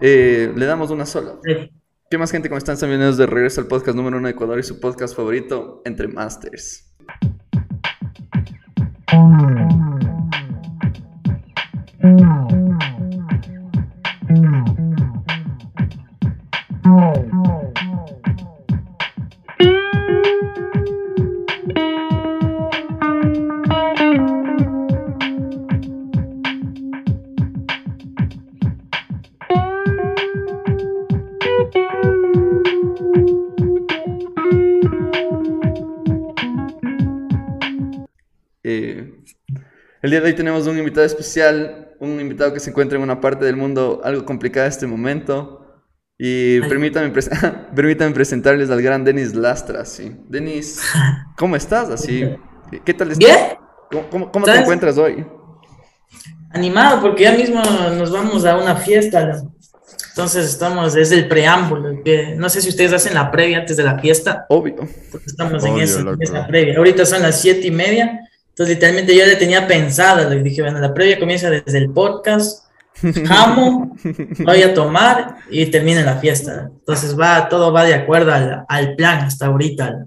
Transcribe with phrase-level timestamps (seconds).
[0.00, 1.36] Eh, le damos una sola.
[2.10, 2.48] ¿Qué más gente?
[2.48, 2.76] ¿Cómo están?
[2.76, 6.94] Bienvenidos de regreso al podcast número uno de Ecuador y su podcast favorito, Entre Masters.
[40.36, 44.24] Tenemos un invitado especial, un invitado que se encuentra en una parte del mundo algo
[44.24, 45.62] complicada en este momento.
[46.18, 47.12] Y permítanme,
[47.74, 50.16] permítanme, presentarles al gran Denis Lastra, sí.
[50.28, 50.80] Denis,
[51.36, 51.90] ¿cómo estás?
[51.90, 52.24] Así,
[52.84, 53.18] ¿qué tal estás?
[53.18, 53.58] ¿Bien?
[54.10, 55.26] ¿Cómo, cómo, te encuentras hoy?
[56.50, 59.42] Animado, porque ya mismo nos vamos a una fiesta.
[60.10, 62.02] Entonces estamos, es el preámbulo.
[62.02, 64.46] Que, no sé si ustedes hacen la previa antes de la fiesta.
[64.48, 64.76] Obvio.
[65.26, 66.78] estamos en, en esa previa.
[66.78, 68.20] Ahorita son las siete y media
[68.56, 72.64] entonces, literalmente yo le tenía pensada, le dije, bueno, la previa comienza desde el podcast,
[73.26, 73.94] jamo,
[74.38, 76.70] voy a tomar y termina la fiesta.
[76.78, 78.32] Entonces, va, todo va de acuerdo
[78.66, 80.06] al, plan hasta ahorita.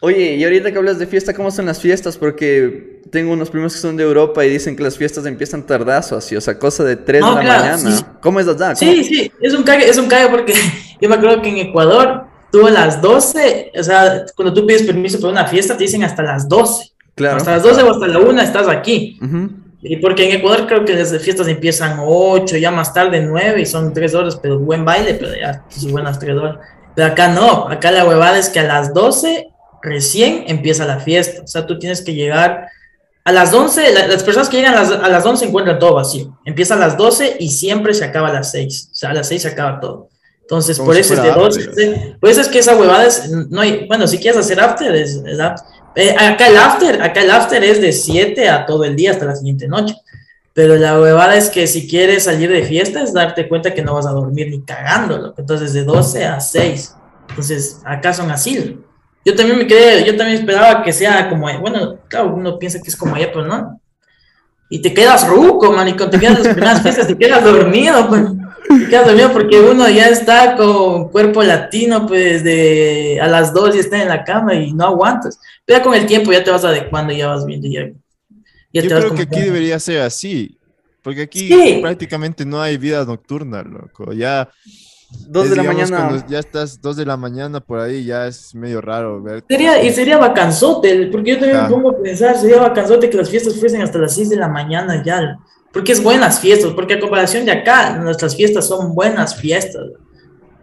[0.00, 2.16] Oye, y ahorita que hablas de fiesta, ¿cómo son las fiestas?
[2.16, 6.16] Porque tengo unos primos que son de Europa y dicen que las fiestas empiezan tardazo,
[6.16, 8.18] así, o sea, cosa de 3 de la mañana.
[8.20, 8.74] ¿Cómo es allá?
[8.74, 10.52] Sí, sí, es un cague, es un cague porque
[11.00, 14.82] yo me acuerdo que en Ecuador, tú a las 12, o sea, cuando tú pides
[14.82, 16.91] permiso para una fiesta, te dicen hasta las 12.
[17.16, 19.18] Hasta las 12 o hasta la 1 estás aquí.
[19.82, 23.66] Y porque en Ecuador creo que las fiestas empiezan 8, ya más tarde 9 y
[23.66, 26.56] son 3 horas, pero buen baile, pero ya sus buenas 3 horas.
[26.94, 29.48] Pero acá no, acá la huevada es que a las 12
[29.82, 31.42] recién empieza la fiesta.
[31.42, 32.68] O sea, tú tienes que llegar
[33.24, 36.38] a las 11, las personas que llegan a las, a las 11 encuentran todo vacío.
[36.44, 38.90] Empieza a las 12 y siempre se acaba a las 6.
[38.92, 40.08] O sea, a las 6 se acaba todo.
[40.42, 42.16] Entonces, por eso es de 12.
[42.20, 45.22] Por eso es que esa huevada es, no hay, bueno, si quieres hacer after, es,
[45.26, 48.96] es after eh, acá el after, acá el after es de 7 a todo el
[48.96, 49.94] día hasta la siguiente noche.
[50.54, 53.94] Pero la huevada es que si quieres salir de fiesta es darte cuenta que no
[53.94, 55.34] vas a dormir ni cagándolo.
[55.38, 56.94] Entonces de 12 a 6.
[57.30, 58.78] Entonces acá son así.
[59.24, 62.88] Yo también me quedé, yo también esperaba que sea como, bueno, claro, uno piensa que
[62.88, 63.80] es como allá, pero no.
[64.68, 68.08] Y te quedas ruco, man, y cuando te quedas las primeras fiestas te quedas dormido,
[68.08, 68.22] pues.
[68.68, 73.76] Te quedas dormido porque uno ya está con cuerpo latino, pues, de a las 2
[73.76, 75.38] y está en la cama y no aguantas.
[75.64, 77.68] Pero con el tiempo ya te vas adecuando y ya vas viendo.
[77.68, 77.90] Ya,
[78.72, 80.58] ya Yo creo que aquí debería ser así,
[81.02, 84.12] porque aquí prácticamente no hay vida nocturna, loco.
[84.12, 84.48] Ya.
[85.28, 86.24] Dos de la mañana.
[86.26, 89.44] ya estás dos de la mañana por ahí, ya es medio raro ver.
[89.46, 93.28] Sería, y sería vacanzote, porque yo también me pongo a pensar, sería vacanzote que las
[93.28, 95.36] fiestas fuesen hasta las 6 de la mañana ya.
[95.72, 99.84] Porque es buenas fiestas, porque a comparación de acá, nuestras fiestas son buenas fiestas.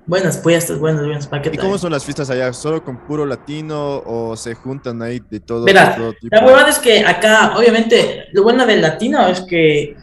[0.05, 1.59] Buenas fiestas, buenas, buenas paquetes.
[1.59, 2.51] ¿Y cómo son las fiestas allá?
[2.51, 5.95] ¿Solo con puro latino o se juntan ahí de todo, Mira,
[6.31, 9.95] La verdad es que acá, obviamente, lo bueno del latino es que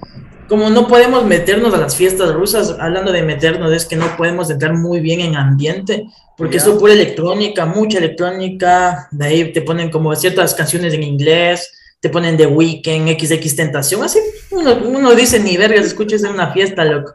[0.48, 4.50] como no podemos meternos a las fiestas rusas, hablando de meternos, es que no podemos
[4.50, 6.06] entrar muy bien en ambiente,
[6.36, 11.02] porque eso es pura electrónica, mucha electrónica, de ahí te ponen como ciertas canciones en
[11.02, 11.72] inglés,
[12.06, 14.20] te ponen The Weeknd, XX Tentación, así
[14.52, 17.14] uno, dice ni vergas, escuches en una fiesta, loco.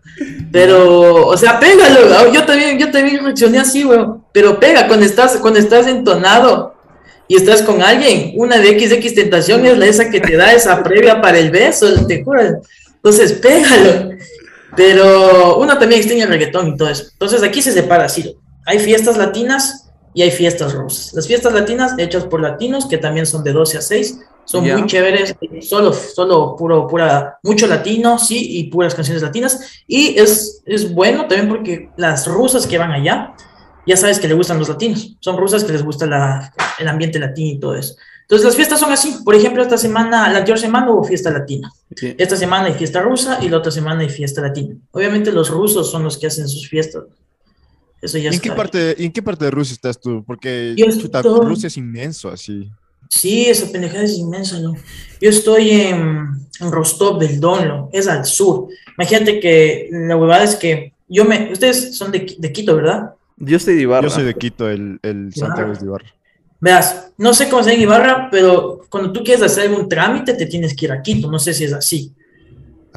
[0.51, 4.21] Pero, o sea, pégalo, yo también, yo también reaccioné así, weón.
[4.33, 6.75] Pero pega, cuando estás, cuando estás entonado
[7.29, 10.83] y estás con alguien, una de XX Tentación es la esa que te da esa
[10.83, 12.61] previa para el beso, te juro.
[12.95, 14.17] Entonces, pégalo.
[14.75, 17.05] Pero uno también extraña el reggaetón y todo eso.
[17.13, 18.35] Entonces aquí se separa así.
[18.65, 21.13] Hay fiestas latinas y hay fiestas rusas.
[21.13, 24.85] Las fiestas latinas hechas por latinos, que también son de 12 a 6, son muy
[24.85, 29.83] chéveres, solo, solo puro, pura, mucho latino, sí, y puras canciones latinas.
[29.87, 33.33] Y es, es bueno también porque las rusas que van allá,
[33.85, 35.15] ya sabes que le gustan los latinos.
[35.19, 37.95] Son rusas que les gusta la, el ambiente latino y todo eso.
[38.23, 39.19] Entonces las fiestas son así.
[39.23, 41.71] Por ejemplo, esta semana, la anterior semana hubo fiesta latina.
[42.17, 44.75] Esta semana hay fiesta rusa y la otra semana hay fiesta latina.
[44.91, 47.03] Obviamente los rusos son los que hacen sus fiestas.
[48.01, 50.23] Eso ya ¿En, qué parte, ¿En qué parte de Rusia estás tú?
[50.25, 50.75] Porque
[51.43, 52.69] Rusia es inmenso así.
[53.09, 54.73] Sí, esa pendejada es inmensa, ¿no?
[55.19, 58.69] Yo estoy en, Rostov del Don, es al sur.
[58.97, 61.51] Imagínate que la huevada es que yo me.
[61.51, 63.13] Ustedes son de, Quito, ¿verdad?
[63.37, 64.07] Yo soy de Ibarra.
[64.07, 66.15] Yo soy de Quito, el, el Santiago es de Ibarra.
[66.61, 70.45] Veas, no sé cómo se en Ibarra, pero cuando tú quieres hacer algún trámite te
[70.45, 71.29] tienes que ir a Quito.
[71.29, 72.13] No sé si es así.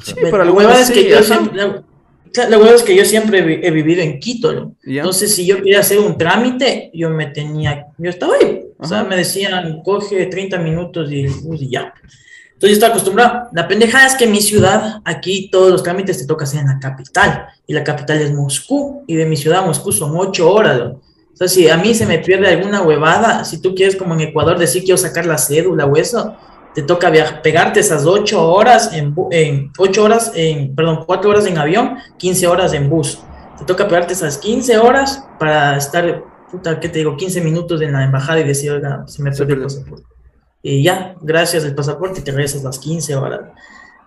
[0.03, 1.57] Sí, pero la huevada es que yo siempre.
[1.57, 1.83] La,
[2.37, 4.77] huevada es que yo siempre he, vivido en Quito, ¿no?
[4.85, 7.87] Entonces, si yo quería hacer un trámite, yo me tenía.
[7.99, 11.27] Yo estaba ahí o sea, me decían, coge 30 minutos y,
[11.71, 11.95] ya.
[12.53, 13.49] Entonces yo estoy acostumbrado.
[13.53, 16.67] La pendejada es que en mi ciudad, aquí todos los trámites te toca hacer en
[16.67, 17.47] la capital.
[17.67, 19.03] Y la capital es Moscú.
[19.07, 20.81] Y de mi ciudad a Moscú son ocho horas.
[20.81, 24.21] O sea, si a mí se me pierde alguna huevada, si tú quieres como en
[24.21, 26.37] Ecuador decir quiero sacar la cédula o eso,
[26.75, 27.13] te toca
[27.43, 32.47] pegarte esas ocho horas en, en ocho horas en, perdón, cuatro horas en avión, 15
[32.47, 33.21] horas en bus.
[33.59, 37.17] Te toca pegarte esas 15 horas para estar, puta, ¿qué te digo?
[37.17, 40.15] 15 minutos en la embajada y decir, oiga, se me perdió el pasaporte
[40.67, 43.41] y ya, gracias al pasaporte te regresas las 15 horas.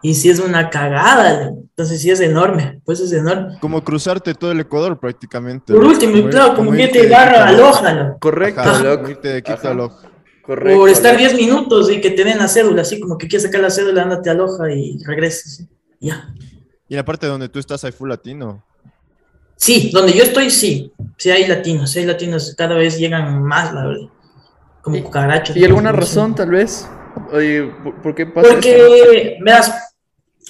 [0.02, 3.60] Y si es una cagada, entonces sí es enorme, pues es enorme.
[3.60, 5.72] Como cruzarte todo el Ecuador prácticamente.
[5.72, 8.18] Por último, claro, como, que te agarra a Loja.
[8.20, 8.62] Correcto,
[10.48, 10.80] Correcto.
[10.80, 13.62] Por estar 10 minutos y que te den la cédula, así como que quieres sacar
[13.62, 15.64] la cédula, ándate a Loja y regresas.
[16.00, 16.34] Ya.
[16.90, 18.64] Y en la parte donde tú estás hay full latino.
[19.58, 20.92] Sí, donde yo estoy, sí.
[21.18, 24.10] Sí hay latinos, sí hay latinos, cada vez llegan más, la verdad
[24.88, 25.58] como cucarachas.
[25.58, 26.88] ¿Y alguna razón, tal vez?
[27.34, 27.70] Oye,
[28.02, 29.74] ¿por qué pasa Porque, veas,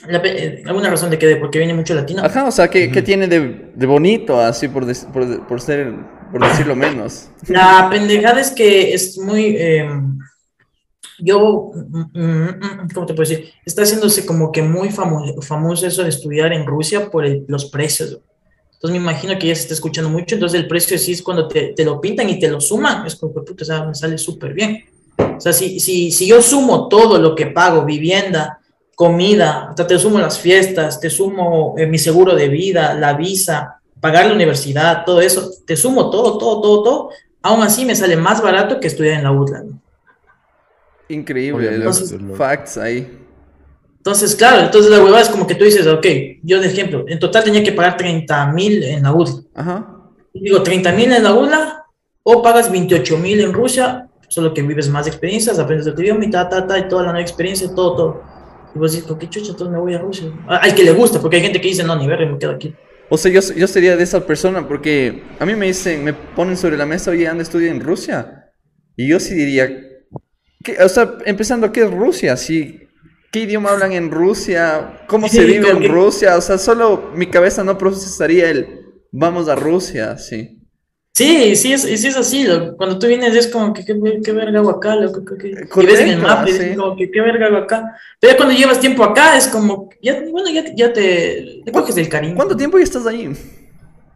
[0.08, 2.24] eh, alguna razón de que porque viene mucho latino.
[2.24, 4.86] Ajá, o sea, ¿qué, tiene de, de, bonito, así por,
[5.48, 5.94] por, ser,
[6.32, 7.30] por decirlo menos?
[7.48, 9.56] La pendejada es que es muy...
[9.58, 10.18] Em,
[11.20, 13.52] yo, mm, mm, mm, ¿cómo te puedo decir?
[13.66, 18.20] Está haciéndose como que muy famoso, famoso eso de estudiar en Rusia por los precios.
[18.74, 21.48] Entonces me imagino que ya se está escuchando mucho, entonces el precio sí es cuando
[21.48, 23.96] te, te lo pintan y te lo suman, es como que puta, o sea, me
[23.96, 24.86] sale súper bien.
[25.18, 28.60] O sea, si, si, si yo sumo todo lo que pago, vivienda,
[28.96, 33.82] comida, hasta te sumo las fiestas, te sumo eh, mi seguro de vida, la visa,
[34.00, 37.10] pagar la universidad, todo eso, te sumo todo, todo, todo, todo,
[37.42, 39.64] aún así me sale más barato que estudiar en la UTLA.
[41.10, 43.26] Increíble, los facts ahí.
[43.98, 46.06] Entonces, claro, entonces la huevada es como que tú dices, ok,
[46.44, 49.42] yo de ejemplo, en total tenía que pagar 30 mil en la UDLA.
[49.56, 49.94] Ajá.
[50.34, 51.86] Digo, 30 mil en la UDLA
[52.24, 56.30] o pagas 28 mil en Rusia, solo que vives más experiencias, aprendes el idioma y
[56.30, 58.22] ta, ta, ta, y toda la nueva experiencia, todo, todo.
[58.76, 59.52] Y vos dices, qué chucha?
[59.52, 60.32] Entonces me voy a Rusia.
[60.48, 62.74] Hay que le gusta, porque hay gente que dice, no, ni ver, me quedo aquí.
[63.10, 66.58] O sea, yo, yo sería de esa persona, porque a mí me dicen, me ponen
[66.58, 68.52] sobre la mesa, oye, anda, estudia en Rusia.
[68.96, 69.68] Y yo sí diría,
[70.64, 70.78] ¿qué?
[70.82, 72.36] o sea, empezando, ¿qué es Rusia?
[72.36, 72.88] Si
[73.32, 75.02] ¿Qué idioma hablan en Rusia?
[75.08, 76.38] ¿Cómo se vive en Rusia?
[76.38, 78.68] O sea, solo mi cabeza no procesaría el
[79.12, 80.57] vamos a Rusia, sí.
[81.18, 82.46] Sí, sí es, sí es así.
[82.78, 86.10] Cuando tú vienes es como que qué, verga hago acá, loco, que, y ves en
[86.10, 87.96] el mapa y es como que qué verga hago acá.
[88.20, 92.08] Pero cuando llevas tiempo acá es como, ya, bueno, ya, ya te, te coges el
[92.08, 92.36] cariño.
[92.36, 93.34] ¿Cuánto tiempo ya estás ahí?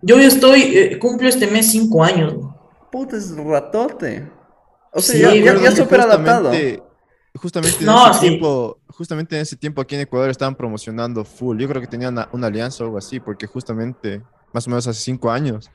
[0.03, 2.35] Yo ya estoy, eh, cumplo este mes cinco años.
[2.91, 4.29] Puta, es ratote.
[4.93, 6.51] O sea, ya, ya, súper adaptado.
[7.33, 11.57] Justamente en ese tiempo, justamente en ese tiempo aquí en Ecuador estaban promocionando full.
[11.59, 14.21] Yo creo que tenían una, alianza o algo así, porque justamente,
[14.53, 15.71] más o menos hace cinco años,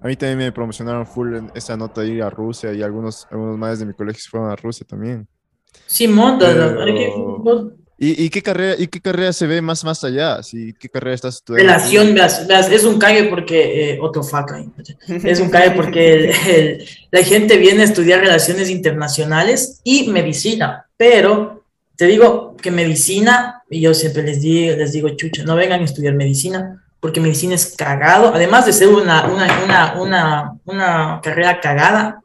[0.00, 3.26] a mí también me promocionaron full en esa nota de ir a Rusia y algunos,
[3.30, 5.26] algunos más de mi colegio fueron a Rusia también.
[5.86, 6.52] Sí, monta.
[7.98, 10.42] ¿Y, qué carrera, ¿Y qué carrera se ve más, más allá?
[10.42, 10.74] ¿Sí?
[10.78, 11.72] ¿Qué carrera estás estudiando?
[11.72, 12.14] Relación,
[12.70, 14.62] es un cague porque, eh, otro faca,
[15.08, 21.64] es un cague porque la gente viene a estudiar relaciones internacionales y medicina, pero
[21.96, 25.84] te digo que medicina, y yo siempre les digo, les digo, chucha, no vengan a
[25.84, 31.60] estudiar medicina, porque medicina es cagado, además de ser una, una, una, una, una carrera
[31.60, 32.22] cagada,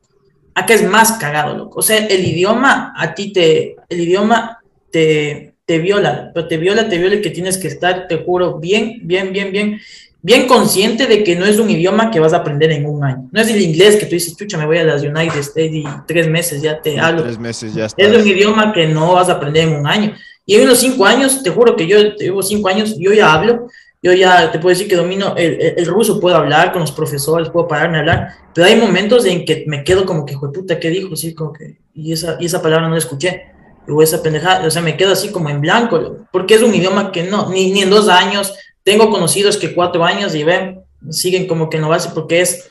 [0.56, 1.80] acá es más cagado, loco.
[1.80, 4.60] O sea, el idioma, a ti te, el idioma
[4.92, 8.60] te, te viola, pero te viola, te viola y que tienes que estar, te juro,
[8.60, 9.80] bien, bien, bien, bien,
[10.22, 13.30] bien consciente de que no es un idioma que vas a aprender en un año.
[13.32, 15.84] No es el inglés que tú dices, chucha, me voy a las United States y
[16.08, 17.24] tres meses ya te hablo.
[17.24, 20.14] Tres meses ya Es un idioma que no vas a aprender en un año.
[20.46, 23.68] Y en unos cinco años, te juro que yo llevo cinco años, yo ya hablo,
[24.04, 27.50] yo ya te puedo decir que domino el, el, ruso, puedo hablar con los profesores,
[27.50, 30.90] puedo pararme a hablar, pero hay momentos en que me quedo como que, puta, ¿qué
[30.90, 31.16] dijo?
[31.16, 33.52] Sí, como que, y esa, y esa palabra no la escuché
[33.88, 37.12] o esa pendejada, o sea, me quedo así como en blanco, porque es un idioma
[37.12, 38.54] que no, ni, ni en dos años,
[38.84, 42.70] tengo conocidos que cuatro años y ven, siguen como que no va porque es,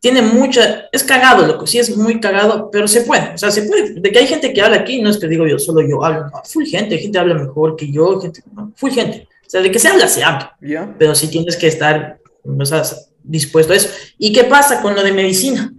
[0.00, 3.62] tiene mucha, es cagado, loco, sí es muy cagado, pero se puede, o sea, se
[3.62, 6.04] puede, de que hay gente que habla aquí, no es que digo yo, solo yo
[6.04, 9.70] hablo, no, full gente, gente habla mejor que yo, gente, no, full gente, sea, de
[9.70, 10.56] que se habla, se habla,
[10.98, 12.82] pero sí tienes que estar, o sea,
[13.22, 13.88] dispuesto a eso.
[14.18, 15.72] ¿Y qué pasa con lo de medicina?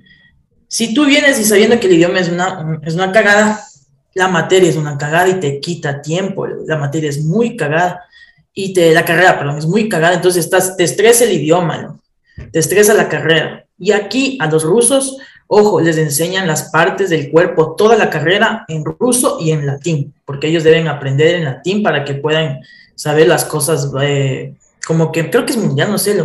[0.67, 3.59] Si tú vienes y sabiendo que el idioma es una, es una cagada,
[4.13, 8.01] la materia es una cagada y te quita tiempo, la materia es muy cagada
[8.53, 11.99] y te, la carrera, perdón, es muy cagada, entonces estás, te estresa el idioma, ¿no?
[12.51, 13.65] te estresa la carrera.
[13.77, 15.17] Y aquí a los rusos,
[15.47, 20.13] ojo, les enseñan las partes del cuerpo, toda la carrera en ruso y en latín,
[20.23, 22.61] porque ellos deben aprender en latín para que puedan
[22.95, 24.53] saber las cosas, eh,
[24.85, 26.15] como que creo que es mundial, no sé,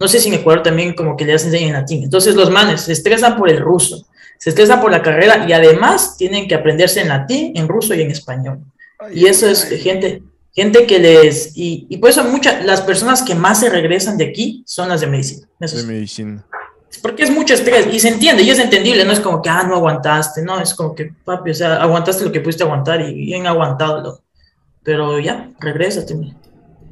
[0.00, 2.02] no sé si en Ecuador también como que les enseñan en latín.
[2.02, 4.06] Entonces los manes se estresan por el ruso
[4.44, 8.02] se estresan por la carrera y además tienen que aprenderse en latín, en ruso y
[8.02, 8.60] en español.
[9.10, 10.22] y eso es gente,
[10.54, 14.26] gente que les, y, y por eso muchas, las personas que más se regresan de
[14.26, 15.48] aquí son las de medicina.
[15.58, 16.44] de medicina.
[17.00, 19.62] Porque es mucho estrés y se entiende y es entendible, no es como que, ah,
[19.62, 23.14] no aguantaste, no, es como que, papi, o sea, aguantaste lo que pudiste aguantar y
[23.14, 24.20] bien aguantado,
[24.84, 26.14] pero ya, regrésate.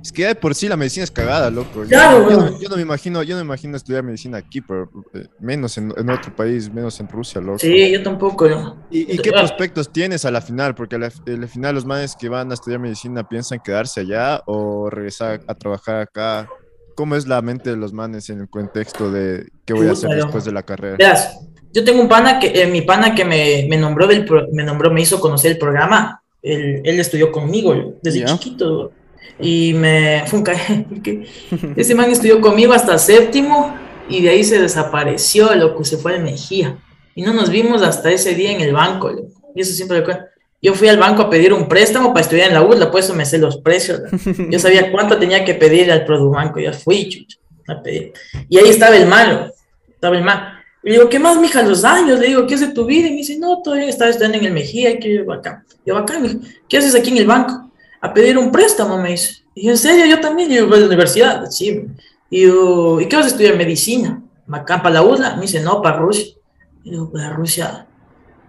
[0.02, 1.84] Es que ya de por sí la medicina es cagada, loco.
[1.84, 5.78] Yo, yo, no me imagino, yo no me imagino estudiar medicina aquí, pero eh, menos
[5.78, 7.60] en, en, otro país, menos en Rusia, loco.
[7.60, 8.48] Sí, yo tampoco.
[8.48, 8.76] Yo.
[8.90, 10.74] ¿Y, qué prospectos tienes a la final?
[10.74, 11.10] Porque a la,
[11.46, 16.00] final los manes que van a estudiar medicina piensan quedarse allá o regresar a trabajar
[16.00, 16.48] acá.
[16.96, 20.10] ¿Cómo es la mente de los manes en el contexto de qué voy a hacer
[20.10, 20.96] después de la carrera?
[20.98, 21.38] Verás,
[21.72, 24.90] yo tengo un pana que, eh, mi pana que me, me, nombró del, me nombró,
[24.90, 26.21] me hizo conocer el programa.
[26.42, 28.92] Él, él estudió conmigo desde chiquito
[29.38, 30.44] y me fue un
[30.88, 31.26] porque
[31.76, 33.74] ese man estudió conmigo hasta séptimo
[34.08, 36.78] y de ahí se desapareció, loco, se fue al Mejía.
[37.14, 39.10] Y no nos vimos hasta ese día en el banco,
[39.54, 40.24] Y eso siempre recuerdo.
[40.60, 43.14] Yo fui al banco a pedir un préstamo para estudiar en la URLA, por eso
[43.14, 44.00] me sé los precios.
[44.48, 48.12] Yo sabía cuánto tenía que pedir al Produbanco, ya fui, chucha, a pedir.
[48.48, 49.52] Y ahí estaba el malo,
[49.88, 50.51] estaba el malo.
[50.84, 52.18] Y le digo, ¿qué más, mija, los años?
[52.18, 53.06] Le digo, ¿qué es de tu vida?
[53.06, 55.64] Y me dice, no, todavía estaba estudiando en el Mejía, que yo acá.
[55.86, 56.20] Yo acá,
[56.68, 57.72] ¿qué haces aquí en el banco?
[58.02, 59.44] a pedir un préstamo, me dice.
[59.54, 61.86] Y en serio, yo también, yo voy a la universidad, sí.
[62.28, 63.56] Y yo, ¿y qué vas a estudiar?
[63.56, 64.20] Medicina.
[64.50, 66.34] Acá para la ULA, me dice, no, para Rusia.
[66.82, 67.86] Y digo, para Rusia.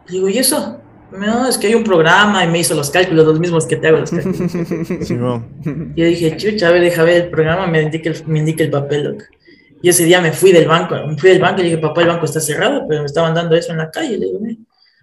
[0.10, 0.80] Y digo, ¿y eso?
[1.12, 3.88] No, es que hay un programa y me hizo los cálculos, los mismos que te
[3.88, 4.38] hago los cálculos.
[5.02, 5.14] Sí.
[5.96, 8.64] Y yo dije, chucha, a ver, deja ver el programa, me indica el, me indica
[8.64, 9.24] el papel, loco.
[9.84, 12.08] Y ese día me fui del banco, me fui del banco y dije, papá, el
[12.08, 14.18] banco está cerrado, pero me estaban dando eso en la calle.
[14.18, 14.58] Le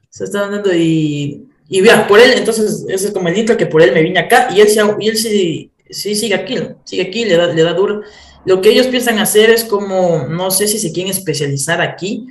[0.08, 3.66] se estaban dando y y vea, por él, entonces, ese es como el intro que
[3.66, 4.66] por él me vine acá y él,
[4.98, 8.02] y él sí, sí sigue aquí, sigue aquí, le da, le da duro.
[8.44, 12.26] Lo que ellos piensan hacer es como, no sé si se quieren especializar aquí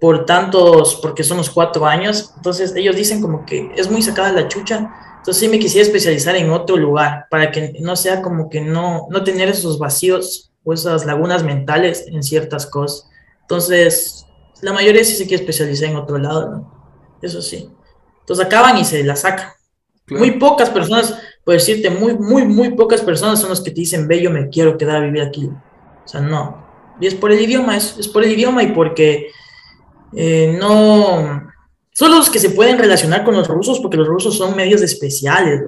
[0.00, 4.30] por tantos, porque son los cuatro años, entonces ellos dicen como que es muy sacada
[4.30, 8.48] la chucha, entonces sí me quisiera especializar en otro lugar para que no sea como
[8.48, 13.08] que no, no tener esos vacíos o esas lagunas mentales en ciertas cosas.
[13.42, 14.26] Entonces,
[14.62, 16.74] la mayoría sí se quiere especializar en otro lado, ¿no?
[17.20, 17.70] Eso sí.
[18.20, 19.48] Entonces acaban y se la sacan.
[20.08, 24.06] Muy pocas personas, por decirte, muy, muy, muy pocas personas son los que te dicen,
[24.06, 25.46] ve, yo me quiero quedar a vivir aquí.
[25.46, 26.64] O sea, no.
[27.00, 29.28] Y es por el idioma, es, es por el idioma y porque
[30.14, 31.50] eh, no...
[31.92, 35.62] Son los que se pueden relacionar con los rusos porque los rusos son medios especiales.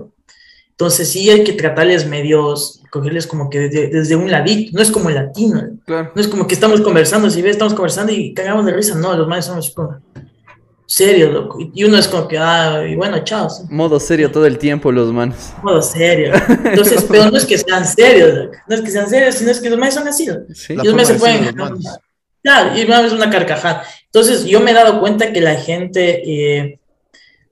[0.79, 5.09] Entonces sí hay que tratarles medios, cogerles como que desde, un ladito, no es como
[5.09, 5.71] el latino.
[5.87, 9.17] No es como que estamos conversando, si ves, estamos conversando y cagamos de risa, no,
[9.17, 9.99] los manes son como
[10.87, 11.59] serio, loco.
[11.75, 13.49] Y uno es como que, ah, y bueno, chao.
[13.71, 15.53] Modo serio todo el tiempo, los manos.
[15.63, 16.33] Modo serio.
[16.65, 18.57] Entonces, pero no es que sean serios, loco.
[18.69, 20.29] No es que sean serios, sino es que los manes son así.
[20.55, 20.75] Sí.
[20.75, 21.55] Y los manes se pueden.
[22.43, 23.83] Claro, y es una carcajada.
[24.05, 26.79] Entonces, yo me he dado cuenta que la gente eh,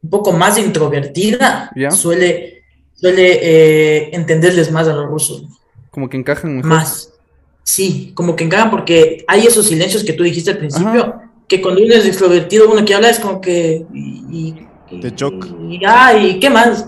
[0.00, 2.63] un poco más introvertida suele,
[3.04, 5.44] suele eh, entenderles más a los rusos.
[5.90, 6.70] Como que encajan mejor.
[6.70, 7.12] Más.
[7.62, 11.82] Sí, como que encajan porque hay esos silencios que tú dijiste al principio que cuando
[11.82, 13.84] uno es extrovertido, uno que habla es como que...
[13.92, 14.54] Y,
[15.02, 15.48] Te choca.
[15.68, 16.86] Y, ah, ¿y qué más?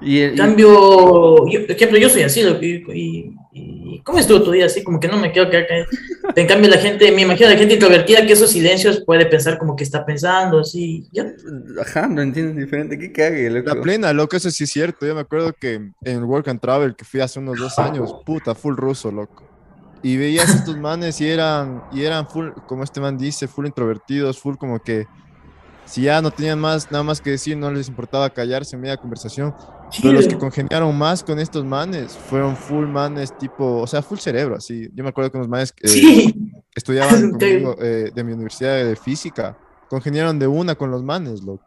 [0.00, 4.66] Y en cambio, yo, por ejemplo, yo soy así, y, y, ¿cómo estuvo tu día?
[4.66, 5.86] Así como que no me quedo que
[6.34, 9.76] En cambio, la gente, me imagino la gente introvertida que esos silencios puede pensar como
[9.76, 11.26] que está pensando, así, ¿ya?
[11.80, 13.74] Ajá, no entienden diferente, qué cague, loco.
[13.74, 15.06] La plena, loco, eso sí es cierto.
[15.06, 18.54] Yo me acuerdo que en Work and Travel, que fui hace unos dos años, puta,
[18.54, 19.44] full ruso, loco
[20.04, 24.38] y veías estos manes y eran, y eran full, como este man dice, full introvertidos,
[24.38, 25.06] full como que
[25.84, 28.96] si ya no tenían más, nada más que decir, no les importaba callarse en media
[28.96, 29.54] conversación.
[30.00, 34.18] Pero los que congeniaron más con estos manes fueron full manes tipo, o sea, full
[34.18, 34.88] cerebro, así.
[34.94, 36.34] Yo me acuerdo que los manes que
[36.74, 39.56] estudiaban conmigo eh, de mi universidad de física,
[39.88, 41.64] congeniaron de una con los manes, loco.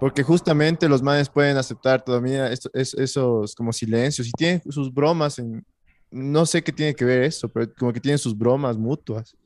[0.00, 5.64] Porque justamente los manes pueden aceptar todavía esos como silencios y tienen sus bromas en,
[6.10, 9.36] no sé qué tiene que ver eso, pero como que tienen sus bromas mutuas.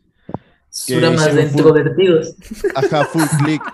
[0.88, 2.34] Bromas de introvertidos.
[2.74, 3.62] Ajá, full click.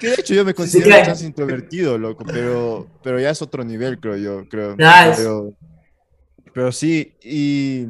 [0.00, 4.00] Que de hecho yo me considero más introvertido, loco, pero, pero ya es otro nivel,
[4.00, 4.74] creo yo, creo.
[4.76, 5.52] Pero,
[6.52, 7.86] pero sí, y,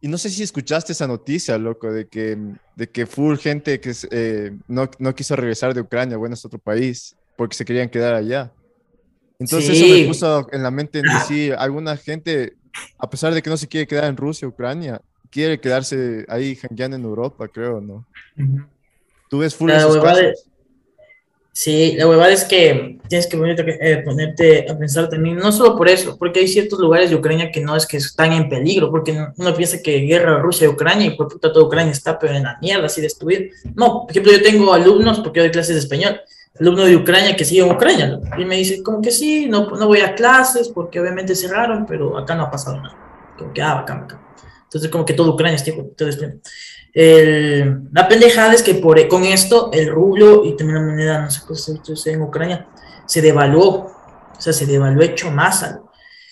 [0.00, 2.38] y, no sé si escuchaste esa noticia, loco, de que,
[2.76, 6.60] de que full gente que eh, no, no, quiso regresar de Ucrania, bueno, es otro
[6.60, 8.52] país, porque se querían quedar allá.
[9.40, 12.54] Entonces eso me puso en la mente en decir, alguna gente
[12.98, 15.00] a pesar de que no se quiere quedar en Rusia, Ucrania,
[15.34, 18.06] quiere quedarse ahí jangueando en Europa, creo, ¿no?
[19.28, 19.70] Tú ves full
[21.56, 25.88] Sí, la huevada es que tienes que eh, ponerte, a pensar también, no solo por
[25.88, 29.16] eso, porque hay ciertos lugares de Ucrania que no es que están en peligro, porque
[29.36, 32.42] uno piensa que guerra Rusia y Ucrania y por puta toda Ucrania está pero en
[32.42, 33.44] la mierda, así destruida.
[33.76, 36.20] No, por ejemplo, yo tengo alumnos, porque yo doy clases de español,
[36.58, 38.18] alumno de Ucrania que sigue en Ucrania.
[38.36, 42.18] Y me dice, como que sí, no, no voy a clases porque obviamente cerraron, pero
[42.18, 42.96] acá no ha pasado nada.
[43.38, 44.20] Como que, ah, acá, acá.
[44.74, 49.24] Entonces, como que todo Ucrania es tiempo, todo el, la pendejada es que por, con
[49.24, 51.42] esto el rublo y también la moneda, no sé
[52.04, 52.66] qué en Ucrania,
[53.06, 53.92] se devaluó.
[54.36, 55.80] O sea, se devaluó hecho masa.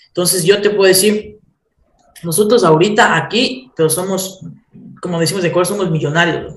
[0.08, 1.38] Entonces, yo te puedo decir,
[2.24, 4.40] nosotros ahorita aquí, pero somos,
[5.00, 6.54] como decimos de acuerdo, somos millonarios.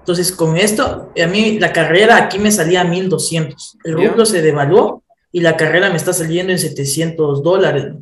[0.00, 3.78] Entonces, con esto, a mí la carrera aquí me salía a 1200.
[3.84, 7.94] El rublo se devaluó y la carrera me está saliendo en 700 dólares,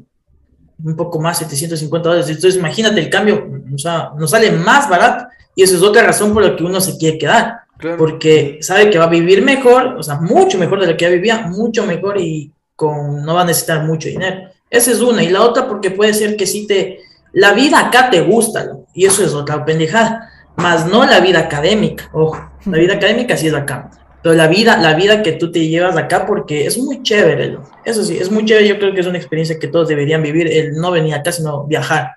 [0.82, 2.28] un poco más, 750 dólares.
[2.28, 6.32] Entonces, imagínate el cambio, o sea, nos sale más barato y eso es otra razón
[6.32, 7.60] por la que uno se quiere quedar.
[7.98, 11.10] Porque sabe que va a vivir mejor, o sea, mucho mejor de lo que ya
[11.10, 14.48] vivía, mucho mejor y con, no va a necesitar mucho dinero.
[14.70, 15.22] Esa es una.
[15.22, 17.00] Y la otra, porque puede ser que si te.
[17.34, 22.08] La vida acá te gusta, y eso es otra pendejada más no la vida académica,
[22.12, 23.90] ojo, la vida académica sí es acá,
[24.26, 28.02] pero la vida, la vida que tú te llevas acá porque es muy chévere, eso
[28.02, 30.72] sí, es muy chévere, yo creo que es una experiencia que todos deberían vivir, el
[30.72, 32.16] no venir acá, sino viajar,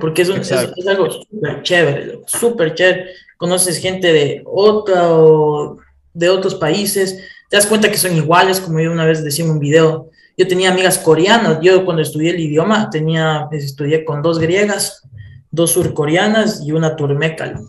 [0.00, 5.76] porque es, es, algo súper chévere, súper chévere, conoces gente de, otro,
[6.14, 7.18] de otros países,
[7.50, 10.48] te das cuenta que son iguales, como yo una vez decía en un video, yo
[10.48, 15.02] tenía amigas coreanas, yo cuando estudié el idioma tenía, estudié con dos griegas,
[15.50, 17.60] dos surcoreanas y una turmeca.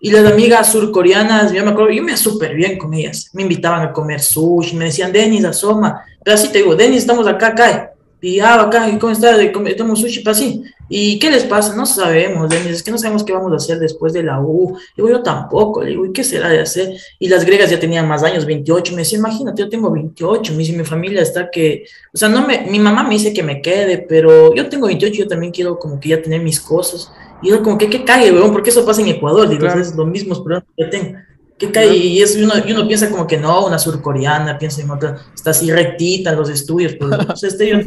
[0.00, 3.30] Y las amigas surcoreanas, yo me acuerdo, yo me súper bien con ellas.
[3.32, 6.04] Me invitaban a comer sushi, me decían, Denis, asoma.
[6.22, 7.90] Pero así te digo, Denis, estamos acá, acá.
[8.20, 9.38] Y ah, acá, ¿y cómo estás?
[9.76, 10.62] Tomamos sushi para así.
[10.88, 11.74] ¿Y qué les pasa?
[11.74, 14.78] No sabemos, Denis, es que no sabemos qué vamos a hacer después de la U.
[14.96, 15.82] Digo, yo tampoco.
[15.82, 16.94] Le digo, ¿y qué será de hacer?
[17.18, 18.92] Y las griegas ya tenían más años, 28.
[18.92, 20.52] Me decía, imagínate, yo tengo 28.
[20.52, 21.84] Me dice, mi familia está que.
[22.12, 22.62] O sea, no me.
[22.62, 25.14] Mi mamá me dice que me quede, pero yo tengo 28.
[25.14, 27.10] Yo también quiero, como que ya tener mis cosas.
[27.42, 28.52] Y yo como que, ¿qué cae, weón?
[28.52, 31.18] Porque eso pasa en Ecuador, digo, es los mismos problemas que tengo.
[31.58, 31.96] ¿Qué cae?
[31.96, 35.50] Y eso uno, y uno piensa como que no, una surcoreana, piensa en otra, está
[35.50, 37.78] así rectita en los estudios, pues, pues este yo,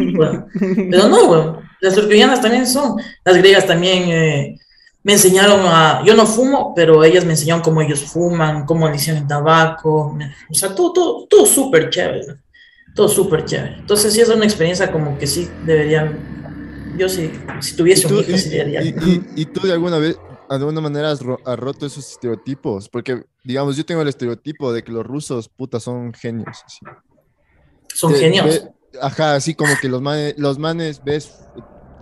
[0.89, 4.60] pero no, weón, las surcoreanas también son, las griegas también eh,
[5.04, 8.95] me enseñaron a, yo no fumo, pero ellas me enseñaron cómo ellos fuman, cómo le
[8.95, 10.17] hicieron tabaco,
[10.50, 12.26] o sea, todo, todo, todo súper chévere,
[12.95, 13.76] todo súper chévere.
[13.80, 16.37] Entonces sí es una experiencia como que sí deberían
[16.97, 17.31] yo sí,
[17.62, 18.27] si tuviese un hijo,
[19.36, 20.17] y, tú de alguna vez,
[20.49, 24.91] de alguna manera has, roto esos estereotipos, porque, digamos, yo tengo el estereotipo de que
[24.91, 26.63] los rusos, puta, son genios.
[27.93, 28.67] Son genios.
[29.01, 31.47] ajá, así como que los manes, los manes, ves,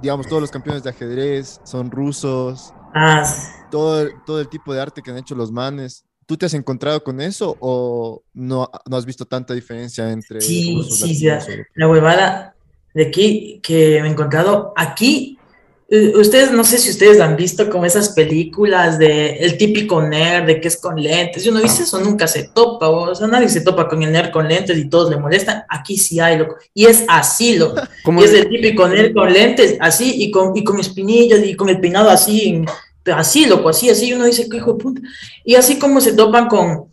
[0.01, 2.73] digamos, todos los campeones de ajedrez son rusos.
[2.93, 3.23] Ah.
[3.71, 6.05] Todo, todo el tipo de arte que han hecho los manes.
[6.25, 10.41] ¿Tú te has encontrado con eso o no, no has visto tanta diferencia entre...
[10.41, 11.27] Sí, sí, sí,
[11.75, 12.54] la huevada,
[12.95, 14.73] de aquí que me he encontrado.
[14.75, 15.37] Aquí,
[15.89, 20.47] eh, ustedes, no sé si ustedes han visto como esas películas de el típico nerd,
[20.47, 21.45] de que es con lentes.
[21.45, 24.31] Y uno dice eso nunca se topa, o sea, nadie se topa con el nerd
[24.31, 25.63] con lentes y todos le molestan.
[25.69, 26.55] Aquí sí hay, loco.
[26.73, 27.81] Y es así, loco.
[28.17, 31.67] Y es el típico nerd con lentes, así, y con, y con espinillas y con
[31.67, 32.63] el peinado así,
[33.13, 34.13] así, loco, así, así.
[34.13, 35.01] Uno dice, qué hijo de puta.
[35.43, 36.85] Y así como se topan con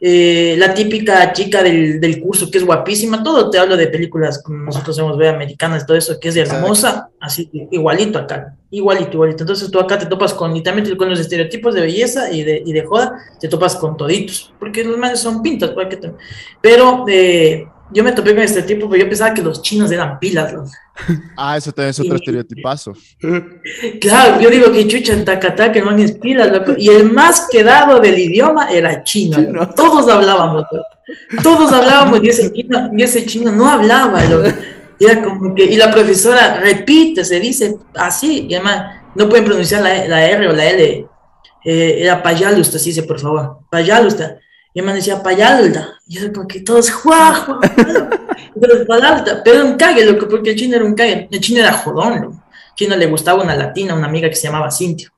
[0.00, 4.42] eh, la típica chica del, del, curso que es guapísima, todo te hablo de películas
[4.42, 9.44] como nosotros hemos ve americanas, todo eso que es hermosa, así igualito acá, igualito, igualito.
[9.44, 12.72] Entonces tú acá te topas con, literalmente con los estereotipos de belleza y de, y
[12.72, 15.72] de joda, te topas con toditos, porque los manes son pintas,
[16.60, 20.18] pero eh, yo me topé con este tipo, pero yo pensaba que los chinos eran
[20.18, 20.52] pilas.
[20.52, 20.64] ¿no?
[21.36, 22.94] Ah, eso también es otro estereotipazo.
[24.00, 26.74] Claro, yo digo que chucha en Tacatá, que no es pilas, loco.
[26.76, 29.36] Y el más quedado del idioma era chino.
[29.74, 30.64] Todos hablábamos,
[31.42, 34.22] todos hablábamos y ese chino, y ese chino no hablaba,
[35.00, 39.82] era como que, y la profesora repite, se dice así, y además no pueden pronunciar
[39.82, 41.06] la, la R o la L.
[41.64, 44.38] Eh, era payalusta, sí, dice, por favor, payalusta.
[44.74, 46.00] Y me decía payalda.
[46.06, 47.60] Y yo, porque todos, guau,
[48.60, 49.40] pero payalda.
[49.44, 51.28] Pero un cague, loco, porque el chino era un cague.
[51.30, 52.42] El chino era jodón, loco.
[52.70, 55.12] El chino le gustaba una latina, una amiga que se llamaba Cintia.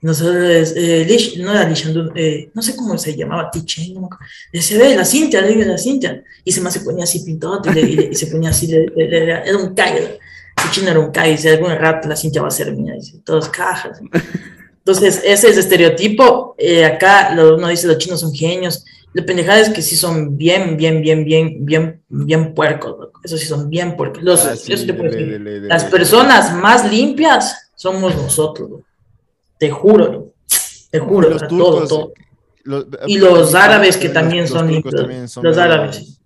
[0.00, 4.08] Nosotros, eh, Lish, no era Lish, eh, no sé cómo se llamaba, Tichen, no
[4.52, 6.22] Decía, ve, la Cintia, le la Cintia.
[6.44, 10.20] Y se me se ponía así pintado y, se ponía así, era un cague.
[10.64, 13.20] El chino era un cague, dice, algún rato la Cintia va a ser mía, dice,
[13.24, 14.00] todos cajas.
[14.88, 16.54] Entonces, ese es estereotipo.
[16.56, 18.84] Eh, acá uno dice, los chinos son genios.
[19.14, 23.46] La pendejada es que sí son bien, bien, bien, bien, bien, bien puercos, Eso sí
[23.46, 24.22] son bien puercos.
[24.22, 28.82] Las personas más limpias somos nosotros,
[29.58, 30.32] Te juro,
[30.90, 32.12] Te juro, todo, todo.
[33.06, 34.94] y los árabes que también son limpios.
[35.42, 36.17] los árabes.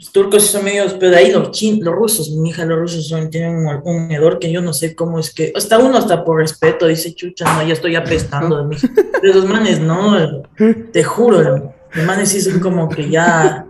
[0.00, 3.28] Los turcos son medios, pero ahí los chinos, los rusos, mi hija, los rusos son,
[3.28, 6.38] tienen un, un, hedor que yo no sé cómo es que, hasta uno hasta por
[6.38, 8.76] respeto dice, chucha, no, ya estoy apestando de mí.
[9.20, 10.42] Pero los manes, no,
[10.90, 13.66] te juro, Los manes sí son como que ya.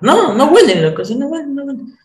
[0.00, 1.98] No, no huelen, loco, no huelen, no huelen.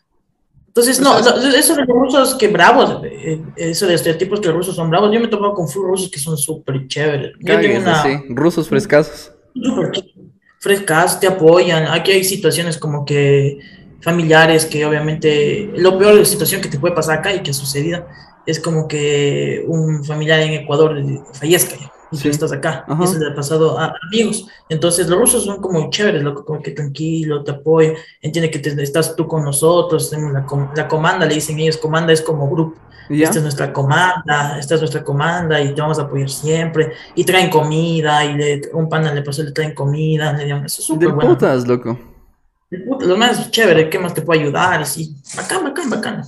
[0.67, 4.75] Entonces, no, eso de los rusos que bravos, eh, eso de estereotipos que los rusos
[4.75, 7.31] son bravos, yo me he topado con rusos que son súper chéveres.
[7.39, 8.03] Yo tengo una...
[8.03, 8.09] sí.
[8.27, 9.31] Rusos frescasos.
[10.63, 11.87] Frescasos, te apoyan.
[11.87, 13.59] Aquí hay situaciones como que
[13.99, 17.51] familiares que obviamente, lo peor de la situación que te puede pasar acá y que
[17.51, 18.05] ha sucedido
[18.45, 20.95] es como que un familiar en Ecuador
[21.33, 21.75] fallezca
[22.09, 22.85] y tú estás acá.
[22.87, 24.47] Y eso le ha pasado a amigos.
[24.69, 28.81] Entonces los rusos son como chéveres, loco, como que tranquilo, te apoyan, entiende que te,
[28.81, 30.45] estás tú con nosotros, tenemos la,
[30.77, 32.79] la, comanda, le dicen ellos, comanda es como grupo.
[33.09, 36.93] Esta es nuestra comanda, esta es nuestra comanda y te vamos a apoyar siempre.
[37.15, 40.83] Y traen comida, y le, un pana le pasó, le traen comida, le eso es
[40.83, 41.31] súper bueno.
[41.31, 41.97] putas, loco
[42.77, 44.81] lo más chévere, ¿qué más te puede ayudar?
[44.81, 46.23] Y sí, bacán, bacán, bacán.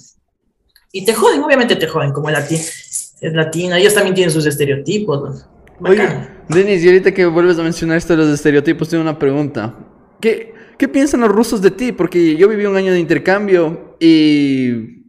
[0.92, 4.46] Y te joden, obviamente te joden, como el latino, es latino, ellos también tienen sus
[4.46, 5.46] estereotipos.
[5.80, 6.08] Oye,
[6.48, 9.76] Denis, y ahorita que vuelves a mencionar esto de los estereotipos, tengo una pregunta.
[10.22, 11.92] ¿Qué, ¿Qué piensan los rusos de ti?
[11.92, 15.04] Porque yo viví un año de intercambio y,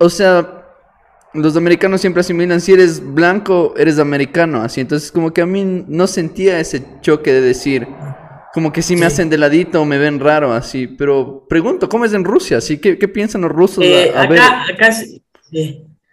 [0.00, 0.61] o sea,
[1.34, 4.80] los americanos siempre asimilan, si eres blanco, eres americano, así.
[4.80, 7.88] Entonces, como que a mí no sentía ese choque de decir,
[8.52, 10.86] como que si me hacen de ladito o me ven raro, así.
[10.86, 12.60] Pero pregunto, ¿cómo es en Rusia?
[12.60, 12.78] ¿Sí?
[12.78, 13.82] ¿Qué, qué piensan los rusos?
[13.82, 15.22] Eh, acá, acá sí,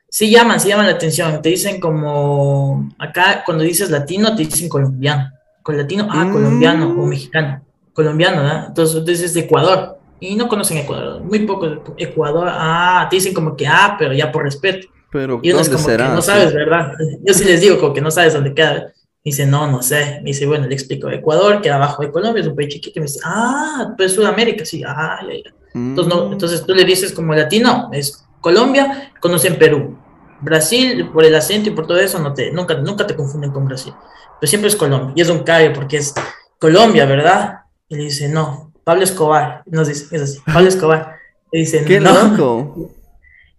[0.07, 1.41] sí, llaman, sí llaman la atención.
[1.41, 5.31] Te dicen como, acá cuando dices latino, te dicen colombiano.
[5.61, 6.31] Con latino, ah, mm.
[6.31, 7.61] colombiano o mexicano.
[7.91, 8.65] Colombiano, ¿verdad?
[8.69, 9.99] Entonces, entonces es de Ecuador.
[10.21, 12.47] Y no conocen Ecuador, muy poco Ecuador.
[12.49, 14.87] Ah, te dicen como que, ah, pero ya por respeto.
[15.11, 16.07] Pero, y uno es como será?
[16.07, 16.93] que no sabes, ¿verdad?
[17.25, 18.93] Yo sí les digo como que no sabes dónde queda
[19.23, 20.19] dice, no, no sé.
[20.21, 22.99] Me dice, bueno, le explico, Ecuador queda abajo de Colombia, es un país chiquito.
[22.99, 25.55] Y me dice, ah, pues Sudamérica, sí, ah, ya, ya.
[25.73, 26.31] Entonces, no, mm.
[26.33, 29.97] entonces tú le dices como latino, es Colombia, conocen Perú.
[30.41, 33.65] Brasil, por el acento y por todo eso, no te, nunca, nunca te confunden con
[33.65, 33.93] Brasil.
[34.39, 35.13] Pero siempre es Colombia.
[35.15, 36.13] Y es un callo porque es
[36.57, 37.59] Colombia, ¿verdad?
[37.89, 39.63] Y le dice, no, Pablo Escobar.
[39.65, 41.17] Nos dice, es así, Pablo Escobar.
[41.51, 42.13] Le dice, Qué no.
[42.13, 42.95] loco.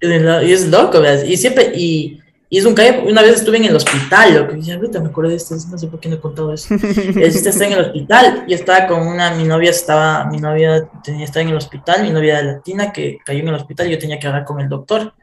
[0.00, 1.24] Y es loco, ¿verdad?
[1.24, 2.20] Y siempre, y
[2.52, 5.10] y es un calle, una vez estuve en el hospital, lo que decía, ahorita me
[5.10, 6.74] acuerdo de esto, no sé por qué no he contado eso.
[6.74, 11.42] está en el hospital y estaba con una, mi novia estaba, mi novia tenía, estaba
[11.42, 14.44] en el hospital, mi novia latina que cayó en el hospital yo tenía que hablar
[14.44, 15.14] con el doctor.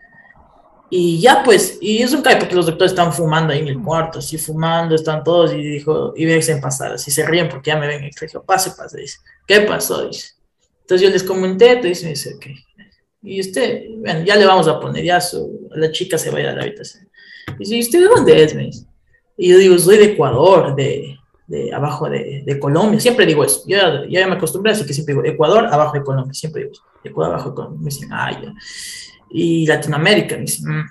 [0.89, 3.83] Y ya pues, y es un calle porque los doctores están fumando ahí en el
[3.83, 7.77] cuarto, así fumando, están todos y dijo, y ven pasar, así se ríen porque ya
[7.77, 10.07] me ven, y dijo, pase, pase, dice, ¿qué pasó?
[10.07, 10.29] Dice.
[10.79, 12.45] Entonces yo les comenté, dice, me dice, ok.
[13.27, 16.41] Y usted, bueno, ya le vamos a poner, ya su, la chica se va a
[16.41, 17.09] ir a la habitación.
[17.59, 18.55] Y dice, ¿usted de dónde es?
[18.55, 18.69] Me
[19.37, 23.01] Y yo digo, soy de Ecuador, de, de abajo de, de, Colombia.
[23.01, 23.63] Siempre digo eso.
[23.67, 26.33] Yo ya me acostumbré, así que siempre digo, Ecuador, abajo de Colombia.
[26.33, 27.79] Siempre digo, Ecuador, abajo de Colombia.
[27.81, 28.53] Me dicen, ah, ya.
[29.29, 30.85] Y Latinoamérica, me dicen, mm".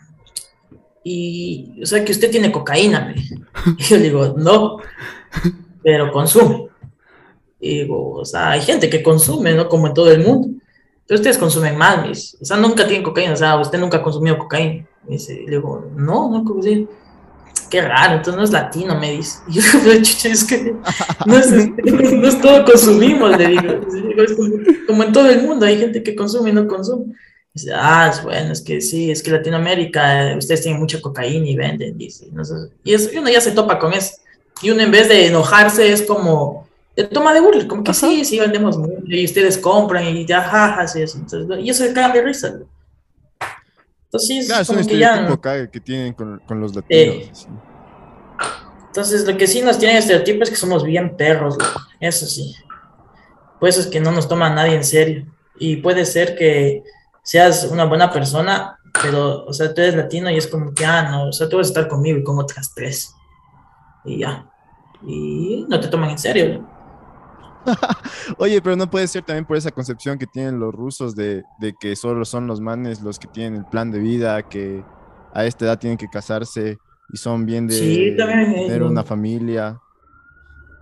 [1.05, 3.15] Y, o sea, que usted tiene cocaína, me
[3.79, 4.77] Y yo digo, no,
[5.83, 6.69] pero consume.
[7.61, 9.71] Y digo, o sea, hay gente que consume, ¿no?
[9.71, 10.56] Como en todo el mundo.
[11.07, 12.37] Pero ustedes consumen más, mis.
[12.41, 14.87] O sea, nunca tienen cocaína, o sea, usted nunca ha consumido cocaína.
[15.05, 16.89] Me dice, le digo, no, no, como decir,
[17.71, 19.39] qué raro, entonces no es latino, me dice.
[19.49, 20.75] Y yo chucha, es que
[21.25, 21.51] no es,
[21.85, 23.81] no es todo consumimos, le digo.
[24.17, 24.35] Es
[24.87, 27.15] como, en todo el mundo, hay gente que consume y no consume.
[27.55, 31.47] Dice, ah, es bueno, es que sí, es que Latinoamérica, eh, ustedes tienen mucha cocaína
[31.47, 32.29] y venden, dice.
[32.85, 34.17] y, eso, y uno ya se topa con eso.
[34.61, 36.66] Y uno en vez de enojarse es como,
[36.97, 40.97] de toma de burla, como que sí, sí, vendemos y ustedes compran y ya, jajas
[40.97, 41.19] y eso.
[41.19, 42.59] Entonces, y eso se cagan de risa.
[44.05, 47.47] Entonces, claro, es un estereotipo que, que tienen con, con los latinos.
[48.87, 51.59] Entonces, lo que sí nos tienen estereotipos es que somos bien perros,
[52.01, 52.55] eso sí.
[53.61, 55.27] Pues es que no nos toma nadie en serio.
[55.59, 56.83] Y puede ser que
[57.23, 61.11] seas una buena persona, pero, o sea, tú eres latino y es como que, ah,
[61.11, 63.15] no, o sea, tú vas a estar conmigo y con otras tres.
[64.07, 64.47] Y ya.
[65.07, 66.76] Y no te toman en serio.
[68.39, 71.45] Oye, pero no puede ser también por esa concepción que tienen los rusos de,
[71.81, 74.85] que solo son los manes los que tienen el plan de vida, que
[75.35, 76.79] a esta edad tienen que casarse
[77.13, 79.81] y son bien de tener una familia.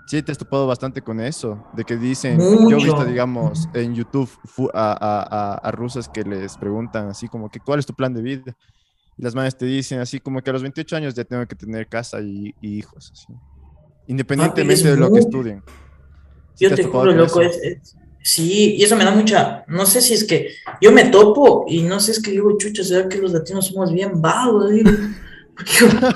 [0.07, 3.95] Sí, te has topado bastante con eso, de que dicen, yo he visto, digamos, en
[3.95, 4.31] YouTube
[4.75, 8.55] a, a, rusas que les preguntan así como que, ¿cuál es tu plan de vida?
[9.17, 11.55] Y las madres te dicen así como que a los 28 años ya tengo que
[11.55, 13.33] tener casa y, hijos, así.
[14.07, 15.63] independientemente de lo que estudien.
[16.59, 17.59] Yo te, juro, loco, es,
[18.23, 21.83] sí, y eso me da mucha, no sé si es que yo me topo y
[21.83, 24.73] no sé, es que digo, chucha, ¿será que los latinos somos bien vagos?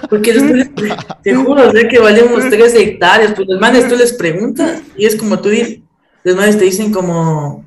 [0.08, 0.32] Porque,
[1.22, 5.16] te juro, sé que valemos tres hectáreas, pues los manes tú les preguntas y es
[5.16, 5.80] como tú dices,
[6.24, 7.64] los manes te dicen como,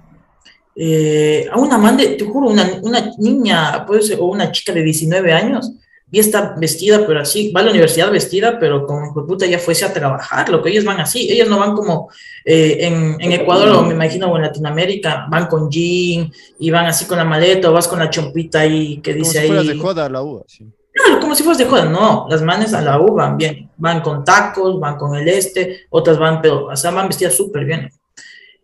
[0.75, 4.83] eh, a una man te juro, una, una niña, puede ser, o una chica de
[4.83, 5.71] 19 años,
[6.11, 9.85] y está vestida, pero así, va a la universidad vestida, pero como puta ya fuese
[9.85, 12.09] a trabajar, lo que ellos van así, ellos no van como
[12.43, 16.87] eh, en, en, Ecuador o me imagino o en Latinoamérica, van con jean y van
[16.87, 19.47] así con la maleta o vas con la chompita ahí que dice ahí.
[19.47, 20.67] Como si fueras de joda a la U, sí.
[20.93, 24.01] No, como si fueras de joda, no, las manes a la U van bien, van
[24.01, 27.89] con tacos, van con el este, otras van, pero, o sea, van vestidas súper bien.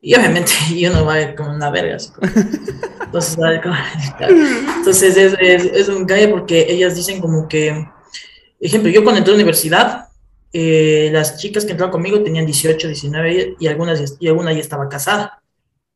[0.01, 1.97] Y obviamente yo no voy con una verga.
[3.05, 3.37] Entonces,
[4.77, 7.87] entonces es, es, es, un calle porque ellas dicen como que,
[8.59, 10.07] ejemplo, yo cuando entré a la universidad,
[10.53, 14.89] eh, las chicas que entraron conmigo tenían 18, 19 y algunas y alguna ya estaba
[14.89, 15.41] casada.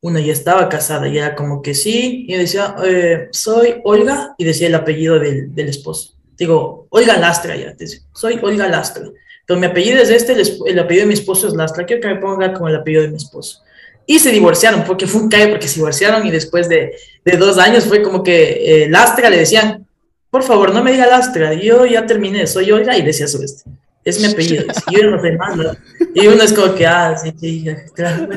[0.00, 2.24] Una ya estaba casada y era como que sí.
[2.26, 6.14] Y yo decía, eh, soy Olga y decía el apellido del, del esposo.
[6.36, 7.76] Digo, Olga Lastra ya,
[8.12, 9.04] soy Olga Lastra.
[9.46, 11.84] Pero mi apellido es este, el, el apellido de mi esposo es Lastra.
[11.84, 13.62] Quiero que me ponga como el apellido de mi esposo
[14.06, 17.58] y se divorciaron, porque fue un cae, porque se divorciaron y después de, de dos
[17.58, 19.86] años fue como que eh, Lastra le decían,
[20.30, 23.70] por favor, no me diga Lastra, yo ya terminé, soy Olga, y decía su este,
[24.04, 25.76] es mi apellido, y yo no más,
[26.14, 28.28] y uno es como que, ah, sí, sí, claro,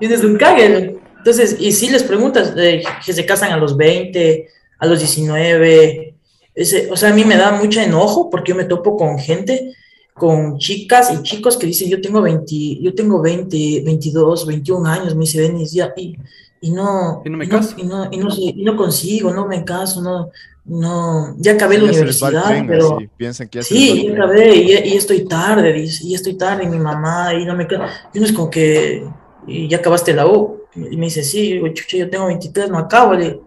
[0.00, 3.76] y es un cague, entonces, y si les preguntas, eh, que se casan a los
[3.76, 6.14] 20, a los 19,
[6.54, 9.74] ese, o sea, a mí me da mucho enojo porque yo me topo con gente
[10.14, 15.14] con chicas y chicos que dicen, yo tengo 20, yo tengo 20, 22, 21 años,
[15.14, 16.16] me dice Denis, ya, y,
[16.60, 19.64] y no, y no me caso, y no, y no, y no, consigo, no me
[19.64, 20.30] caso, no,
[20.66, 24.96] no, ya acabé la universidad, pero sí, piensan que ya sí, ya acabé, y, y,
[24.96, 27.82] estoy tarde, dice, y estoy tarde, y mi mamá, y no me caso,
[28.14, 29.04] y uno es como que,
[29.48, 33.14] y ya acabaste la U, y me dice, sí, chucha, yo tengo 23, no acabo,
[33.14, 33.40] le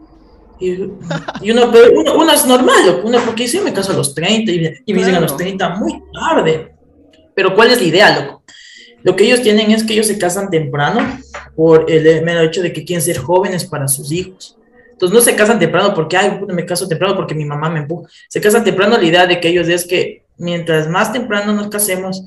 [0.60, 0.72] y,
[1.41, 4.82] y uno, uno, uno, es normal, uno porque dice, me caso a los 30 y,
[4.86, 6.74] y me dicen a los 30 muy tarde.
[7.34, 8.43] Pero ¿cuál es la idea, loco?
[9.04, 11.20] Lo que ellos tienen es que ellos se casan temprano
[11.56, 14.58] por el mero hecho de que quieren ser jóvenes para sus hijos.
[14.91, 18.10] Entonces no se casan temprano porque, ay, me caso temprano porque mi mamá me empuja.
[18.28, 22.24] Se casan temprano la idea de que ellos es que mientras más temprano nos casemos,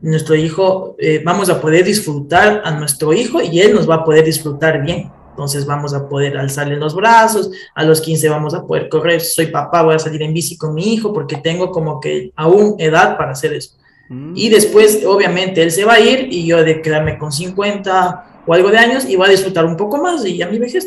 [0.00, 4.04] nuestro hijo, eh, vamos a poder disfrutar a nuestro hijo y él nos va a
[4.04, 5.10] poder disfrutar bien.
[5.34, 9.46] Entonces vamos a poder alzarle los brazos, a los 15 vamos a poder correr, soy
[9.46, 13.16] papá, voy a salir en bici con mi hijo porque tengo como que aún edad
[13.16, 13.76] para hacer eso.
[14.08, 14.34] Mm.
[14.36, 18.54] Y después, obviamente, él se va a ir y yo de quedarme con 50 o
[18.54, 20.86] algo de años y va a disfrutar un poco más y ya mi vejez.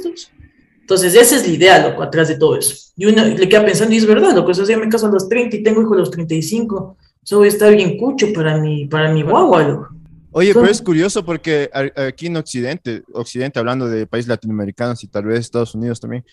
[0.80, 2.94] Entonces, esa es la idea, loco, atrás de todo eso.
[2.96, 5.12] Y uno le queda pensando, y es verdad, lo que eso yo me caso a
[5.12, 6.96] los 30 y tengo hijo a los 35.
[7.22, 9.90] Eso voy a estar bien cucho para mi, para mi guagua, loco.
[10.38, 15.26] Oye, pero es curioso porque aquí en Occidente, Occidente hablando de países latinoamericanos y tal
[15.26, 16.24] vez Estados Unidos también,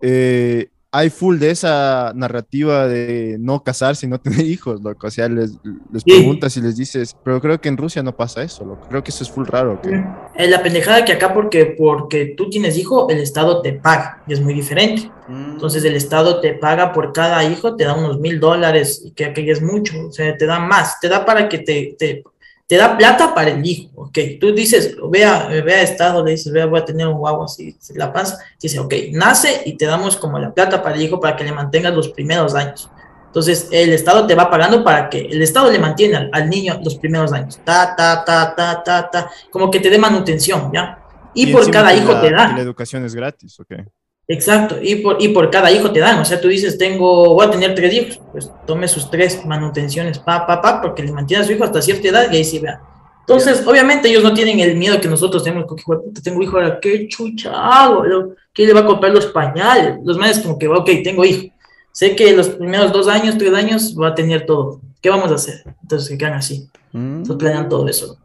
[0.00, 5.08] eh, hay full de esa narrativa de no casarse y no tener hijos, loco.
[5.08, 5.58] O sea, les,
[5.92, 8.86] les preguntas y les dices, pero creo que en Rusia no pasa eso, loco.
[8.88, 9.80] Creo que eso es full raro.
[9.82, 10.00] ¿qué?
[10.36, 14.32] Es la pendejada que acá porque, porque tú tienes hijo, el Estado te paga y
[14.32, 15.10] es muy diferente.
[15.26, 15.54] Mm.
[15.54, 19.24] Entonces el Estado te paga por cada hijo, te da unos mil dólares y que
[19.24, 22.22] aquello es mucho, o sea, te da más, te da para que te, te
[22.70, 26.66] te da plata para el hijo, ok, tú dices, vea, vea estado, le dices, vea,
[26.66, 30.38] voy a tener un guagua así, la paz, dice, ok, nace y te damos como
[30.38, 32.88] la plata para el hijo para que le mantengas los primeros años.
[33.26, 36.94] Entonces, el Estado te va pagando para que el Estado le mantenga al, niño los
[36.94, 41.04] primeros años, ta, ta, ta, ta, ta, ta, como que te dé manutención, ¿ya?
[41.34, 42.52] Y, por cada hijo te da.
[42.52, 43.82] la educación es gratis, ok.
[44.32, 47.44] Exacto, y por, y por cada hijo te dan, o sea, tú dices, tengo, voy
[47.44, 51.42] a tener tres hijos, pues tome sus tres manutenciones, pa, pa, pa, porque le mantiene
[51.42, 52.80] a su hijo hasta cierta edad y ahí sí vea.
[53.22, 56.78] Entonces, obviamente ellos no tienen el miedo que nosotros tenemos, porque, puta, tengo hijo, ahora,
[56.78, 58.04] ¿qué chucha hago?
[58.52, 59.96] ¿Qué le va a comprar los pañales?
[60.04, 61.52] Los madres como que, ok, tengo hijo,
[61.90, 65.34] sé que los primeros dos años, tres años va a tener todo, ¿qué vamos a
[65.34, 65.64] hacer?
[65.82, 67.16] Entonces se quedan así, mm.
[67.16, 68.16] entonces planean todo eso.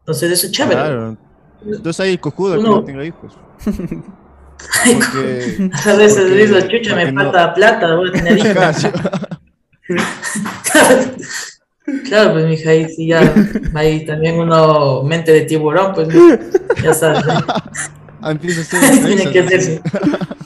[0.00, 0.74] Entonces eso es chévere.
[0.74, 1.16] Claro.
[1.64, 3.32] Entonces hay el cojudo que no tenga hijos.
[4.84, 8.38] Porque, a veces digo, chucha, me falta plata, voy a tener
[12.04, 13.34] claro, pues mija, ahí sí ya,
[13.74, 16.08] ahí también uno mente de tiburón, pues
[16.82, 17.24] ya sabes.
[18.40, 19.80] tiene que hacerse,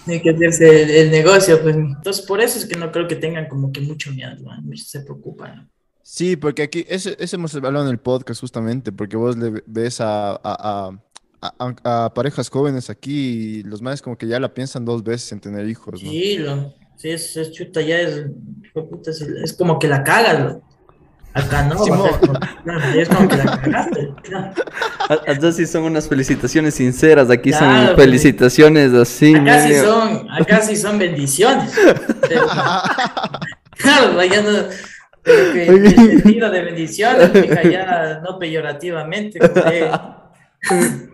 [0.05, 1.75] tiene que hacerse el, negocio, pues.
[1.75, 4.37] Entonces, por eso es que no creo que tengan como que mucho miedo,
[4.77, 5.69] se preocupan.
[6.03, 10.33] Sí, porque aquí, eso, hemos hablado en el podcast justamente, porque vos le ves a,
[10.33, 10.91] a a,
[12.15, 15.69] parejas jóvenes aquí y los más como que ya la piensan dos veces en tener
[15.69, 16.11] hijos, ¿no?
[16.11, 18.27] Sí, lo, sí es, es, chuta, ya es,
[19.43, 20.57] es, como que la cagas,
[21.35, 21.83] Acá no,
[22.95, 24.13] es como que la cagaste.
[25.09, 29.35] Acá sí son unas felicitaciones sinceras, aquí son felicitaciones así.
[29.35, 31.73] Acá sí son, acá sí son bendiciones.
[33.79, 34.51] claro, ya no,
[35.23, 37.31] pero que el sentido de bendiciones,
[37.71, 39.39] ya no peyorativamente.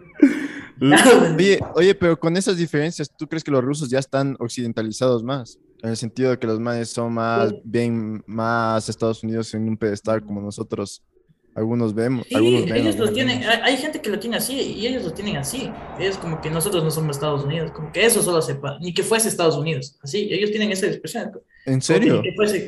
[0.81, 5.59] oye, oye, pero con esas diferencias, ¿tú crees que los rusos ya están occidentalizados más?
[5.83, 9.77] En el sentido de que los manes son más bien más Estados Unidos en un
[9.77, 11.03] pedestal como nosotros
[11.59, 12.27] algunos vemos.
[12.29, 12.37] Sí,
[12.73, 15.71] ellos los tienen, hay, gente que lo tiene así y ellos lo tienen así.
[15.99, 19.03] Es como que nosotros no somos Estados Unidos, como que eso solo sepa, ni que
[19.03, 19.99] fuese Estados Unidos.
[20.03, 21.33] Así, ellos tienen esa expresión.
[21.67, 22.23] ¿En serio?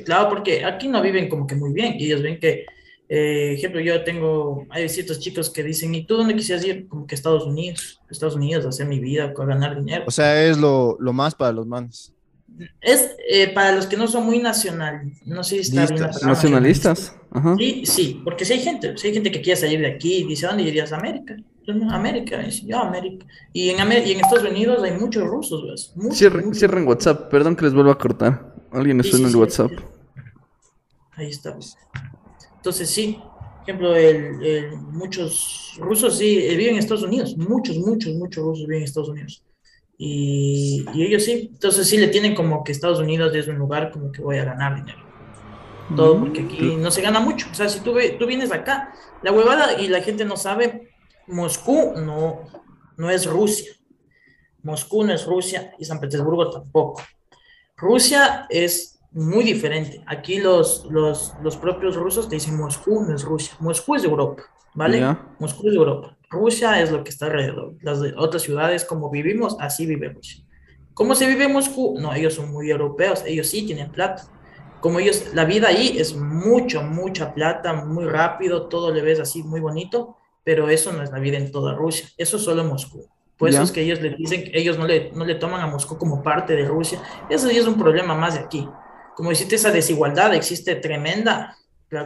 [0.05, 2.66] claro, porque aquí no viven como que muy bien y ellos ven que,
[3.12, 6.87] eh, ejemplo, yo tengo, hay ciertos chicos que dicen, ¿y tú dónde quisieras ir?
[6.87, 10.05] Como que Estados Unidos, Estados Unidos, hacer mi vida, ganar dinero.
[10.07, 12.14] O sea, es lo, lo más para los manos.
[12.81, 17.16] Es eh, para los que no son muy nacional, no sé si está bien Nacionalistas.
[17.59, 20.46] Sí, sí, porque si hay gente, si hay gente que quiere salir de aquí, dice,
[20.46, 20.92] ¿dónde irías?
[20.92, 21.37] América.
[21.90, 23.27] América, yo América.
[23.53, 27.92] Y en, y en Estados Unidos hay muchos rusos, cierren, WhatsApp, perdón que les vuelva
[27.92, 28.55] a cortar.
[28.73, 29.70] Alguien me suena el WhatsApp.
[31.12, 31.57] Ahí está.
[32.61, 38.12] Entonces sí, por ejemplo, el, muchos rusos sí eh, viven en Estados Unidos, muchos, muchos,
[38.14, 39.42] muchos rusos viven en Estados Unidos.
[39.96, 44.12] Y, ellos sí, entonces sí le tienen como que Estados Unidos es un lugar como
[44.12, 44.99] que voy a ganar dinero.
[45.96, 46.20] Todo, mm.
[46.20, 47.46] porque aquí no se gana mucho.
[47.51, 50.90] O sea, si tú, tú vienes acá, la huevada y la gente no sabe,
[51.27, 52.44] Moscú no,
[52.99, 53.73] no es Rusia.
[54.62, 57.03] Moscú no es Rusia y San Petersburgo tampoco.
[57.77, 60.03] Rusia es muy diferente.
[60.07, 63.55] Aquí los, los, los propios rusos te dicen Moscú no es Rusia.
[63.61, 64.42] Moscú es Europa,
[64.75, 65.16] ¿vale?
[65.38, 66.16] Moscú es Europa.
[66.29, 67.75] Rusia es lo que está alrededor.
[67.83, 70.44] Las otras ciudades, como vivimos, así Rusia.
[70.94, 71.96] ¿Cómo se vive en Moscú?
[71.99, 74.25] No, ellos son muy europeos, ellos sí tienen plata.
[74.81, 79.42] Como ellos, la vida ahí es mucho, mucha plata, muy rápido, todo le ves así
[79.42, 83.07] muy bonito, pero eso no es la vida en toda Rusia, eso es solo Moscú.
[83.37, 85.66] Por eso es que ellos le dicen que ellos no le, no le toman a
[85.66, 87.01] Moscú como parte de Rusia.
[87.31, 88.68] Eso sí es un problema más de aquí.
[89.20, 91.59] Como existe esa desigualdad, existe tremenda,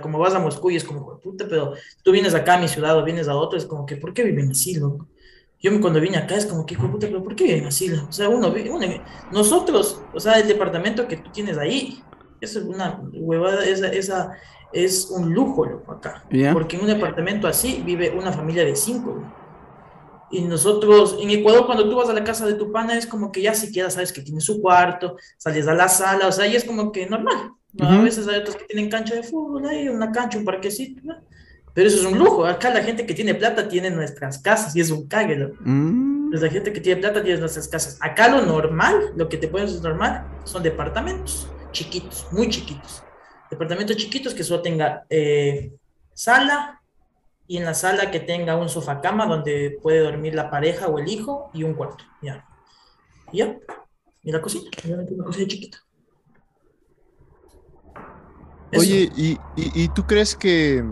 [0.02, 2.98] como vas a Moscú y es como, puta, pero tú vienes acá a mi ciudad
[2.98, 5.06] o vienes a otro, es como que, ¿por qué viven así, loco?
[5.60, 7.88] Yo cuando vine acá es como que, puta, pero ¿por qué viven así?
[7.92, 8.86] O sea, uno, uno,
[9.30, 12.02] nosotros, o sea, el departamento que tú tienes ahí,
[12.40, 14.36] es una huevada, esa, esa
[14.72, 16.24] es un lujo, loco, acá.
[16.52, 19.22] Porque en un departamento así vive una familia de cinco,
[20.34, 23.30] Y nosotros, en Ecuador, cuando tú vas a la casa de tu pana, es como
[23.30, 26.56] que ya siquiera sabes que tiene su cuarto, sales a la sala, o sea, y
[26.56, 27.52] es como que normal.
[27.78, 31.02] A veces hay otros que tienen cancha de fútbol, hay una cancha, un parquecito,
[31.72, 32.44] pero eso es un lujo.
[32.46, 35.52] Acá la gente que tiene plata tiene nuestras casas y es un cague.
[35.60, 36.30] Mm.
[36.30, 37.98] Pues la gente que tiene plata tiene nuestras casas.
[38.00, 43.04] Acá lo normal, lo que te puedes hacer normal, son departamentos chiquitos, muy chiquitos.
[43.50, 45.72] Departamentos chiquitos que solo tenga eh,
[46.12, 46.80] sala
[47.46, 50.98] y en la sala que tenga un sofá cama donde puede dormir la pareja o
[50.98, 52.04] el hijo y un cuarto.
[52.22, 52.46] Ya.
[53.32, 53.58] ya.
[54.22, 55.78] Y la cocina, una cocina chiquita.
[58.76, 60.84] Oye, ¿y, y, tú crees que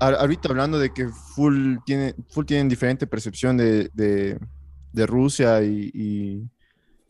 [0.00, 6.50] ahorita hablando de que Full, tiene, Full tienen diferente percepción de, de, Rusia y, y,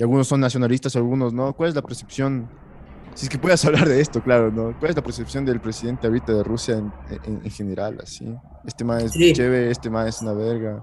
[0.02, 2.50] algunos son nacionalistas, algunos no, ¿cuál es la percepción?
[3.20, 4.74] Si es que puedas hablar de esto, claro, ¿no?
[4.78, 6.90] ¿Cuál es la percepción del presidente ahorita de Rusia en,
[7.44, 8.34] en, general, así?
[8.66, 10.82] Este más es chévere, este más es una verga.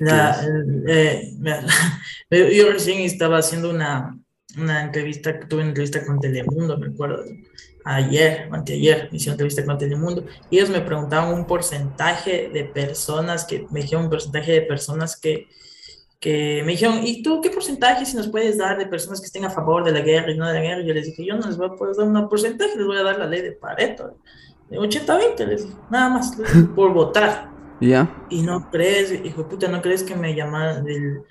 [0.00, 1.32] Eh,
[2.56, 4.18] yo recién estaba haciendo una,
[4.56, 7.22] una entrevista, tuve una entrevista con Telemundo, me acuerdo,
[7.84, 13.44] ayer, anteayer, hice una entrevista con Telemundo, y ellos me preguntaban un porcentaje de personas,
[13.44, 15.46] que me dijeron un porcentaje de personas que,
[16.20, 19.44] que me dijeron, ¿y tú qué porcentaje si nos puedes dar de personas que estén
[19.44, 20.82] a favor de la guerra y no de la guerra?
[20.82, 23.02] Yo les dije, yo no les voy a poder dar un porcentaje, les voy a
[23.02, 24.16] dar la ley de Pareto,
[24.68, 26.36] de 80-20, les dije, nada más,
[26.74, 27.50] por votar.
[27.80, 28.26] ¿Ya?
[28.28, 31.22] Y no crees, hijo de puta, no crees que me llaman del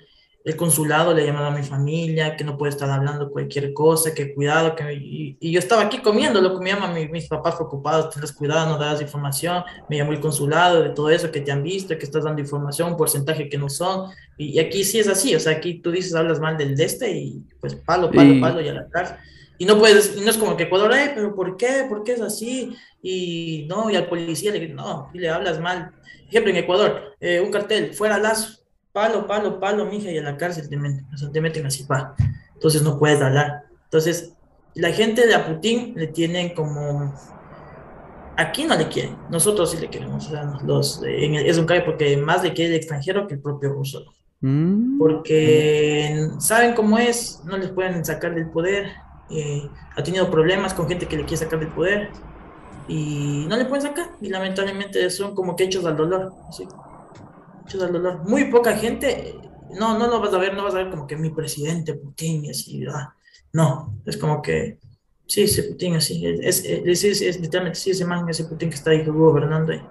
[0.48, 4.32] el consulado le llamaba a mi familia, que no puede estar hablando cualquier cosa, que
[4.32, 8.14] cuidado, que y, yo estaba aquí comiendo, lo que me llama mi, mis papás preocupados,
[8.14, 11.62] tenés cuidado, no das información, me llamó el consulado de todo eso, que te han
[11.62, 15.34] visto, que estás dando información, un porcentaje que no son, y, aquí sí es así,
[15.34, 18.62] o sea, aquí tú dices, hablas mal del de este, y pues palo, palo, palo,
[18.62, 19.18] y a la cárcel.
[19.58, 21.84] Y no puedes, no es como que Ecuador, eh, pero ¿por qué?
[21.90, 22.74] ¿Por qué es así?
[23.02, 25.90] Y no, y al policía le no, y le hablas mal.
[26.30, 28.57] Ejemplo, en Ecuador, eh, un cartel, fuera Lazo,
[28.92, 31.84] palo, palo, palo, mija, y a la cárcel te meten, o sea, te meten así,
[31.84, 32.14] pa.
[32.54, 33.64] Entonces no puedes hablar.
[33.84, 34.32] Entonces,
[34.74, 37.14] la gente de a Putin le tienen como...
[38.36, 40.26] Aquí no le quieren, nosotros sí le queremos.
[40.26, 43.72] O sea, los, es un caso porque más le quiere el extranjero que el propio
[43.72, 44.04] ruso.
[44.40, 44.98] Mm.
[44.98, 48.92] Porque saben cómo es, no les pueden sacar del poder.
[49.30, 52.10] Eh, ha tenido problemas con gente que le quiere sacar del poder
[52.86, 54.10] y no le pueden sacar.
[54.20, 56.32] Y lamentablemente son como que hechos al dolor.
[57.68, 58.28] Así dolor.
[58.28, 59.34] Muy poca gente,
[59.78, 62.46] no, no lo vas a ver, no vas a ver como que mi presidente Putin
[62.46, 63.14] y así, ah,
[63.52, 64.78] no, es como que,
[65.26, 68.90] sí, ese Putin así, es, es, es, literalmente, sí, ese man, ese Putin que está
[68.90, 69.82] ahí gobernando ahí.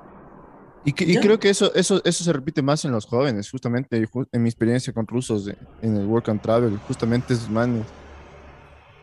[0.85, 4.41] Y, y creo que eso, eso, eso se repite más en los jóvenes, justamente en
[4.41, 5.51] mi experiencia con rusos
[5.81, 7.85] en el Work and Travel, justamente esos manes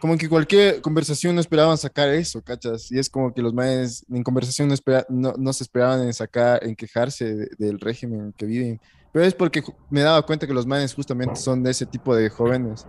[0.04, 2.92] como que cualquier conversación no esperaban sacar eso, ¿cachas?
[2.92, 6.62] Y es como que los maes en conversación no, espera, no, se esperaban en sacar,
[6.62, 8.78] en quejarse del régimen que viven.
[9.14, 12.28] Pero es porque me daba cuenta que los maes justamente son de ese tipo de
[12.28, 12.86] jóvenes.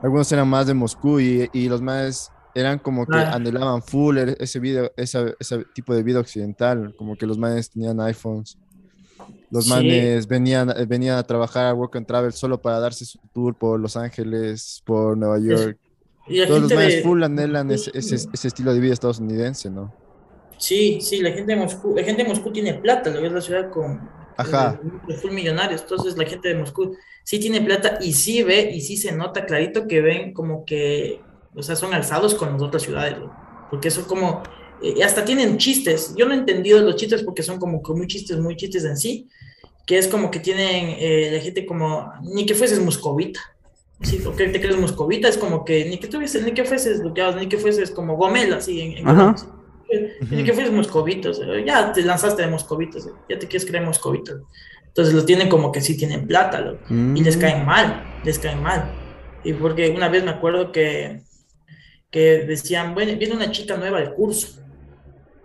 [0.00, 3.32] Algunos eran más de Moscú y, y los maes eran como que ah.
[3.32, 7.68] anhelaban full e, ese, video, ese, ese tipo de vida occidental, como que los maes
[7.68, 8.56] tenían iPhones.
[9.50, 13.56] Los manes venían, venían a trabajar a Work and Travel solo para darse su tour
[13.56, 15.76] por Los Ángeles, por Nueva York.
[16.46, 19.92] Todos los más full anhelan ese, ese, estilo de vida estadounidense, ¿no?
[20.58, 23.40] Sí, sí, la gente de Moscú, la gente de Moscú tiene plata, lo es la
[23.40, 24.80] ciudad con Ajá.
[25.20, 28.96] full millonarios, entonces la gente de Moscú sí tiene plata y sí ve y sí
[28.96, 31.20] se nota clarito que ven como que,
[31.54, 33.16] o sea, son alzados con las otras ciudades,
[33.70, 34.42] porque eso como,
[34.82, 38.06] eh, hasta tienen chistes, yo no he entendido los chistes porque son como que muy
[38.06, 39.28] chistes, muy chistes en sí,
[39.86, 43.40] que es como que tienen eh, la gente como, ni que fueses moscovita,
[44.00, 47.36] Sí, porque te crees moscovita, es como que ni que tuvieses, ni que fueses bloqueados,
[47.36, 49.04] ni que fueses como gomela, así en,
[50.30, 51.32] Ni que fueses moscovito,
[51.64, 54.46] ya te lanzaste de moscovito, ya te quieres creer moscovito.
[54.86, 57.40] Entonces lo tienen como que sí tienen plata, y les mm.
[57.40, 58.92] caen mal, les caen mal.
[59.42, 61.22] Y porque una vez me acuerdo que,
[62.10, 64.60] que decían, bueno, viene una chica nueva al curso,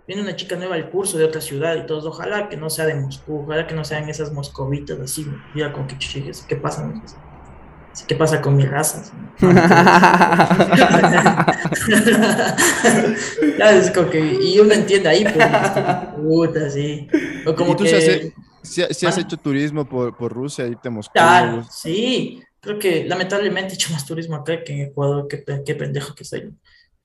[0.06, 2.86] viene una chica nueva al curso de otra ciudad y todos, ojalá que no sea
[2.86, 6.92] de Moscú, ojalá que no sean esas moscovitas así, mira como que chiches, ¿qué pasa?
[8.06, 9.04] ¿Qué pasa con mi raza?
[13.58, 15.46] ya, es como que, y uno entiende ahí, pues,
[16.16, 17.08] puta, sí.
[17.46, 18.32] O como ¿Y tú que,
[18.62, 21.12] si, has, hecho turismo por, por Rusia, y te Moscú.
[21.12, 22.42] Claro, sí.
[22.60, 26.24] Creo que lamentablemente he hecho más turismo acá que en Ecuador, qué, qué pendejo que
[26.24, 26.54] soy.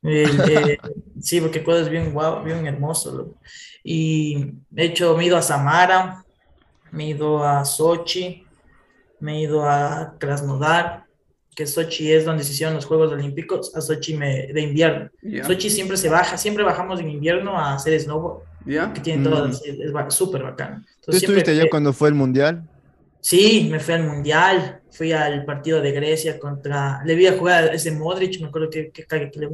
[0.04, 0.78] Eh,
[1.22, 3.36] sí, porque Ecuador es bien guau, bien hermoso.
[3.84, 6.24] Y he hecho, me he ido a Samara,
[6.92, 8.46] me he ido a Sochi,
[9.20, 11.06] me he ido a Krasnodar,
[11.56, 15.10] que Sochi es donde se hicieron los Juegos Olímpicos, a Sochi me, de invierno.
[15.46, 18.44] Sochi siempre se baja, siempre bajamos en invierno a hacer snowboard,
[18.94, 19.52] que tiene todo, mm.
[19.52, 20.86] es súper bacán.
[21.02, 22.64] ¿Tú estuviste allá cuando fue el Mundial?
[23.22, 27.74] Sí, me fui al Mundial, fui al partido de Grecia contra, le vi a jugar
[27.74, 29.50] ese Modric, me acuerdo que, que, que le,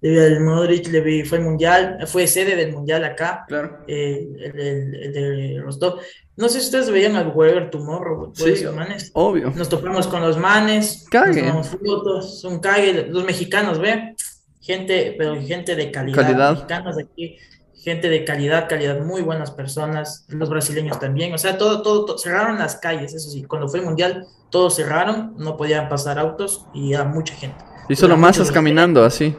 [0.00, 3.84] le, vi al Modric, le vi, fue el Mundial, fue sede del Mundial acá, claro.
[3.86, 6.00] Eh, el, el, de Rostov.
[6.36, 9.10] No sé si ustedes veían al Weber Tomorrow, sí, manes.
[9.12, 9.52] Obvio.
[9.54, 11.42] Nos topamos con los manes, cague.
[11.42, 14.14] Nos fotos, son cague, los mexicanos, ¿ve?
[14.60, 16.52] Gente, pero gente de calidad, calidad.
[16.52, 17.38] mexicanos aquí
[17.82, 22.58] gente de calidad, calidad, muy buenas personas, los brasileños también, o sea, todo, todo, cerraron
[22.58, 26.92] las calles, eso sí, cuando fue el mundial, todos cerraron, no podían pasar autos y
[26.92, 27.64] era mucha gente.
[27.88, 29.36] Y solo masas caminando así.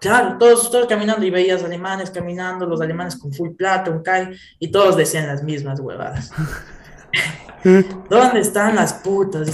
[0.00, 4.36] Claro, todos, todos caminando y veías alemanes caminando, los alemanes con full plata, un CAI,
[4.58, 6.30] y todos decían las mismas huevadas.
[8.10, 9.48] ¿Dónde están las putas?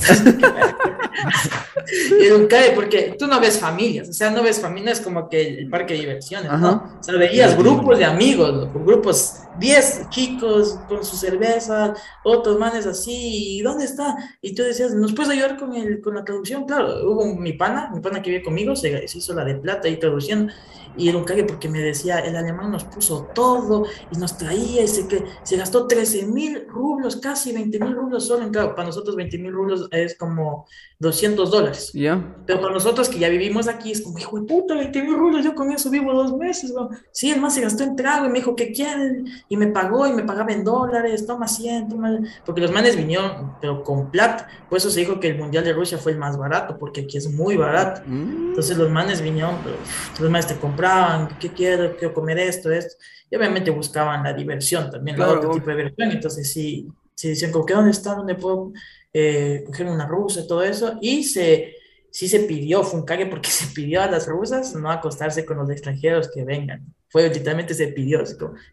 [2.20, 5.68] y cae porque tú no ves familias, o sea, no ves familias como que el
[5.68, 6.90] parque de diversiones, ¿no?
[6.98, 11.94] O sea, veías grupos de amigos, grupos, 10 chicos con su cerveza,
[12.24, 14.16] otros manes así, ¿y dónde está?
[14.40, 16.64] Y tú decías, ¿nos puedes ayudar con, el, con la traducción?
[16.64, 19.88] Claro, hubo mi pana, mi pana que vive conmigo, se, se hizo la de plata
[19.88, 20.52] y traduciendo,
[20.96, 24.82] y era un cague porque me decía, el alemán nos puso todo y nos traía
[24.82, 28.74] y se, que, se gastó 13 mil rublos, casi 20 mil rublos solo en cada,
[28.74, 30.66] para nosotros 20 mil rublos es como
[30.98, 31.92] 200 dólares.
[31.94, 32.36] Ya.
[32.46, 35.44] Pero para nosotros que ya vivimos aquí es como, hijo de puta, 20 mil rublos,
[35.44, 36.72] yo con eso vivo dos meses.
[36.72, 36.90] ¿no?
[37.12, 39.26] Sí, el más se gastó en trago y me dijo, ¿qué quieren?
[39.52, 42.20] Y me pagó y me pagaba en dólares, toma 100, toma...
[42.46, 44.46] Porque los manes vinieron, pero con plata.
[44.68, 47.18] Por eso se dijo que el Mundial de Rusia fue el más barato, porque aquí
[47.18, 48.02] es muy barato.
[48.06, 48.50] Mm.
[48.50, 49.74] Entonces los manes vinieron, pero
[50.20, 51.96] los manes te compraban, ¿qué quiero?
[51.96, 52.94] Quiero comer esto, esto.
[53.28, 56.12] Y obviamente buscaban la diversión también, la otro tipo de diversión.
[56.12, 56.86] Entonces sí,
[57.16, 58.14] sí decían, como, ¿qué dónde está?
[58.14, 58.72] ¿Dónde puedo
[59.12, 60.96] eh, coger una rusa y todo eso?
[61.00, 61.74] Y se,
[62.10, 65.58] sí se pidió, fue un cague porque se pidió a las rusas no acostarse con
[65.58, 66.84] los extranjeros que vengan.
[67.08, 68.22] Fue literalmente se pidió,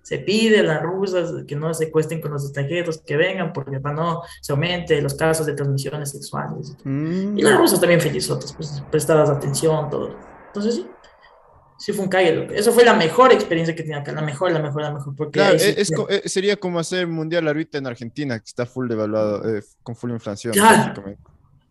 [0.03, 3.79] se pide a las rusas que no se cuesten con los extranjeros que vengan porque
[3.79, 6.75] para no se aumente los casos de transmisiones sexuales.
[6.85, 7.57] Y las mm.
[7.57, 10.15] rusas también felizotas, pues prestadas atención, todo.
[10.45, 10.87] Entonces sí,
[11.79, 12.47] sí fue un cague.
[12.53, 15.15] Eso fue la mejor experiencia que tenía acá, la mejor, la mejor, la mejor.
[15.15, 19.57] Porque claro, es, eh, sería como hacer mundial ahorita en Argentina, que está full devaluado,
[19.57, 20.53] eh, con full inflación.
[20.53, 21.03] Claro,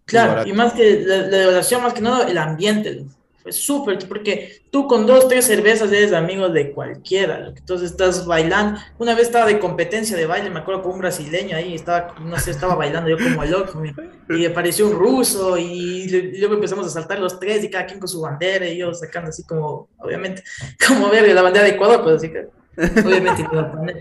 [0.07, 3.04] claro y más que la, la más que nada el ambiente
[3.46, 8.80] es súper, porque tú con dos, tres cervezas eres amigo de cualquiera, entonces estás bailando.
[8.98, 12.38] Una vez estaba de competencia de baile, me acuerdo con un brasileño ahí, estaba, no
[12.38, 13.82] sé, estaba bailando yo como loco,
[14.30, 18.09] y apareció un ruso, y luego empezamos a saltar los tres, y cada quien con
[18.09, 20.42] su bandera, y yo sacando así como, obviamente,
[20.86, 22.48] como ver la bandera de Ecuador, pues así que...
[22.78, 23.48] Obviamente,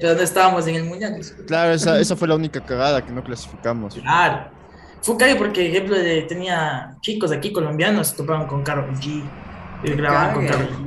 [0.02, 1.18] pero no estábamos en el mundial.
[1.48, 3.96] Claro, esa, esa fue la única cagada que no clasificamos.
[3.96, 4.55] Claro.
[5.06, 5.96] Fue un cague porque, ejemplo,
[6.28, 9.22] tenía chicos aquí colombianos, se topaban con Carol G,
[9.84, 10.80] grababan con Carlos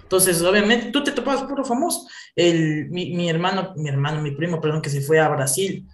[0.00, 2.06] Entonces, obviamente, tú te topabas puro famoso.
[2.36, 5.88] El, mi, mi, hermano, mi hermano, mi primo, perdón, que se fue a Brasil,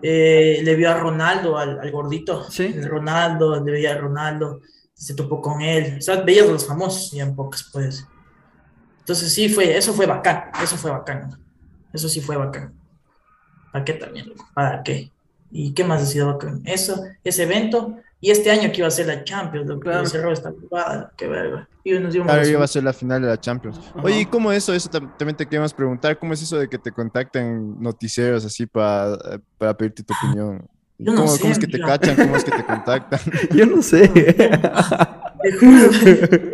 [0.00, 2.48] eh, le vio a Ronaldo, al, al gordito.
[2.52, 2.72] ¿Sí?
[2.82, 4.60] Ronaldo, le veía a Ronaldo,
[4.94, 5.96] se topó con él.
[5.98, 8.06] O sea, veías a los famosos y en pocas, pues.
[9.00, 11.36] Entonces, sí, fue, eso fue bacán, eso fue bacán.
[11.92, 12.74] Eso sí fue bacán.
[13.72, 14.32] ¿Para qué también?
[14.54, 15.10] ¿Para qué?
[15.50, 16.62] ¿Y qué más ha sido bacán?
[16.64, 20.06] Eso, ese evento, y este año que iba a ser la Champions, lo que claro.
[20.06, 21.68] cerró esta jugada, qué verga.
[21.84, 23.80] Y nos claro, iba a ser la final de la Champions.
[24.02, 24.74] Oye, ¿y cómo eso?
[24.74, 26.18] Eso también te queremos preguntar.
[26.18, 29.16] ¿Cómo es eso de que te contacten noticieros así para,
[29.56, 30.66] para pedirte tu opinión?
[30.98, 32.16] Yo no ¿Cómo, sé, ¿Cómo es que te cachan?
[32.16, 33.20] ¿Cómo es que te contactan?
[33.54, 34.08] Yo no sé.
[35.40, 35.86] Te juro,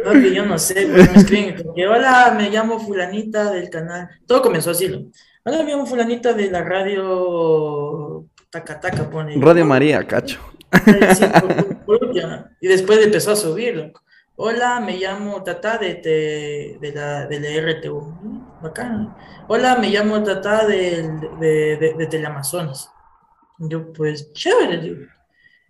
[0.05, 4.11] no, que yo no sé, me escriben que hola, me llamo fulanita del canal.
[4.27, 5.11] Todo comenzó así.
[5.43, 9.35] Hola, me llamo fulanita de la radio Taca Taca, pone.
[9.41, 10.39] Radio María, cacho.
[12.61, 13.91] y después empezó a subirlo.
[14.37, 18.57] Hola, me llamo Tata de, de, de, la, de la RTU.
[18.63, 19.13] Bacán.
[19.49, 21.03] Hola, me llamo Tata de,
[21.41, 22.93] de, de, de Teleamazonas.
[23.59, 25.07] Yo, pues, chévere, digo.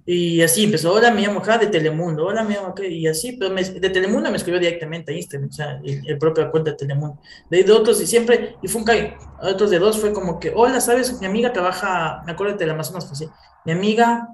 [0.07, 3.55] Y así empezó, hola, me llamo Ja de Telemundo, hola, me llamo y así, pero
[3.55, 7.19] de Telemundo me escribió directamente a Instagram, o sea, el, propio cuenta de Telemundo.
[7.49, 10.83] De, otros, y siempre, y fue un cague, otros de dos fue como que, hola,
[10.83, 11.19] ¿sabes?
[11.21, 13.29] Mi amiga trabaja, me acuerdo de Teleamazonas, fue así,
[13.65, 14.29] mi amiga,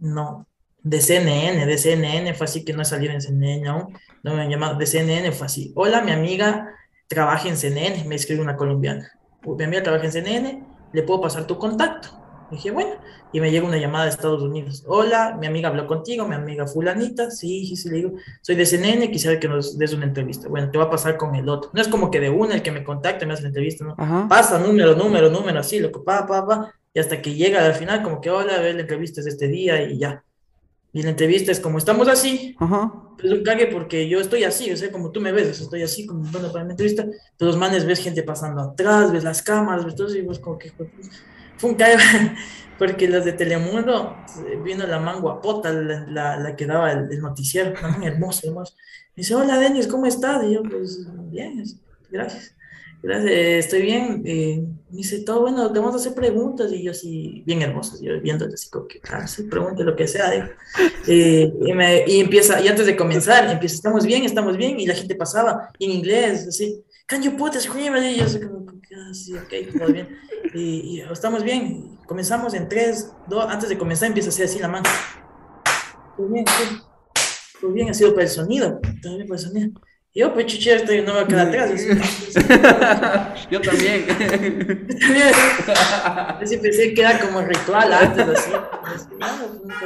[0.00, 0.48] no,
[0.82, 4.50] de CNN, de CNN, fue así que no salido en CNN aún, no me han
[4.50, 6.74] llamado, de CNN fue así, hola, mi amiga
[7.06, 9.08] trabaja en CNN, me escribe una colombiana,
[9.46, 12.19] mi amiga trabaja en CNN, le puedo pasar tu contacto
[12.50, 12.92] dije, bueno,
[13.32, 14.84] y me llega una llamada de Estados Unidos.
[14.86, 17.30] Hola, mi amiga habló contigo, mi amiga fulanita.
[17.30, 20.48] Sí, sí, sí, le digo, soy de CNN, quisiera que nos des una entrevista.
[20.48, 21.70] Bueno, te va a pasar con el otro.
[21.72, 24.28] No es como que de una el que me contacte me hace la entrevista, ¿no?
[24.28, 26.74] Pasa número, número, número, así, loco, pa, pa, pa.
[26.92, 29.46] Y hasta que llega al final, como que, hola, a ver, la entrevista es este
[29.46, 30.24] día y ya.
[30.92, 32.92] Y la entrevista es como estamos así, Ajá.
[33.16, 36.04] pues un cague porque yo estoy así, o sea, como tú me ves, estoy así,
[36.04, 37.06] como bueno para la entrevista,
[37.38, 40.58] pero los manes ves gente pasando atrás, ves las cámaras, ves todo, y vos como
[40.58, 40.72] que
[41.60, 41.76] fue un
[42.78, 44.16] porque los de Telemundo
[44.64, 48.74] vino la man guapota, la, la, que daba el, noticiero, una man hermosa, hermosa.
[49.14, 50.42] Me dice, hola Denis, ¿cómo estás?
[50.44, 51.62] Y yo, pues, bien,
[52.10, 52.54] gracias.
[53.02, 54.22] Gracias, estoy bien.
[54.26, 56.72] Eh, me dice, todo bueno, te vamos a hacer preguntas.
[56.72, 60.06] Y yo así, bien hermoso, yo viéndole así como que, claro, sí, pregunte lo que
[60.06, 60.50] sea.
[61.06, 64.80] Eh, y, me, y, empieza, y antes de comenzar, empieza, estamos bien, estamos bien.
[64.80, 67.96] Y la gente pasaba en inglés, así, can you put scream?
[67.96, 70.18] Y yo así como, ah, ok, todo bien
[70.54, 71.98] y, estamos bien.
[72.06, 74.88] Comenzamos en tres, dos, antes de comenzar empieza a hacer así la mano.
[76.16, 76.44] Pues bien,
[77.60, 78.80] pues, bien, ha sido para el sonido.
[79.02, 79.70] También para el sonido.
[80.12, 81.70] Y yo, pues chuché, estoy, no me voy a quedar atrás.
[83.50, 84.06] yo también.
[84.06, 84.52] también.
[86.50, 88.50] Yo pensé que era como ritual antes, así.
[88.80, 89.08] pues,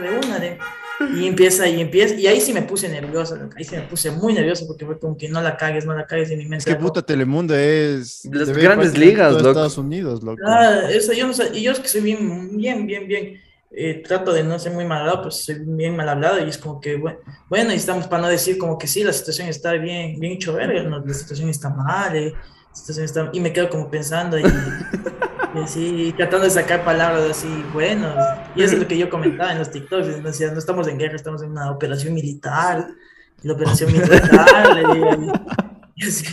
[0.02, 0.59] de una, de.
[1.01, 4.32] Y empieza y empieza, y ahí sí me puse nerviosa, ahí sí me puse muy
[4.32, 6.70] nerviosa porque fue como que no la cagues, no la cagues en mi mente.
[6.70, 8.24] Es que puta Telemundo es...
[8.30, 9.49] Las grandes ligas, loco.
[9.49, 10.40] Estados Unidos, loco.
[10.47, 13.40] Ah, eso yo no sé, y yo es que soy bien, bien, bien, bien,
[13.72, 16.59] eh, trato de no ser muy mal hablado, pues soy bien mal hablado y es
[16.59, 17.18] como que, bueno,
[17.49, 20.53] bueno, y estamos para no decir como que sí, la situación está bien, bien hecho
[20.53, 23.30] verga, no, la situación está mal, eh, la situación está...
[23.32, 24.45] y me quedo como pensando y...
[25.55, 28.14] Y así, tratando de sacar palabras así buenos.
[28.57, 30.22] Y eso es lo que yo comentaba en los TikToks.
[30.22, 32.88] Decía, no estamos en guerra, estamos en una operación militar.
[33.42, 34.20] La operación militar.
[35.94, 36.26] y, así,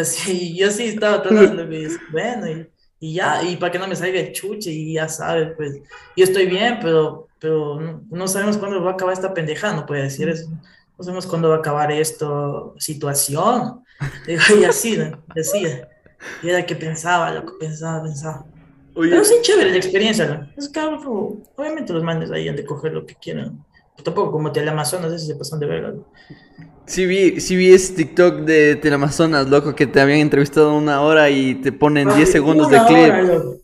[0.00, 3.96] así, yo sí estaba tratando de bueno, y, y, ya, y para que no me
[3.96, 5.80] salga el chuche, y ya sabes, pues,
[6.16, 10.04] yo estoy bien, pero, pero no, sabemos cuándo va a acabar esta pendejada, no puede
[10.04, 10.48] decir eso.
[10.96, 13.80] No sabemos cuándo va a acabar esto, situación.
[14.28, 15.22] Y así, ¿no?
[15.34, 15.88] decía.
[16.42, 18.46] Y era que pensaba, lo que pensaba, pensaba.
[18.94, 20.48] Pero sí, chévere la experiencia, ¿no?
[20.56, 23.64] Es que obviamente los manes ahí han de coger lo que quieran.
[24.02, 25.92] tampoco como Teleamazonas, ese se pasan de verga.
[25.92, 26.04] ¿no?
[26.86, 31.30] Sí vi, sí vi ese TikTok de Teleamazonas, loco, que te habían entrevistado una hora
[31.30, 33.60] y te ponen 10 segundos de clip.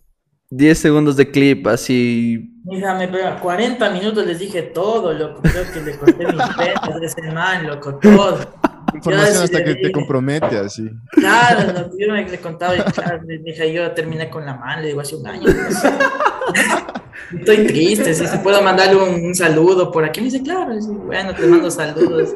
[0.51, 2.51] 10 segundos de clip, así.
[2.65, 5.43] Mira, me 40 minutos les dije todo, loco.
[5.43, 8.60] Creo que le corté mis penas de ese man, loco, todo.
[8.95, 10.91] Información hasta que te compromete, así.
[11.13, 15.01] Claro, yo me, le contaba y claro, dije, yo terminé con la mano, le digo,
[15.01, 15.49] hace un año.
[17.39, 20.21] Estoy triste, si se puedo mandarle un, saludo por aquí.
[20.21, 20.75] Me dice, claro,
[21.05, 22.35] bueno, te mando saludos.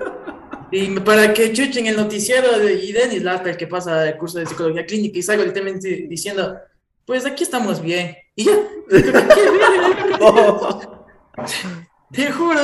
[0.70, 4.38] Y para que chuchen el noticiero de y Denis Lata, el que pasa el curso
[4.38, 6.56] de psicología clínica, y salgo literalmente diciendo,
[7.04, 8.16] pues aquí estamos bien.
[8.36, 8.56] Y ya.
[12.14, 12.60] Te juro,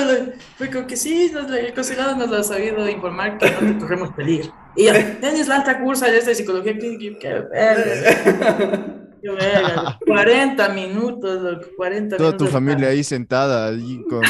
[0.57, 3.79] fue como que sí, nos, el consulado nos lo ha sabido informar que no te
[3.79, 4.55] corremos peligro.
[4.77, 8.97] Y ya, tienes la alta cursa de esta psicología clínica, qué verga.
[9.21, 14.23] Qué verga, 40 minutos, loco, 40 Toda tu familia ahí sentada, ahí con,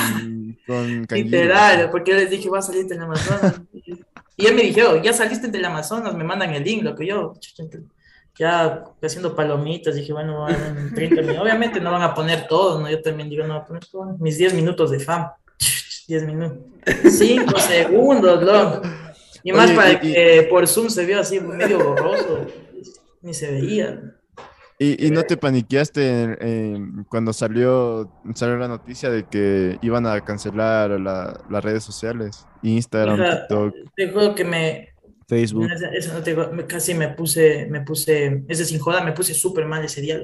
[0.66, 3.60] con Literal, porque yo les dije, va a salir en Amazonas.
[4.36, 7.34] Y él me dijeron, ya saliste del Amazonas, me mandan el link, lo que yo,
[8.38, 11.42] ya haciendo palomitas, dije, bueno, en 30 minutos.
[11.42, 12.90] Obviamente no van a poner todo, ¿no?
[12.90, 14.16] Yo también digo, no, poner todo.
[14.18, 15.34] Mis 10 minutos de fama.
[16.08, 16.58] 10 minutos.
[17.08, 18.82] 5 segundos, ¿no?
[19.42, 22.46] Y más para que por Zoom se vio así medio borroso.
[23.22, 24.00] Ni se veía.
[24.78, 26.38] ¿Y, y no te paniqueaste
[27.10, 32.46] cuando salió, salió la noticia de que iban a cancelar las redes sociales?
[32.62, 33.74] Instagram, TikTok.
[33.94, 34.89] Te que me,
[35.30, 35.68] Facebook.
[36.66, 40.20] casi me puse, me puse, ese sin joda, me puse súper mal ese día.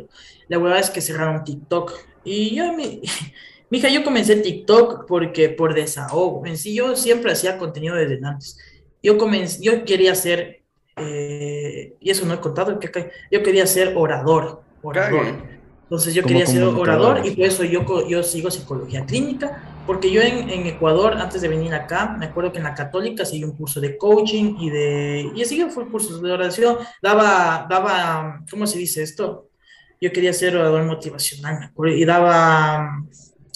[0.49, 1.93] La verdad es que cerraron TikTok.
[2.25, 3.03] Y yo, mi,
[3.71, 6.45] hija, yo comencé TikTok porque por desahogo.
[6.45, 8.59] En sí, yo siempre hacía contenido desde antes.
[9.01, 10.63] Yo comencé, yo quería ser,
[10.97, 14.63] eh, y eso no he contado, que yo quería ser orador.
[14.83, 15.37] orador.
[15.85, 20.21] Entonces yo quería ser orador y por eso yo, yo sigo psicología clínica, porque yo
[20.21, 23.57] en, en, Ecuador, antes de venir acá, me acuerdo que en la católica seguí un
[23.57, 28.79] curso de coaching y de, y así fue cursos de oración, daba, daba, ¿cómo se
[28.79, 29.49] dice esto?
[30.01, 33.03] Yo quería ser orador motivacional, y daba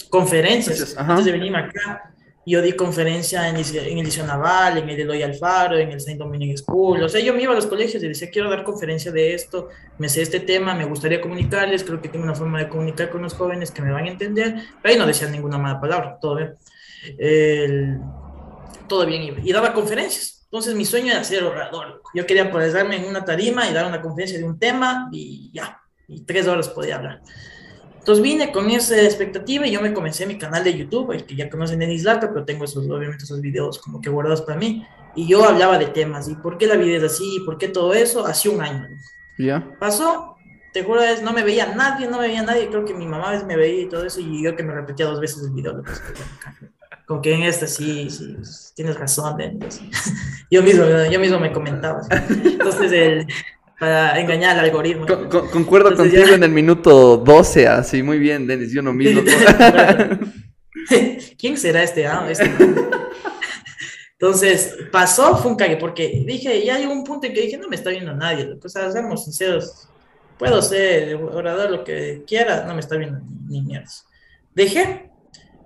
[0.09, 2.10] conferencias antes de venir acá.
[2.45, 6.19] Yo di conferencia en, en el Liceo Naval, en el Eloy Alfaro, en el Saint
[6.19, 7.03] Dominic School.
[7.03, 9.69] O sea, yo me iba a los colegios y decía, quiero dar conferencia de esto,
[9.99, 13.21] me sé este tema, me gustaría comunicarles, creo que tengo una forma de comunicar con
[13.21, 14.55] los jóvenes que me van a entender.
[14.81, 18.01] Pero ahí no decían ninguna mala palabra, todo bien.
[18.87, 19.39] todo bien.
[19.43, 20.41] Y daba conferencias.
[20.51, 22.01] Entonces mi sueño era ser orador.
[22.13, 25.79] Yo quería ponerme en una tarima y dar una conferencia de un tema y ya.
[26.09, 27.21] Y tres horas podía hablar.
[28.01, 31.35] Entonces vine con esa expectativa y yo me comencé mi canal de YouTube, el que
[31.35, 34.83] ya conocen Denis Laca, pero tengo esos, obviamente esos videos como que guardados para mí.
[35.15, 37.93] Y yo hablaba de temas, y por qué la vida es así, por qué todo
[37.93, 38.87] eso, hace un año.
[39.37, 39.77] ¿Ya?
[39.79, 40.35] Pasó,
[40.73, 43.39] te juro, es, no me veía nadie, no me veía nadie, creo que mi mamá
[43.45, 45.83] me veía y todo eso, y yo que me repetía dos veces el video.
[47.05, 48.35] Como que en este sí, sí,
[48.73, 49.37] tienes razón,
[50.49, 52.01] yo mismo, yo mismo me comentaba.
[52.09, 53.27] Entonces, el,
[53.81, 55.07] para engañar al algoritmo.
[55.51, 59.23] concuerdo contigo en el minuto 12, así, muy bien, Denis, yo no mismo.
[61.39, 62.45] ¿Quién será este, ah, este
[64.19, 67.67] Entonces, pasó, fue un cague, porque dije, ya llegó un punto en que dije, no
[67.69, 69.89] me está viendo nadie, o sea, seamos sinceros,
[70.37, 74.05] puedo ser orador, lo que quiera, no me está viendo ni, ni mierdas.
[74.53, 75.09] Dejé,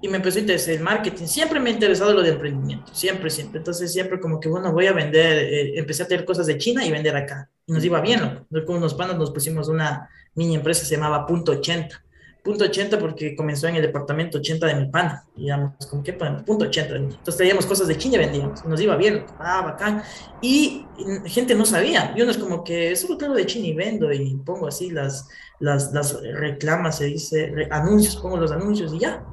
[0.06, 1.26] y me empezó a interesar el marketing.
[1.26, 3.58] Siempre me ha interesado lo de emprendimiento, siempre, siempre.
[3.58, 6.86] Entonces, siempre como que, bueno, voy a vender, eh, empecé a tener cosas de China
[6.86, 7.50] y vender acá.
[7.66, 8.66] Y nos iba bien, ¿no?
[8.66, 12.04] Con unos panos nos pusimos una mini empresa, se llamaba Punto 80.
[12.44, 15.26] Punto 80 porque comenzó en el departamento 80 de mi pana.
[15.36, 16.96] Digamos, como que punto 80.
[16.98, 18.64] Entonces traíamos cosas de China y vendíamos.
[18.64, 20.04] Nos iba bien, ah, bacán.
[20.40, 20.86] Y,
[21.26, 22.14] gente no sabía.
[22.16, 25.28] Y uno es como que solo tengo de China y vendo y pongo así las,
[25.60, 29.26] las, las reclamas, se dice, anuncios, pongo los anuncios y ya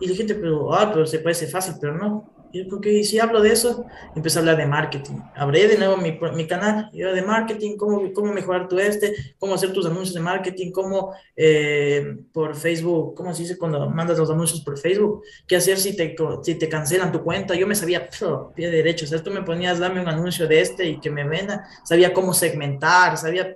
[0.00, 2.38] y la gente, pero, ah, pero se parece fácil, pero no.
[2.50, 3.84] Y porque si hablo de eso,
[4.16, 5.16] empecé a hablar de marketing.
[5.36, 9.54] Abrí de nuevo mi, mi canal, yo de marketing, cómo, cómo mejorar tu este, cómo
[9.54, 14.30] hacer tus anuncios de marketing, cómo eh, por Facebook, cómo se dice cuando mandas los
[14.30, 17.54] anuncios por Facebook, qué hacer si te, si te cancelan tu cuenta.
[17.54, 18.08] Yo me sabía
[18.54, 21.28] pie derecho, o sea, tú me ponías, dame un anuncio de este y que me
[21.28, 23.54] venda, sabía cómo segmentar, sabía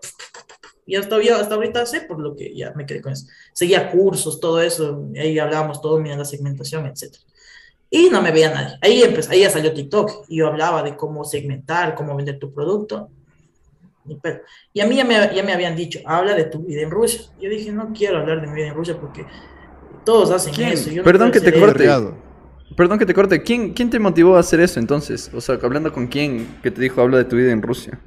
[0.85, 3.27] y hasta, hasta ahorita sé por lo que ya me quedé con eso.
[3.53, 7.17] Seguía cursos, todo eso, ahí hablábamos todo, mira la segmentación, etc.
[7.89, 8.79] Y no me veía nadie.
[8.81, 12.53] Ahí, empecé, ahí ya salió TikTok y yo hablaba de cómo segmentar, cómo vender tu
[12.53, 13.11] producto.
[14.73, 17.23] Y a mí ya me, ya me habían dicho, habla de tu vida en Rusia.
[17.41, 19.25] Yo dije, no quiero hablar de mi vida en Rusia porque
[20.05, 20.91] todos hacen eso.
[21.05, 21.89] Perdón que te corte.
[22.77, 23.43] Perdón que te corte.
[23.43, 25.31] ¿Quién, ¿Quién te motivó a hacer eso entonces?
[25.33, 28.01] O sea, hablando con quién que te dijo, habla de tu vida en Rusia.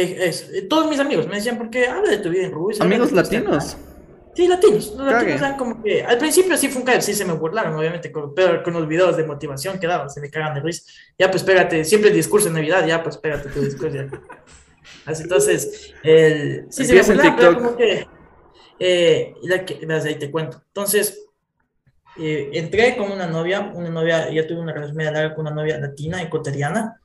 [0.00, 2.84] Es, eh, todos mis amigos me decían, ¿por qué habla de tu vida en Rusia?
[2.84, 3.76] ¿Amigos latinos?
[4.34, 4.94] Sí, latinos.
[4.96, 6.04] Los latinos eran como que.
[6.04, 8.86] Al principio sí fue un caer, sí se me burlaron, obviamente, con, pero con los
[8.86, 10.84] videos de motivación que daban, se me cagan de risa.
[11.18, 13.96] Ya, pues pégate, siempre el discurso en Navidad, ya, pues pégate tu discurso.
[13.96, 14.08] Ya.
[15.06, 18.06] Así, entonces, el, sí se me burlaron, pero como que.
[18.78, 19.34] Eh,
[20.04, 20.62] ahí te cuento.
[20.68, 21.26] Entonces,
[22.16, 25.54] eh, entré con una novia, una novia, ya tuve una relación media larga con una
[25.54, 27.00] novia latina, ecuatoriana.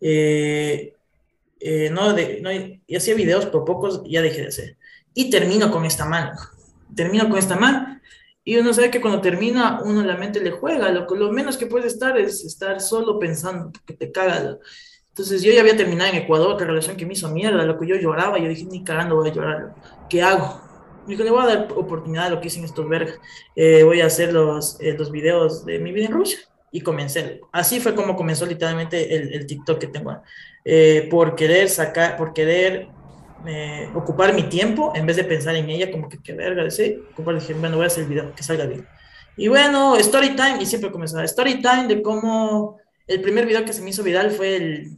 [0.00, 0.94] Eh,
[1.60, 4.78] eh, no, de, no, y hacía videos por pocos, ya dejé de hacer.
[5.14, 6.32] Y termino con esta mano.
[6.94, 8.00] Termino con esta mano.
[8.44, 10.90] Y uno sabe que cuando termina, uno la mente le juega.
[10.90, 14.58] Lo, lo menos que puede estar es estar solo pensando que te caga.
[15.18, 17.88] Entonces yo ya había terminado en Ecuador, la relación que me hizo mierda, lo que
[17.88, 19.74] yo lloraba, yo dije, ni cagando voy a llorar,
[20.08, 20.60] ¿qué hago?
[21.04, 23.18] Me dijo, le voy a dar oportunidad a lo que hice en estos vergas,
[23.56, 26.38] eh, voy a hacer los, eh, los videos de mi vida en Rusia.
[26.70, 27.40] Y comencé.
[27.50, 30.22] Así fue como comenzó literalmente el, el TikTok que tengo.
[30.70, 32.88] Eh, por querer sacar, por querer
[33.46, 37.00] eh, ocupar mi tiempo en vez de pensar en ella, como que qué verga, sí,
[37.12, 38.86] ocupar, dije, bueno, voy a hacer el video, que salga bien.
[39.38, 43.72] Y bueno, story time, y siempre comenzaba, story time de cómo el primer video que
[43.72, 44.90] se me hizo viral fue el,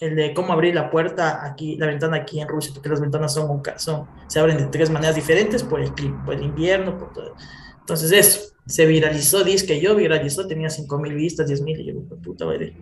[0.00, 3.32] el de cómo abrir la puerta aquí, la ventana aquí en Rusia, porque las ventanas
[3.32, 7.14] son, son se abren de tres maneras diferentes por el clima, por el invierno, por
[7.14, 7.34] todo.
[7.80, 11.86] Entonces eso, se viralizó, dice que yo viralizó, tenía 5 mil vistas, 10 mil, y
[11.86, 12.76] yo, puta, vale.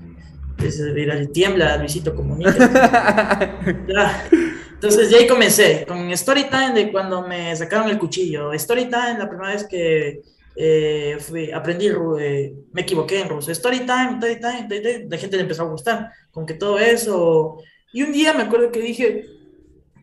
[0.56, 3.58] Entonces, tiembla, Luisito Comunica.
[4.74, 8.52] Entonces, ya ahí comencé con Storytime de cuando me sacaron el cuchillo.
[8.58, 10.22] Storytime, la primera vez que
[10.56, 11.88] eh, fui, aprendí,
[12.20, 13.54] eh, me equivoqué en ruso.
[13.54, 17.58] Storytime, Storytime, Storytime, la gente le empezó a gustar, con que todo eso.
[17.92, 19.26] Y un día me acuerdo que dije,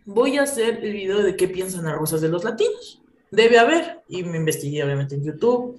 [0.05, 3.01] voy a hacer el video de qué piensan las rusas de los latinos.
[3.31, 4.01] Debe haber.
[4.09, 5.77] Y me investigué, obviamente, en YouTube.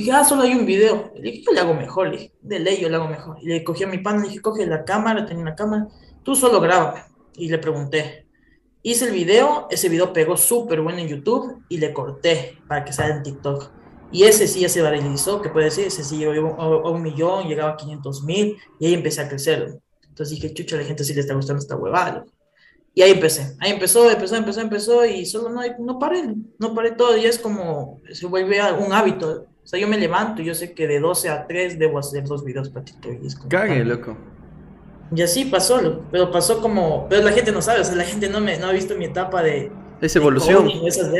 [0.00, 1.12] Dije, ah, solo hay un video.
[1.16, 2.08] Le dije, yo le hago mejor.
[2.08, 3.38] Le dije, de ley yo le hago mejor.
[3.40, 5.88] Y le cogí a mi pan, le dije, coge la cámara, tenía una cámara.
[6.22, 7.02] Tú solo grábame.
[7.34, 8.26] Y le pregunté.
[8.82, 12.92] Hice el video, ese video pegó súper bueno en YouTube y le corté para que
[12.92, 13.70] salga en TikTok.
[14.12, 17.48] Y ese sí ya se viralizó, que puede ser, ese sí llegó a, un millón,
[17.48, 19.80] llegaba a 500 mil, y ahí empecé a crecer.
[20.08, 22.24] Entonces dije, chucha, la gente sí le está gustando esta huevada.
[22.94, 26.22] Y ahí empecé, ahí empezó, empezó, empezó, empezó, y solo no, no paré,
[26.58, 29.46] no paré todo, y es como, se vuelve un hábito.
[29.66, 32.22] O sea, yo me levanto, y yo sé que de 12 a 3 debo hacer
[32.22, 33.48] dos videos para TikTok.
[33.48, 34.16] Cague, loco.
[35.12, 38.28] Y así pasó, pero pasó como, pero la gente no sabe, o sea, la gente
[38.28, 39.72] no, me, no ha visto mi etapa de...
[40.00, 40.70] Esa evolución.
[40.86, 41.10] esas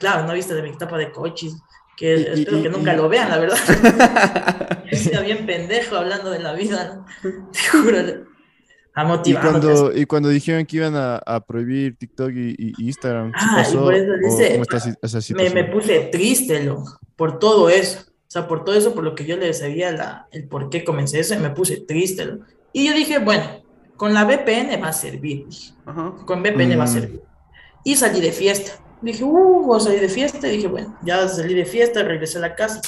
[0.00, 1.54] claro, no ha visto de mi etapa de coches
[1.96, 3.58] que espero que nunca lo vean, la verdad.
[4.90, 7.98] Está bien pendejo hablando de la vida, te juro.
[8.94, 9.44] A motivar.
[9.44, 13.74] Y cuando, y cuando dijeron que iban a, a prohibir TikTok y, Instagram, ah, pasó,
[13.74, 18.00] y por eso dice, me, me, puse triste, loco, por todo eso.
[18.00, 20.82] O sea, por todo eso, por lo que yo le sabía la, el por qué
[20.82, 22.24] comencé eso, me puse triste.
[22.24, 22.46] Loco.
[22.72, 23.62] Y yo dije, bueno,
[23.96, 25.46] con la VPN va a servir.
[26.26, 26.92] Con VPN va a mm.
[26.92, 27.22] servir.
[27.84, 28.72] Y salí de fiesta.
[29.00, 30.48] Dije, uh, voy a salir de fiesta.
[30.48, 32.80] Y dije, bueno, ya salí de fiesta, regresé a la casa.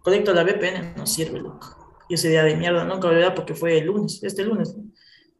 [0.00, 1.94] conecto la VPN, no sirve, loco.
[2.08, 4.74] Y ese día de mierda, nunca voy a porque fue el lunes, este lunes.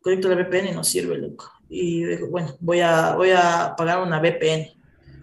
[0.02, 1.50] Conecto la VPN y no sirve, loco.
[1.66, 4.68] Y dije, bueno, voy a, voy a pagar una VPN.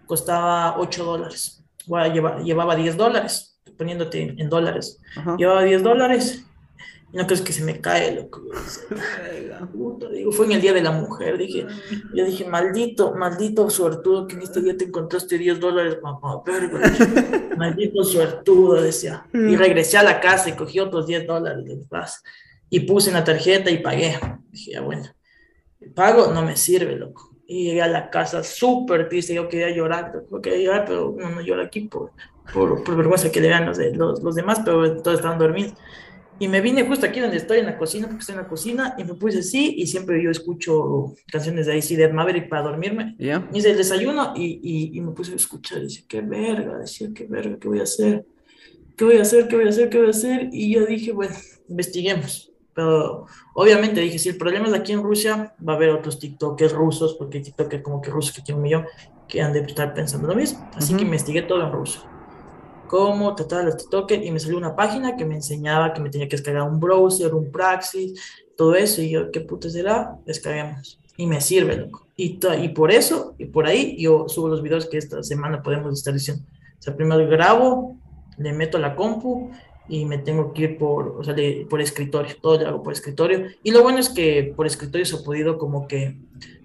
[0.08, 1.59] Costaba 8 dólares.
[1.90, 5.02] Voy a llevar, llevaba 10 dólares, poniéndote en dólares.
[5.38, 6.46] Llevaba 10 dólares
[7.12, 8.42] no crees que se me cae, loco.
[10.14, 11.38] digo, fue en el Día de la Mujer.
[11.38, 11.66] Dije,
[12.14, 16.80] yo dije, maldito, maldito suertudo que en este día te encontraste 10 dólares, mamá, verga.
[17.58, 19.26] maldito suertudo, decía.
[19.34, 22.24] Y regresé a la casa y cogí otros 10 dólares de paz.
[22.70, 24.20] Y puse en la tarjeta y pagué.
[24.52, 25.06] Dije, ya bueno,
[25.82, 27.29] el pago no me sirve, loco.
[27.52, 29.34] Y llegué a la casa súper triste.
[29.34, 32.12] Yo quería llorar, yo quería llorar, pero no, no lloro aquí por,
[32.54, 35.74] por, por vergüenza que le vean los, los, los demás, pero todos estaban dormidos.
[36.42, 38.96] Y me vine justo aquí donde estoy en la cocina, porque estoy en la cocina,
[38.98, 43.16] y me puse así, y siempre yo escucho canciones de sí de Maverick para dormirme.
[43.18, 43.50] Yeah.
[43.54, 47.26] Hice el desayuno y, y, me puse a escuchar, y dice, qué verga, decía, qué
[47.26, 48.26] verga, ¿qué voy a hacer?
[48.96, 49.48] ¿Qué voy a hacer?
[49.50, 49.90] ¿Qué voy a hacer?
[49.90, 50.50] ¿Qué voy a hacer?
[50.54, 51.36] Y yo dije, bueno,
[51.68, 52.49] investiguemos.
[52.80, 53.26] Pero
[53.56, 57.14] obviamente dije, si el problema es aquí en Rusia, va a haber otros TikTokers rusos,
[57.16, 58.86] porque hay TikTokers como que rusos que tienen un millón,
[59.28, 60.66] que han de estar pensando lo mismo.
[60.76, 62.06] Así que investigué todo en ruso
[62.88, 66.28] cómo tratar los TikTokers y me salió una página que me enseñaba que me tenía
[66.30, 68.18] que descargar un browser, un Praxis,
[68.56, 69.02] todo eso.
[69.02, 70.18] Y yo, ¿qué puta será?
[70.26, 70.98] Descarguemos.
[71.18, 72.08] Y me sirve, loco.
[72.16, 75.94] Y, y por eso, y por ahí, yo subo los videos que esta semana podemos
[75.94, 76.44] estar diciendo.
[76.80, 77.98] O sea, primero grabo,
[78.38, 79.52] le meto a la compu
[79.90, 81.36] y me tengo que ir por, o sea,
[81.68, 82.36] por escritorio.
[82.40, 83.48] Todo lo hago por escritorio.
[83.64, 86.16] Y lo bueno es que por escritorio se ha podido como que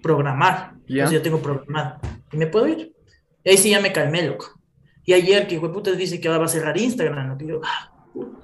[0.01, 0.75] programar.
[0.85, 1.09] Yeah.
[1.09, 1.99] yo tengo programado.
[2.31, 2.93] Y me puedo ir.
[3.43, 4.59] Y ahí sí ya me calmé, loco.
[5.03, 7.61] Y ayer que puta dice que va a cerrar Instagram, ¿no?
[7.63, 7.91] Ah,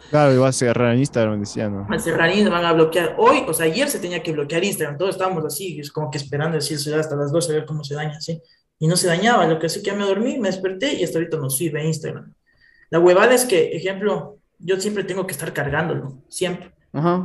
[0.09, 1.87] claro, va a cerrar Instagram, decía, ¿no?
[1.87, 3.15] Va a cerrar Instagram, van a bloquear.
[3.17, 6.55] Hoy, o sea, ayer se tenía que bloquear Instagram, todos estábamos así, como que esperando
[6.55, 8.41] decir hasta las 12 a ver cómo se daña, ¿sí?
[8.77, 11.17] Y no se dañaba, lo que sé que ya me dormí, me desperté y hasta
[11.17, 12.33] ahorita no sirve Instagram.
[12.91, 16.71] La huevada es que, ejemplo, yo siempre tengo que estar cargándolo, siempre,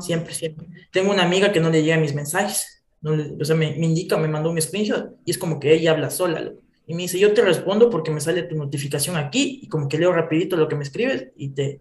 [0.01, 0.67] siempre, siempre.
[0.91, 4.17] Tengo una amiga que no le llega mis mensajes, no o sea, me, me, indica,
[4.17, 6.63] me mandó un screenshot y es como que ella habla sola, loco.
[6.87, 9.99] Y me dice, yo te respondo porque me sale tu notificación aquí y como que
[9.99, 11.81] leo rapidito lo que me escribes y te,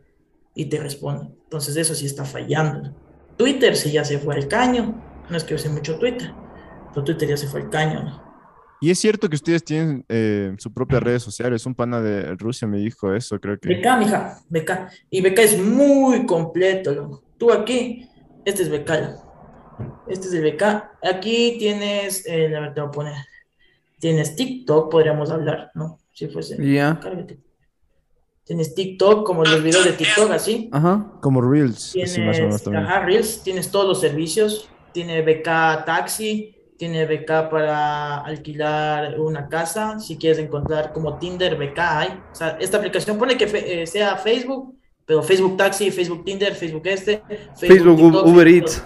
[0.55, 1.31] y te respondo.
[1.43, 2.91] Entonces eso sí está fallando.
[3.37, 5.03] Twitter sí ya se fue al caño.
[5.29, 6.33] No es que use mucho Twitter,
[6.91, 8.24] pero Twitter ya se fue al caño.
[8.85, 11.65] Y es cierto que ustedes tienen eh, su propia redes sociales.
[11.65, 13.67] Un pana de Rusia me dijo eso, creo que.
[13.67, 14.71] BK, mija, BK.
[15.09, 17.23] Y BK es muy completo.
[17.39, 18.07] Tú aquí,
[18.45, 18.91] este es BK.
[20.07, 20.63] Este es el BK.
[21.01, 23.13] Aquí tienes, eh, la verdad, te voy a poner
[23.97, 25.97] Tienes TikTok, podríamos hablar, ¿no?
[26.13, 26.55] Si fuese.
[26.63, 26.99] Ya.
[28.43, 30.69] Tienes TikTok, como los videos de TikTok, así.
[30.71, 31.11] Ajá.
[31.23, 31.93] Como Reels.
[31.93, 32.19] Tienes,
[32.67, 33.41] ajá, Reels.
[33.41, 34.69] Tienes todos los servicios.
[34.91, 36.54] Tiene BK Taxi.
[36.77, 39.99] Tiene BK para alquilar una casa.
[39.99, 42.07] Si quieres encontrar como Tinder, BK hay.
[42.31, 46.81] O sea, esta aplicación pone que eh, sea Facebook pero Facebook Taxi, Facebook Tinder, Facebook
[46.85, 47.21] este,
[47.55, 48.83] Facebook, Uber Eats.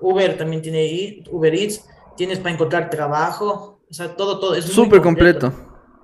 [0.00, 4.54] Uber también tiene Uber Eats, tienes para encontrar trabajo, o sea, todo, todo.
[4.54, 5.52] Es súper completo.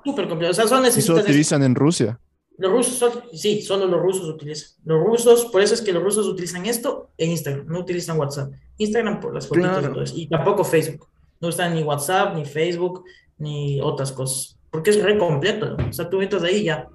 [0.04, 0.50] Súper completo.
[0.50, 1.18] O sea, son necesitas.
[1.18, 2.20] ¿Eso utilizan en Rusia?
[2.56, 4.78] Los rusos, sí, solo los rusos utilizan.
[4.84, 8.52] Los rusos, por eso es que los rusos utilizan esto en Instagram, no utilizan WhatsApp.
[8.78, 11.08] Instagram por las fotos y, y tampoco Facebook.
[11.40, 13.04] No usan ni WhatsApp, ni Facebook,
[13.38, 14.58] ni otras cosas.
[14.70, 15.76] Porque es re completo.
[15.88, 16.88] O sea, tú entras ahí ya.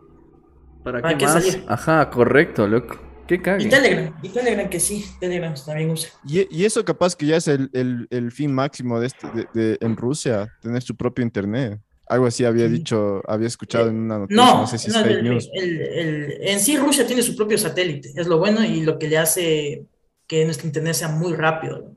[0.84, 1.44] ¿Para, qué, más?
[1.44, 1.64] salir?
[1.68, 2.98] Ajá, correcto, loco.
[3.28, 3.66] Qué cague.
[3.66, 6.10] Y Telegram, y Telegram que sí, Telegram también usa.
[6.26, 9.78] Y, y eso capaz que ya es el, el, el fin máximo de, este, de,
[9.82, 11.80] en Rusia, tener su propio internet.
[12.10, 15.50] Algo así había dicho, había escuchado en una noticia, no, sé si es fake news.
[15.54, 19.86] en sí Rusia tiene su propio satélite, es lo bueno y lo que le hace
[20.28, 21.92] que nuestro internet sea muy rápido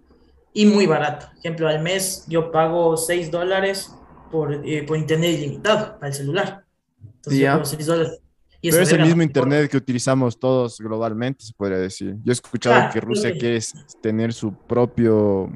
[0.53, 1.29] y muy barato.
[1.29, 3.91] Por ejemplo, al mes yo pago 6 dólares
[4.31, 6.65] por, eh, por internet ilimitado para el celular.
[7.17, 8.19] Entonces, yo 6 dólares.
[8.63, 12.17] Pero es el mismo internet que utilizamos todos globalmente, se podría decir.
[12.23, 13.59] Yo he escuchado que Rusia quiere
[14.01, 15.51] tener su propio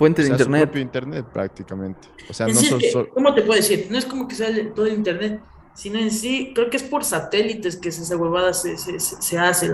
[0.00, 0.60] fuente de internet.
[0.60, 2.08] Su propio internet prácticamente.
[2.30, 2.58] O sea, no
[3.12, 3.88] ¿Cómo te puedo decir?
[3.90, 5.42] No es como que sale todo el internet,
[5.74, 9.70] sino en sí, creo que es por satélites que esa huevada se, se, se, hace.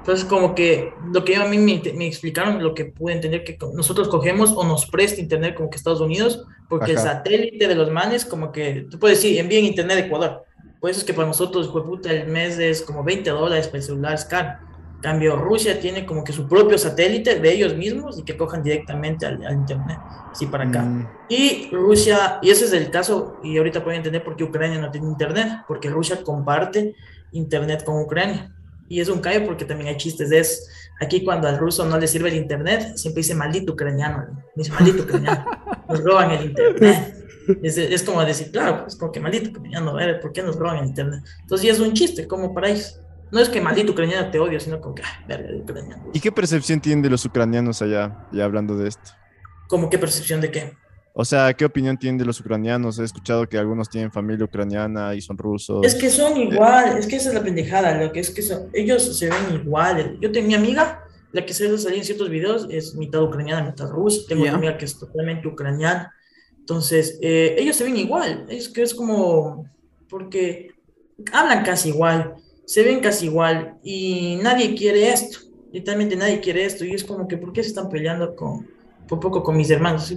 [0.00, 3.56] Entonces, como que lo que a mí me, me, explicaron, lo que pude entender, que
[3.72, 7.92] nosotros cogemos o nos presta internet como que Estados Unidos, porque el satélite de los
[7.92, 10.42] manes, como que, tú puedes decir, envíen internet de Ecuador.
[10.80, 13.84] Por eso es que para nosotros, puta, el mes es como 20 dólares para el
[13.84, 14.58] celular, es caro.
[15.00, 19.26] Cambio, Rusia tiene como que su propio satélite de ellos mismos y que cojan directamente
[19.26, 19.98] al, internet,
[20.32, 20.82] así para acá.
[20.82, 21.08] Mm.
[21.28, 24.90] Y Rusia, y ese es el caso, y ahorita pueden entender por qué Ucrania no
[24.90, 26.96] tiene internet, porque Rusia comparte
[27.30, 28.52] internet con Ucrania.
[28.88, 30.62] Y es un callo porque también hay chistes de eso.
[31.00, 35.04] Aquí cuando al ruso no le sirve el internet, siempre dice maldito ucraniano, dice maldito
[35.04, 35.44] ucraniano,
[35.88, 37.14] nos roban el internet.
[37.62, 40.86] Es, es, como decir, claro, es como que maldito ucraniano, ¿por qué nos roban el
[40.86, 41.22] internet?
[41.40, 43.00] Entonces ya es un chiste, como para ellos.
[43.30, 46.10] No es que maldito ucraniano te odio, sino como que, ah, verga, ucraniano.
[46.12, 49.10] ¿Y qué percepción tienen de los ucranianos allá, ya hablando de esto?
[49.68, 50.72] ¿Cómo qué percepción de qué?
[51.12, 52.98] O sea, ¿qué opinión tienen de los ucranianos?
[52.98, 55.84] He escuchado que algunos tienen familia ucraniana y son rusos.
[55.84, 58.68] Es que son igual, es que esa es la pendejada, lo que es que son,
[58.72, 60.12] ellos se ven iguales.
[60.20, 63.90] Yo tengo mi amiga, la que se salir en ciertos videos, es mitad ucraniana, mitad
[63.90, 64.22] rusa.
[64.28, 66.14] Tengo una amiga que es totalmente ucraniana.
[66.56, 68.46] Entonces, eh, ellos se ven igual.
[68.48, 69.68] Es que es como,
[70.08, 70.70] porque
[71.32, 72.36] hablan casi igual
[72.68, 75.38] se ven casi igual y nadie quiere esto,
[75.72, 78.68] literalmente nadie quiere esto y es como que, ¿por qué se están peleando con,
[79.08, 80.12] poco con mis hermanos?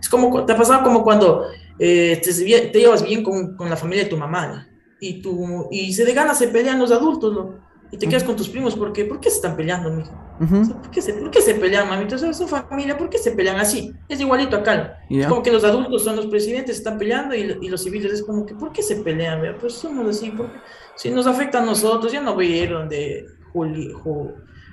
[0.00, 1.46] Es como, te ha pasado como cuando
[1.78, 2.32] eh, te,
[2.76, 4.66] llevas bien con, con, la familia de tu mamá
[4.98, 7.62] y, tu, y se de ganas se pelean los adultos, ¿no?
[7.92, 9.04] y te quedas con tus primos, ¿por qué?
[9.04, 10.12] ¿Por qué se están peleando, mijo?
[10.48, 12.16] ¿Por, qué se, ¿por, qué se, pelean, mamita?
[12.16, 13.92] es su familia, ¿por qué se pelean así?
[14.08, 14.98] Es igualito acá.
[15.08, 18.22] Es como que los adultos son los presidentes, están peleando y, y, los civiles es
[18.22, 19.42] como que, ¿por qué se pelean?
[19.60, 20.58] Pues somos así, porque
[20.96, 23.92] si nos afecta a nosotros, yo no voy a ir donde Juli,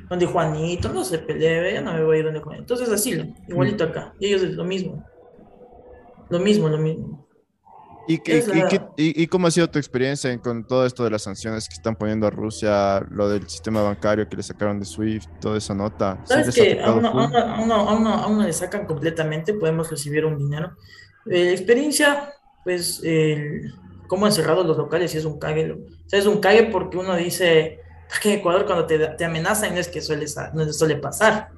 [0.10, 2.64] donde Juanito, no se pelee, yo no me voy a ir donde Juanito.
[2.64, 4.14] Entonces así, igualito acá.
[4.20, 5.06] Y ellos es lo mismo.
[6.30, 7.29] Lo mismo, lo mismo.
[8.12, 8.20] ¿Y,
[8.98, 12.26] y, cómo ha sido tu experiencia con todo esto de las sanciones que están poniendo
[12.26, 16.20] a Rusia, lo del sistema bancario que le sacaron de SWIFT, toda esa nota?
[16.24, 20.72] ¿Sabes que a uno, a, uno, le sacan completamente, podemos recibir un dinero?
[21.30, 22.34] Eh, experiencia,
[22.64, 23.76] pues, el,
[24.08, 25.72] cómo han cerrado los locales y es un cague.
[25.72, 27.80] O sea, es un cague porque uno dice,
[28.24, 31.50] que en Ecuador cuando te, te amenazan no es que suele, no suele pasar.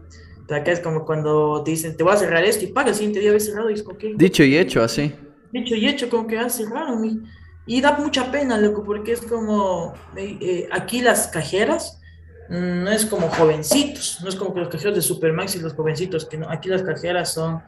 [0.50, 2.96] Pero acá es como cuando te dicen, te voy a cerrar esto y paga el
[2.96, 4.16] siguiente día cerrado y es como que...
[4.18, 5.16] Dicho y hecho, así
[5.52, 7.24] dicho y hecho, como que ah, cerraron.
[7.66, 12.02] Y, da mucha pena, loco, porque es como, eh, eh, aquí las cajeras
[12.50, 15.74] mm, no es como jovencitos, no es como que los cajeros de Supermax y los
[15.74, 17.62] jovencitos, que no, aquí las cajeras son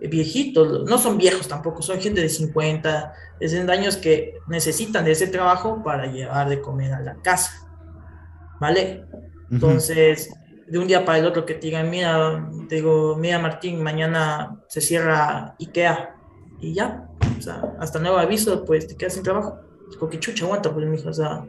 [0.00, 5.12] eh, viejitos, no son viejos tampoco, son gente de 50, de años que necesitan de
[5.12, 7.52] ese trabajo para llevar de comer a la casa,
[8.60, 9.04] ¿vale?
[9.50, 10.30] Entonces,
[10.68, 14.60] de un día para el otro que te digan, mira, te digo, mira Martín, mañana
[14.68, 16.14] se cierra IKEA
[16.60, 17.07] y ya,
[17.38, 19.58] o sea, hasta nuevo aviso, pues te quedas sin trabajo.
[19.98, 21.44] Como que chucha, aguanta, pues, mijo, o sea,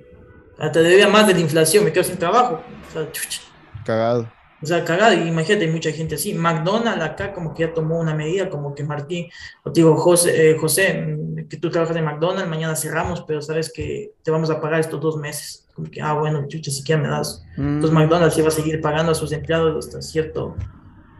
[0.57, 2.61] hasta debía más de la inflación, me quedo sin trabajo.
[2.89, 3.41] O sea, chucha.
[3.85, 4.29] Cagado.
[4.61, 6.33] O sea, cagado, imagínate, hay mucha gente así.
[6.33, 9.27] McDonald's acá como que ya tomó una medida, como que Martín,
[9.63, 13.71] o digo, José, eh, José, mm, que tú trabajas en McDonald's, mañana cerramos, pero sabes
[13.71, 15.65] que te vamos a pagar estos dos meses.
[15.73, 17.45] Como que, ah, bueno, chucha, si quieres me das.
[17.57, 17.95] Entonces mm.
[17.95, 20.57] McDonald's iba a seguir pagando a sus empleados hasta cierto,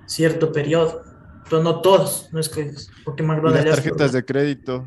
[0.06, 1.09] cierto periodo
[1.50, 2.72] pero no todos, no es que
[3.04, 3.66] porque McDonald's.
[3.66, 4.86] Las tarjetas de crédito.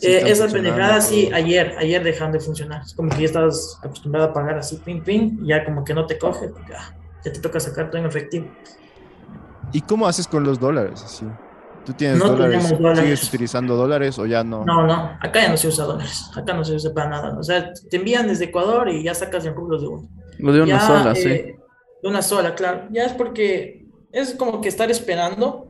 [0.00, 2.82] Eh, esa pendejada sí, ayer, ayer dejaron de funcionar.
[2.82, 5.92] Es como que ya estabas acostumbrado a pagar así, ping, ping, y ya como que
[5.92, 8.46] no te coge, ah, ya te toca sacar todo en efectivo.
[9.72, 11.02] ¿Y cómo haces con los dólares?
[11.04, 11.26] Así?
[11.84, 14.64] ¿Tú tienes dólares, ¿Sigues utilizando dólares o ya no?
[14.64, 16.30] No, no, acá ya no se usa dólares.
[16.36, 17.38] Acá no se usa para nada.
[17.38, 20.08] O sea, te envían desde Ecuador y ya sacas en rublos de uno.
[20.38, 21.28] Lo de una sola, sí.
[21.28, 21.58] Eh,
[22.02, 22.88] de una sola, claro.
[22.90, 25.67] Ya es porque es como que estar esperando.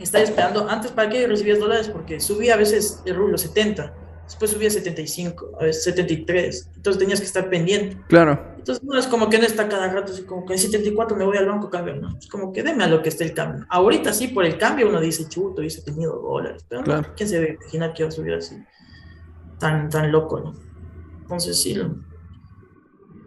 [0.00, 0.68] Estar esperando.
[0.68, 1.88] Antes, ¿para qué recibías dólares?
[1.88, 3.94] Porque subía a veces el rublo 70
[4.32, 7.98] después subía a 75, a veces 73, entonces tenías que estar pendiente.
[8.08, 8.52] Claro.
[8.56, 11.24] Entonces no es como que no está cada rato, así como que en 74 me
[11.24, 13.66] voy al banco cambio, no, es como que deme a lo que esté el cambio.
[13.68, 17.12] Ahorita sí, por el cambio uno dice, chuto, dice tenido dólares, pero claro.
[17.16, 18.56] ¿quién se ve imaginar que va a subir así?
[19.58, 20.54] Tan, tan loco, ¿no?
[21.22, 21.78] Entonces sí,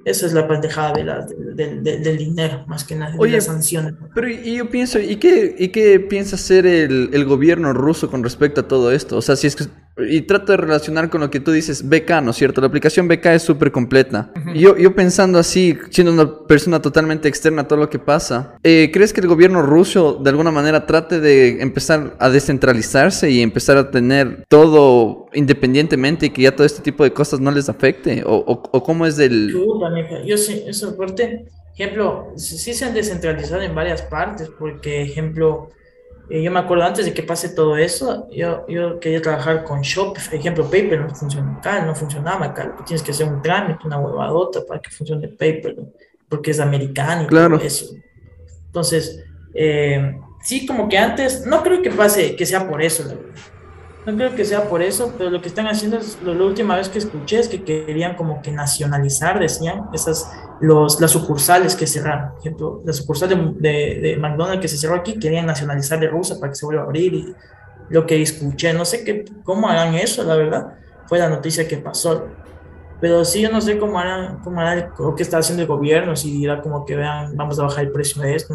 [0.05, 3.95] esa es la pendejada de la, del dinero, más que nada, de las sanciones.
[4.13, 8.23] Pero y yo pienso, ¿y qué, y qué piensa hacer el, el, gobierno ruso con
[8.23, 9.17] respecto a todo esto?
[9.17, 9.65] O sea, si es que
[9.97, 12.59] y trato de relacionar con lo que tú dices, BK, ¿no es cierto?
[12.61, 14.31] La aplicación BK es súper completa.
[14.53, 18.89] yo, yo pensando así, siendo una persona totalmente externa a todo lo que pasa, eh,
[18.91, 23.77] ¿crees que el gobierno ruso de alguna manera trate de empezar a descentralizarse y empezar
[23.77, 28.23] a tener todo independientemente y que ya todo este tipo de cosas no les afecte?
[28.25, 29.53] ¿O, o, cómo es del...?
[30.25, 31.45] Yo sí, eso fuerte.
[31.77, 35.69] Ejemplo, sí se han descentralizado en varias partes, porque, ejemplo
[36.29, 39.81] eh, yo me acuerdo antes de que pase todo eso, yo, yo quería trabajar con
[39.81, 43.99] Shopify, ejemplo, Paper no funciona acá, no funcionaba acá, tienes que hacer un trámite, una
[43.99, 45.75] huevadota para que funcione Paper,
[46.27, 47.57] porque es americano y claro.
[47.57, 47.95] todo eso.
[48.65, 49.23] Entonces,
[49.53, 53.54] eh, sí, como que antes, no creo que pase, que sea por eso, la verdad.
[54.05, 56.75] No creo que sea por eso, pero lo que están haciendo es, lo, la última
[56.75, 60.31] vez que escuché es que querían como que nacionalizar, decían, esas,
[60.61, 62.31] los, las sucursales que cerraron.
[62.31, 66.35] Por ejemplo, la sucursal de, de, McDonald's que se cerró aquí, querían nacionalizar de Rusia
[66.39, 67.13] para que se vuelva a abrir.
[67.15, 67.35] Y
[67.89, 70.75] lo que escuché, no sé qué, cómo harán eso, la verdad,
[71.07, 72.27] fue la noticia que pasó.
[73.01, 76.15] Pero sí, yo no sé cómo harán, cómo harán o qué está haciendo el gobierno,
[76.15, 78.53] si dirá como que vean, vamos a bajar el precio de esto.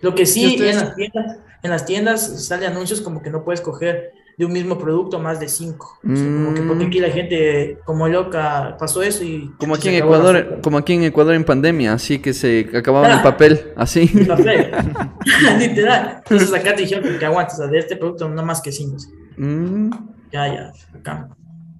[0.00, 3.60] Lo que sí, en las, tiendas, en las tiendas sale anuncios como que no puedes
[3.60, 5.98] coger de un mismo producto más de cinco.
[6.02, 9.52] como que porque aquí la gente como loca pasó eso y...
[9.58, 13.20] Como aquí en Ecuador, como aquí en Ecuador en pandemia, así que se acababa el
[13.22, 14.10] papel, así.
[14.14, 14.72] El papel,
[15.58, 16.22] literal.
[16.24, 18.96] Entonces acá te dijeron que aguantas, de este producto no más que cinco.
[19.36, 19.90] Mm.
[20.32, 21.28] Ya, ya, acá.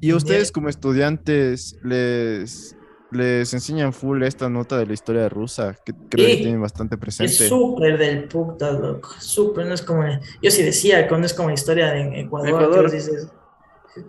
[0.01, 2.77] ¿Y ustedes como estudiantes les
[3.15, 7.33] les enseñan full esta nota de la historia rusa, que creo que tienen bastante presente.
[7.33, 9.11] Es súper del puta, loco.
[9.19, 10.05] Súper, no es como.
[10.43, 12.91] Yo sí decía, cuando es como la historia de Ecuador, Ecuador.
[12.91, 13.29] Que dices,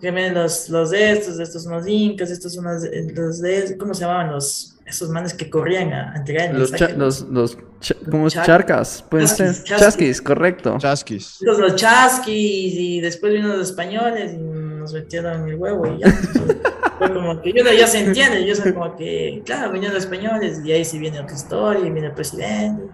[0.00, 2.82] que ven los, los de estos, estos son los incas, estos son los,
[3.40, 3.76] de.
[3.78, 4.72] ¿Cómo se llamaban los.?
[4.84, 7.58] Esos manes que corrían a, entregar el los, los, los
[8.10, 9.04] ¿cómo charcas?
[9.08, 9.64] Pueden ser.
[9.64, 10.76] Chasquis, correcto.
[10.78, 11.38] Chasquis.
[11.40, 16.12] Los, chasquis, y después vino los españoles y nos metieron el huevo y ya.
[16.98, 20.62] Fue como que yo ya se entiende, yo soy como que, claro, venían los españoles
[20.64, 22.84] y ahí sí viene otra historia y viene el presidente.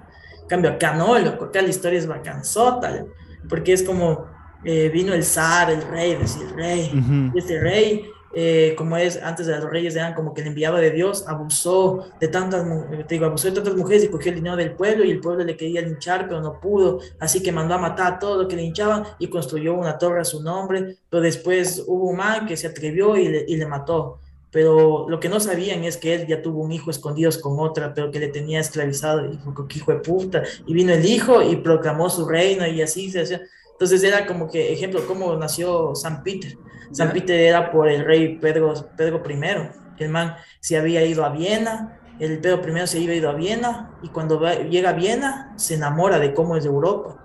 [0.42, 3.04] En cambio, acá no, loco, acá la historia es bacanzota,
[3.48, 4.26] porque es como
[4.64, 9.22] eh, vino el zar, el rey, decir el rey, y este rey eh, como es
[9.22, 12.64] antes de los reyes eran como que el enviado de Dios, abusó de tantas,
[13.06, 15.44] te digo, abusó de tantas mujeres y cogió el dinero del pueblo y el pueblo
[15.44, 18.56] le quería linchar, pero no pudo, así que mandó a matar a todo lo que
[18.56, 22.66] linchaban y construyó una torre a su nombre, pero después hubo un man que se
[22.66, 24.18] atrevió y le, y le mató.
[24.50, 27.94] Pero lo que no sabían es que él ya tuvo un hijo escondido con otra,
[27.94, 30.42] pero que le tenía esclavizado, y que hijo de puta.
[30.66, 33.40] Y vino el hijo y proclamó su reino y así se hacía.
[33.72, 36.54] Entonces era como que, ejemplo, cómo nació San Peter
[36.92, 40.02] San Peter era por el rey Pedro, Pedro I.
[40.02, 43.90] El man se había ido a Viena, el Pedro I se había ido a Viena
[44.02, 47.21] y cuando llega a Viena se enamora de cómo es de Europa.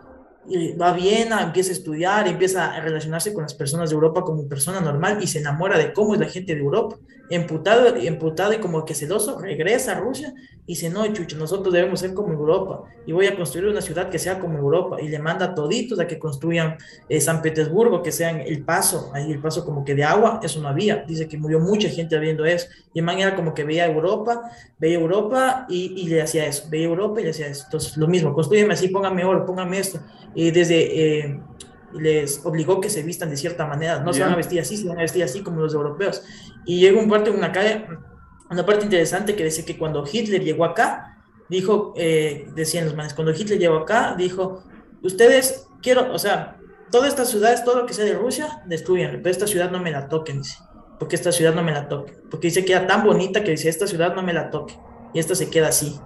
[0.80, 4.48] Va a Viena, empieza a estudiar, empieza a relacionarse con las personas de Europa como
[4.48, 6.98] persona normal y se enamora de cómo es la gente de Europa.
[7.30, 10.34] Emputado, emputado y como que celoso, regresa a Rusia
[10.66, 14.10] y dice, no, chucho, nosotros debemos ser como Europa y voy a construir una ciudad
[14.10, 16.78] que sea como Europa y le manda toditos a que construyan
[17.10, 20.62] eh, San Petersburgo, que sean el paso, ahí el paso como que de agua, eso
[20.62, 22.68] no había, dice que murió mucha gente viendo eso.
[22.94, 26.68] Y el man era como que veía Europa, veía Europa y, y le hacía eso,
[26.70, 30.00] veía Europa y le hacía eso, entonces lo mismo, construyeme así, póngame oro, póngame esto,
[30.38, 31.26] y desde...
[31.26, 31.40] Eh,
[31.94, 34.88] les obligó que se vistan de cierta manera, no se van a vestir así, se
[34.88, 36.24] van a vestir así como los europeos.
[36.66, 37.52] Y llegó un parte, una,
[38.50, 41.18] una parte interesante que decía que cuando Hitler llegó acá,
[41.50, 44.64] dijo, eh, decían los manes, cuando Hitler llegó acá, dijo,
[45.02, 46.58] ustedes quiero, o sea,
[46.92, 49.92] todas estas ciudades, todo lo que sea de Rusia, destruyan, pero esta ciudad no me
[49.92, 50.58] la toquen, dice,
[51.00, 53.70] porque esta ciudad no me la toque, porque dice que era tan bonita que dice,
[53.70, 54.78] esta ciudad no me la toque,
[55.14, 55.98] y esta se queda así,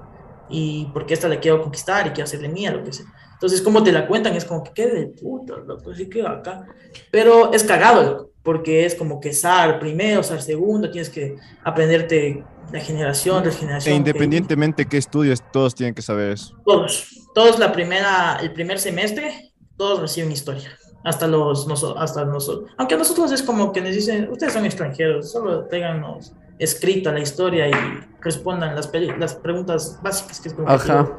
[0.52, 3.06] y porque esta la quiero conquistar y quiero hacerle mía, lo que sea.
[3.34, 6.68] Entonces, como te la cuentan, es como que qué de puta, loco, así que acá.
[7.10, 12.44] Pero es cagado, loco, porque es como que SAR primero, SAR segundo, tienes que aprenderte
[12.72, 13.94] la generación, la generación.
[13.94, 16.56] E independientemente qué estudios, todos tienen que saber eso.
[16.66, 20.70] Todos, todos la primera, el primer semestre, todos reciben historia.
[21.04, 22.70] Hasta los, hasta nosotros.
[22.78, 27.20] Aunque a nosotros es como que nos dicen, ustedes son extranjeros, solo tenganos escrita la
[27.20, 27.74] historia y
[28.22, 31.10] respondan las, las preguntas básicas que es como Ajá.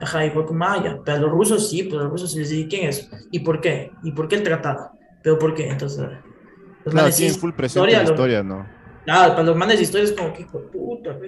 [0.00, 2.32] Ajá, y fue como, ah, ya, pero a los rusos sí, pero a los rusos
[2.32, 3.10] sí les dije, ¿quién es?
[3.32, 3.90] ¿Y por qué?
[4.04, 4.90] ¿Y por qué el tratado?
[5.22, 5.68] ¿Pero por qué?
[5.68, 6.06] Entonces,
[6.84, 8.66] los claro, tienen full presente historia, la historia, ¿no?
[9.04, 11.18] Claro, para los manes de historia es como que, hijo de puta,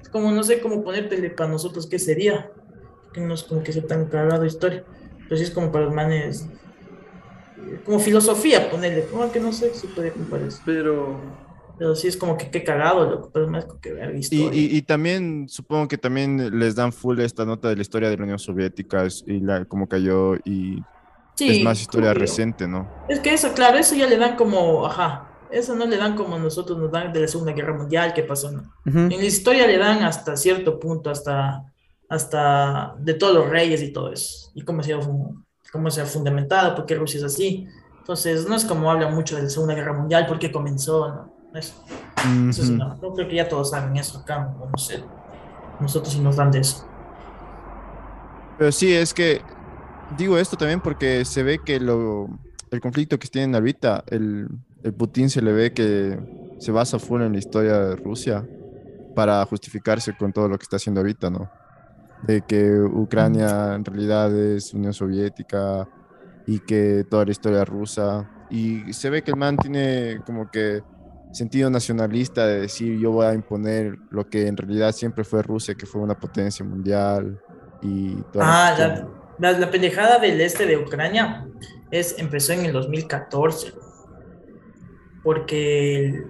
[0.00, 2.48] es como, no sé cómo ponértele para nosotros qué sería,
[3.12, 4.84] que no es como que sea tan cargado historia,
[5.24, 6.48] pero sí es como para los manes,
[7.84, 10.62] como filosofía, ponerle, como que no sé si puede comparar eso.
[10.64, 11.18] Pero
[11.78, 14.82] pero sí es como que qué cagado, loco, pero más que ver y, y, y,
[14.82, 18.38] también supongo que también les dan full esta nota de la historia de la Unión
[18.38, 20.82] Soviética y la, cómo cayó y
[21.38, 22.88] es más historia reciente, ¿no?
[23.08, 26.38] Es que eso, claro, eso ya le dan como, ajá, eso no le dan como
[26.38, 28.72] nosotros nos dan de la Segunda Guerra Mundial, qué pasó, ¿no?
[28.84, 31.64] En la historia le dan hasta cierto punto, hasta,
[32.08, 35.00] hasta de todos los reyes y todo eso, y cómo se ha,
[35.72, 37.66] cómo se ha fundamentado, por qué Rusia es así.
[37.98, 41.33] Entonces, no es como habla mucho de la Segunda Guerra Mundial, por qué comenzó, ¿no?
[41.54, 41.74] Eso.
[43.14, 45.04] creo que ya todos saben eso acá, no sé.
[45.80, 46.86] Nosotros sí nos dan de eso.
[48.58, 49.40] Pero sí, es que
[50.16, 52.28] digo esto también porque se ve que lo,
[52.70, 54.48] el conflicto que tienen ahorita, el,
[54.82, 56.18] el Putin se le ve que
[56.58, 58.46] se basa full en la historia de Rusia
[59.14, 61.50] para justificarse con todo lo que está haciendo ahorita, ¿no?
[62.22, 65.88] De que Ucrania en realidad es Unión Soviética
[66.46, 68.28] y que toda la historia rusa.
[68.50, 70.82] Y se ve que el man tiene como que
[71.34, 75.74] sentido nacionalista de decir yo voy a imponer lo que en realidad siempre fue Rusia,
[75.74, 77.40] que fue una potencia mundial
[77.82, 78.74] y Ah,
[79.38, 81.46] la, la, pendejada del este de Ucrania
[81.90, 83.72] es, empezó en el 2014.
[85.22, 86.24] Porque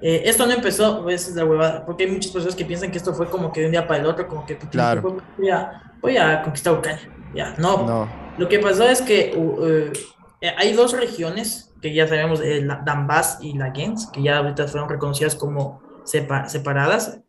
[0.00, 2.98] eh, esto no empezó, pues, es la huevada, porque hay muchas personas que piensan que
[2.98, 5.20] esto fue como que de un día para el otro, como que claro.
[5.36, 7.08] voy, a, voy a conquistar Ucrania.
[7.34, 7.86] Ya, no.
[7.86, 8.08] no.
[8.38, 9.92] Lo que pasó es que uh,
[10.40, 14.38] eh, hay dos regiones que ya sabemos, eh, la Donbass y la Gens, que ya
[14.38, 17.20] ahorita fueron reconocidas como separadas.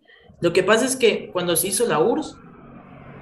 [0.41, 2.37] Lo que pasa es que cuando se hizo la URSS,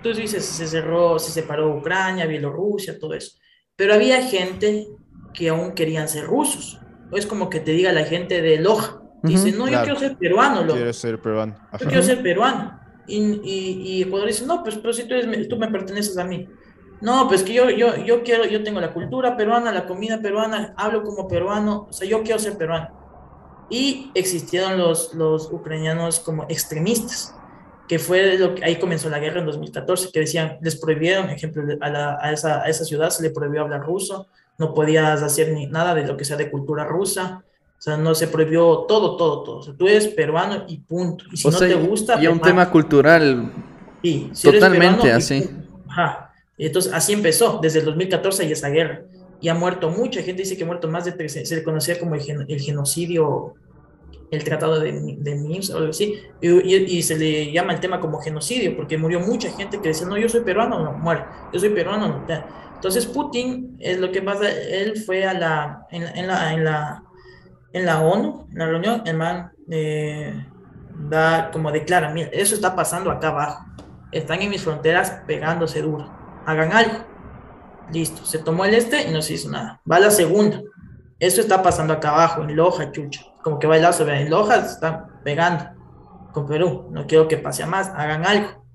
[0.04, 3.38] tú dices, se cerró, se separó Ucrania, Bielorrusia, todo eso.
[3.76, 4.88] Pero había gente
[5.34, 6.80] que aún querían ser rusos.
[7.12, 9.02] Es como que te diga la gente de Loja.
[9.24, 10.66] Dice, no, yo quiero ser peruano.
[10.68, 11.56] Quiero ser peruano.
[11.80, 12.80] Yo quiero ser peruano.
[13.08, 16.24] Y, y, y Ecuador dice, no, pues pero si tú, eres, tú me perteneces a
[16.26, 16.48] mí.
[17.02, 20.74] No, pues que yo, yo, yo quiero, yo tengo la cultura peruana, la comida peruana,
[20.76, 22.90] hablo como peruano, o sea, yo quiero ser peruano.
[23.70, 27.36] Y existieron los, los ucranianos como extremistas,
[27.88, 31.64] que fue lo que ahí comenzó la guerra en 2014, que decían, les prohibieron, ejemplo,
[31.82, 34.28] a, la, a, esa, a esa ciudad se le prohibió hablar ruso,
[34.58, 37.44] no podías hacer ni nada de lo que sea de cultura rusa,
[37.78, 39.58] o sea, no se prohibió todo, todo, todo.
[39.58, 41.26] O sea, tú eres peruano y punto.
[41.32, 42.20] Y si no te gusta.
[42.22, 43.52] Y un tema cultural.
[44.02, 45.48] Sí, totalmente así.
[45.88, 46.27] Ajá.
[46.58, 49.04] Entonces, así empezó, desde el 2014 y esa guerra.
[49.40, 52.00] Y ha muerto mucha gente, dice que ha muerto más de 13, se le conocía
[52.00, 52.22] como el,
[52.60, 53.54] genocidio,
[54.32, 58.20] el tratado de, de Minsk o algo así, y, se le llama el tema como
[58.20, 61.70] genocidio, porque murió mucha gente que decía, no, yo soy peruano, no, muere, yo soy
[61.70, 62.26] peruano, no.
[62.74, 67.04] Entonces, Putin, es lo que pasa, él fue a la, en, la, en la,
[67.74, 70.34] en la ONU, en la reunión, el man eh,
[71.10, 73.66] da como declara, mira, eso está pasando acá abajo,
[74.12, 76.17] están en mis fronteras pegándose duro
[76.48, 76.98] hagan algo.
[77.92, 79.82] Listo, se tomó el este y no se hizo nada.
[79.90, 80.62] Va la segunda.
[81.20, 83.22] Eso está pasando acá abajo, en Loja, chucha.
[83.44, 85.66] Como que va sobre en Loja, se están pegando
[86.32, 86.88] con Perú.
[86.92, 88.66] No quiero que pase a más, hagan algo.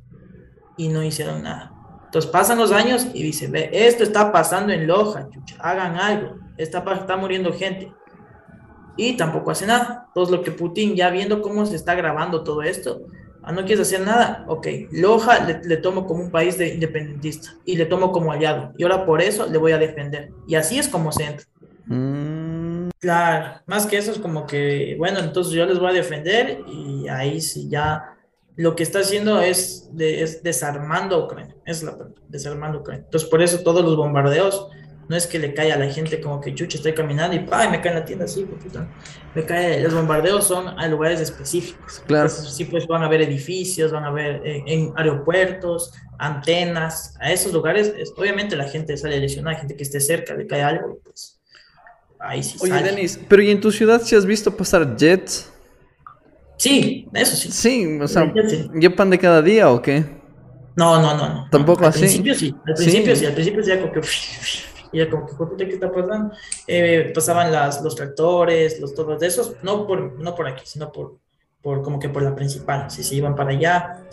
[0.76, 1.72] Y no hicieron nada.
[2.04, 6.36] Entonces pasan los años y dice, ve, esto está pasando en Loja, chucha, hagan algo.
[6.58, 7.92] Está, está muriendo gente.
[8.98, 10.04] Y tampoco hace nada.
[10.08, 13.00] Entonces lo que Putin, ya viendo cómo se está grabando todo esto,
[13.42, 14.66] Ah, no quieres hacer nada, ok.
[14.92, 18.72] Loja le, tomo como un país de independentista y le tomo como aliado.
[18.76, 20.30] Y ahora por eso le voy a defender.
[20.46, 21.46] Y así es como se entra.
[21.86, 22.90] Mm.
[23.00, 27.08] Claro, más que eso es como que, bueno, entonces yo les voy a defender y
[27.08, 28.16] ahí sí ya
[28.54, 31.56] lo que está haciendo es, es desarmando a Ucrania.
[31.64, 31.96] Es la
[32.28, 33.04] desarmando a Ucrania.
[33.04, 34.68] Entonces por eso todos los bombardeos
[35.08, 37.68] no es que le cae a la gente como que chucha, estoy caminando y ¡pay!
[37.68, 38.46] me cae en la tienda así,
[39.34, 42.02] me cae, los bombardeos son a lugares específicos.
[42.06, 42.28] Claro.
[42.28, 47.52] sí, pues van a ver edificios, van a ver eh, en aeropuertos, antenas, a esos
[47.52, 51.40] lugares, obviamente la gente sale lesionada, gente que esté cerca, le cae algo, pues
[52.18, 55.52] ahí sí Oye, Denis, pero ¿y en tu ciudad si has visto pasar jets?
[56.56, 57.50] Sí, eso sí.
[57.50, 58.32] Sí, o sea,
[58.74, 60.04] ¿ya pan de cada día o qué?
[60.76, 61.48] No, no, no.
[61.50, 61.98] Tampoco así.
[61.98, 64.00] Al principio sí, al principio sí, al principio sí, ya como que
[64.92, 66.34] y ya como que, ¿qué está pasando?
[66.66, 70.92] Eh, pasaban las, los tractores, los todos de esos, no por, no por aquí, sino
[70.92, 71.18] por,
[71.60, 74.04] por como que por la principal, si se iban para allá,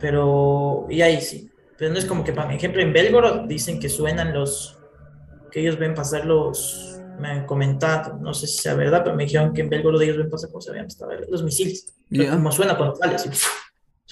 [0.00, 3.88] pero, y ahí sí, pero no es como que, por ejemplo, en Belgorod dicen que
[3.88, 4.78] suenan los,
[5.50, 9.24] que ellos ven pasar los, me han comentado, no sé si sea verdad, pero me
[9.24, 10.86] dijeron que en Belgorod ellos ven pasar, como se veían,
[11.28, 11.94] los misiles,
[12.30, 13.28] como suena cuando sale, así,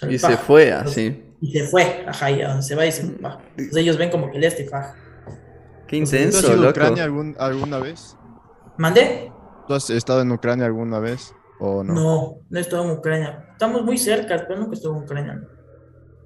[0.08, 1.22] y se fue así.
[1.40, 3.40] Y se fue, ajá, y a donde se va y se va.
[3.50, 4.94] Entonces ellos ven como que el este faja.
[5.86, 8.16] Qué intenso, ¿Tú has ido a Ucrania alguna vez?
[8.76, 9.32] ¿Mandé?
[9.66, 11.94] ¿Tú has estado en Ucrania alguna vez o no?
[11.94, 13.48] No, no he estado en Ucrania.
[13.52, 15.42] Estamos muy cerca, pero nunca estuve en Ucrania.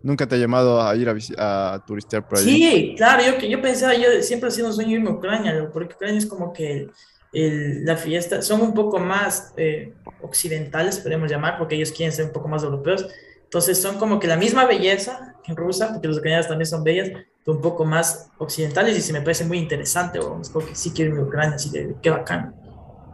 [0.03, 1.09] ¿Nunca te ha llamado a ir
[1.39, 2.45] a, a turistear por ahí?
[2.45, 5.95] Sí, claro, yo, yo pensaba, yo siempre ha sido un sueño irme a Ucrania, porque
[5.95, 6.89] Ucrania es como que
[7.33, 9.93] el, la fiesta, son un poco más eh,
[10.23, 13.07] occidentales, podemos llamar, porque ellos quieren ser un poco más europeos,
[13.45, 17.11] entonces son como que la misma belleza en Rusia, porque los ucranianos también son bellas,
[17.47, 20.93] un poco más occidentales y se me parece muy interesante, o es como que sí
[20.95, 22.55] quiero irme a Ucrania, así de qué bacán.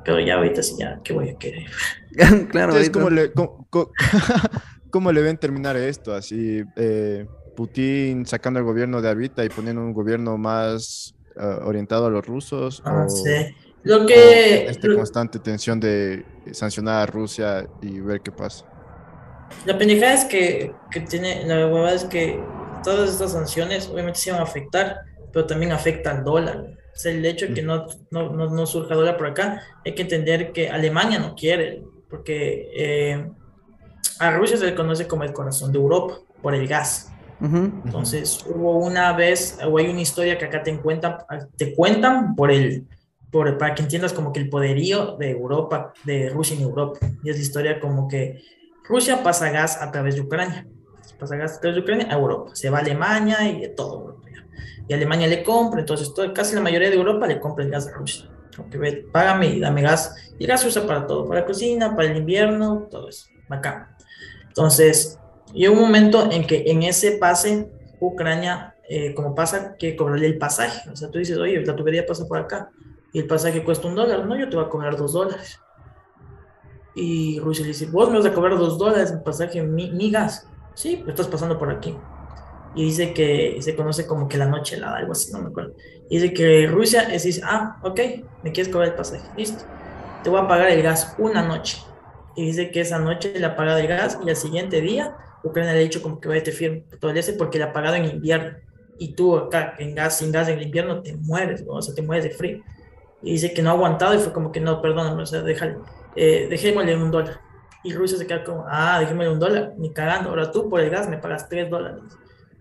[0.05, 1.66] Pero ya ahorita sí, ya, ¿qué voy a querer?
[2.51, 3.32] claro, es como le,
[4.90, 6.15] ¿cómo, le ven terminar esto?
[6.15, 7.27] Así, eh,
[7.57, 12.24] Putin sacando el gobierno de ahorita y poniendo un gobierno más eh, orientado a los
[12.24, 12.82] rusos.
[12.85, 13.55] Ah, sí.
[13.82, 14.66] Lo que...
[14.66, 18.65] esta constante tensión de sancionar a Rusia y ver qué pasa.
[19.65, 22.40] La pendejada es que, que tiene, la verdad es que
[22.87, 25.01] todas estas sanciones obviamente se van a afectar,
[25.33, 26.59] pero también afecta al dólar.
[26.95, 30.03] O sea, el hecho de que no, no, no, surja dólar por acá, hay que
[30.03, 33.29] entender que Alemania no quiere, porque eh,
[34.21, 37.13] a Rusia se le conoce como el corazón de Europa por el gas.
[37.41, 41.19] Entonces, hubo una vez, o hay una historia que acá te cuentan,
[41.57, 42.87] te cuentan por el,
[43.31, 47.01] por, para que entiendas como que el poderío de Europa, de Rusia en Europa.
[47.25, 48.43] Y es la historia como que
[48.89, 50.67] Rusia pasa gas a través de Ucrania.
[51.18, 52.51] Pasa gas de Ucrania a Europa.
[52.55, 54.20] Se va a Alemania y de todo.
[54.88, 57.88] Y Alemania le compra, entonces todo, casi la mayoría de Europa le compra el gas
[57.88, 58.30] a Rusia.
[58.59, 60.14] Aunque ve, págame y dame gas.
[60.38, 63.26] Y el gas se usa para todo, para la cocina, para el invierno, todo eso.
[63.48, 63.97] Acá.
[64.48, 65.18] Entonces,
[65.52, 67.70] y un momento en que en ese pase,
[68.01, 70.88] Ucrania, eh, como pasa, que cobrarle el pasaje.
[70.90, 72.70] O sea, tú dices, oye, la tubería pasa por acá
[73.12, 74.26] y el pasaje cuesta un dólar.
[74.26, 75.59] No, yo te voy a cobrar dos dólares.
[76.94, 80.48] Y Rusia le dice, vos me vas a cobrar dos dólares en pasaje, mi, gas.
[80.77, 81.97] Sí, estás pasando por aquí.
[82.74, 85.73] Y dice que se conoce como que la noche helada, algo así, no me acuerdo.
[86.11, 87.98] Y dice que Rusia es, dice, ah, ok,
[88.43, 89.65] me quieres cobrar el pasaje, listo.
[90.23, 91.78] Te voy a pagar el gas una noche.
[92.36, 95.73] Y dice que esa noche le ha pagado el gas y al siguiente día Ucrania
[95.73, 97.97] le ha dicho como que vaya te firme todo el ese porque le ha pagado
[97.97, 98.59] en invierno.
[98.98, 102.03] Y tú acá en gas, sin gas en el invierno te mueres, o sea, te
[102.03, 102.62] mueres de frío.
[103.23, 105.77] Y dice que no ha aguantado y fue como que no, perdóname, o sea, déjale
[106.15, 107.40] eh, dejémosle un dólar.
[107.87, 110.31] Y Rusia se queda como, ah, dejémosle un dólar, ni cagando.
[110.31, 112.03] Ahora tú por el gas me pagas tres dólares.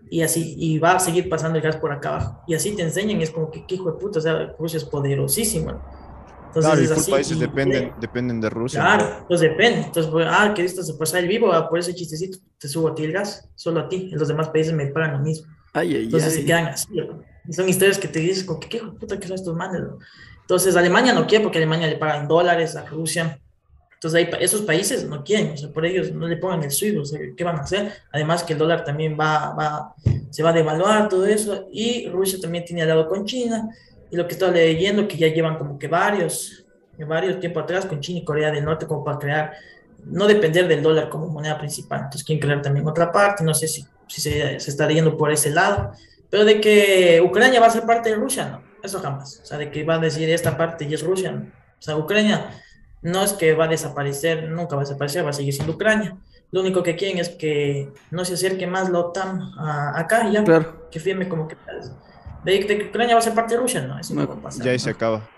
[0.08, 2.42] Y así, y va a seguir pasando el gas por acá abajo.
[2.46, 4.84] Y así te enseñan, es como que, qué hijo de puta, o sea, Rusia es
[4.84, 5.82] poderosísimo.
[6.46, 8.80] Entonces, claro, y así, países dependen, dependen de Rusia.
[8.80, 9.80] Claro, pues depende.
[9.80, 12.88] Entonces, pues, ah, que esto se pasa el vivo, ah, por ese chistecito te subo
[12.88, 14.10] a ti el gas, solo a ti.
[14.12, 15.52] En los demás países me pagan lo mismo.
[15.72, 16.88] Ay, ay, Entonces se quedan así.
[17.50, 19.82] son historias que te dices, como que qué hijo de puta que son estos manes.
[20.42, 23.40] Entonces, Alemania no quiere porque Alemania le paga en dólares a Rusia.
[24.06, 27.02] Entonces, ahí, esos países no quieren, o sea, por ellos no le pongan el suyo,
[27.02, 27.92] o sea, ¿qué van a hacer?
[28.12, 29.94] Además que el dólar también va, va,
[30.30, 33.68] se va a devaluar, todo eso, y Rusia también tiene aliado con China,
[34.08, 36.64] y lo que estaba leyendo, que ya llevan como que varios,
[36.98, 39.52] varios tiempo atrás con China y Corea del Norte, como para crear,
[40.04, 43.66] no depender del dólar como moneda principal, entonces quieren crear también otra parte, no sé
[43.66, 45.90] si, si se, se está yendo por ese lado,
[46.30, 49.58] pero de que Ucrania va a ser parte de Rusia, no, eso jamás, o sea,
[49.58, 51.46] de que va a decir esta parte y es Rusia, no.
[51.46, 52.52] o sea, Ucrania
[53.02, 56.16] no es que va a desaparecer, nunca va a desaparecer, va a seguir siendo Ucrania.
[56.52, 60.44] Lo único que quieren es que no se acerque más la OTAN a, acá, ya.
[60.44, 60.88] Claro.
[60.90, 61.56] Que firme como que.
[62.44, 64.64] De, que Ucrania va a ser parte de Rusia, no, eso no, va a pasar.
[64.64, 65.28] Ya ahí se acaba.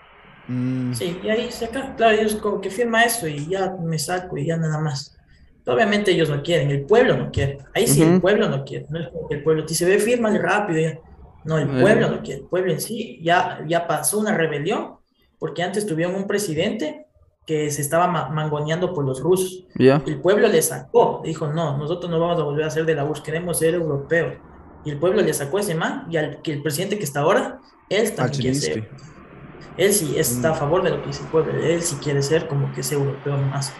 [0.47, 0.93] Mm.
[0.93, 1.95] Sí, y ahí se acaba.
[1.95, 5.17] Claro, ellos como que firma eso y ya me saco y ya nada más.
[5.65, 7.57] obviamente ellos no quieren, el pueblo no quiere.
[7.73, 8.85] Ahí sí, el pueblo no quiere.
[8.89, 10.99] No es como que el pueblo se ve, firma rápido ya.
[11.43, 12.41] No, el pueblo no quiere.
[12.41, 14.97] El pueblo en sí ya, ya pasó una rebelión
[15.39, 17.07] porque antes tuvieron un presidente
[17.49, 19.65] que se estaba mangoneando por los rusos.
[19.75, 23.03] El pueblo le sacó, dijo, no, nosotros no vamos a volver a ser de la
[23.03, 24.35] URSS, queremos ser europeos.
[24.85, 27.59] Y el pueblo le sacó ese man, y al que el presidente que está ahora,
[27.89, 28.89] él también quiere ser.
[29.77, 30.57] Él sí está a mm.
[30.57, 33.35] favor de lo que dice el pueblo, él sí quiere ser como que es europeo
[33.35, 33.73] más.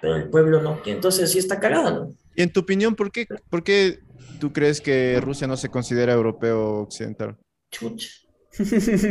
[0.00, 2.08] Pero el pueblo no, entonces sí está cagado.
[2.34, 3.98] Y en tu opinión, ¿por qué, ¿por qué
[4.40, 7.36] tú crees que Rusia no se considera europeo occidental?
[7.70, 8.08] Chucha.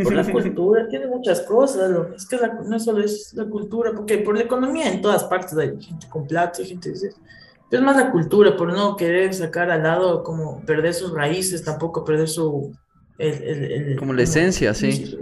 [0.03, 1.91] Por la cultura, tiene muchas cosas.
[2.15, 5.81] Es que no solo es la cultura, porque por la economía en todas partes hay
[5.81, 7.09] gente con plata, gente dice.
[7.71, 12.03] Es más la cultura, por no querer sacar al lado, como perder sus raíces, tampoco
[12.03, 12.73] perder su.
[13.97, 15.17] como la esencia, sí.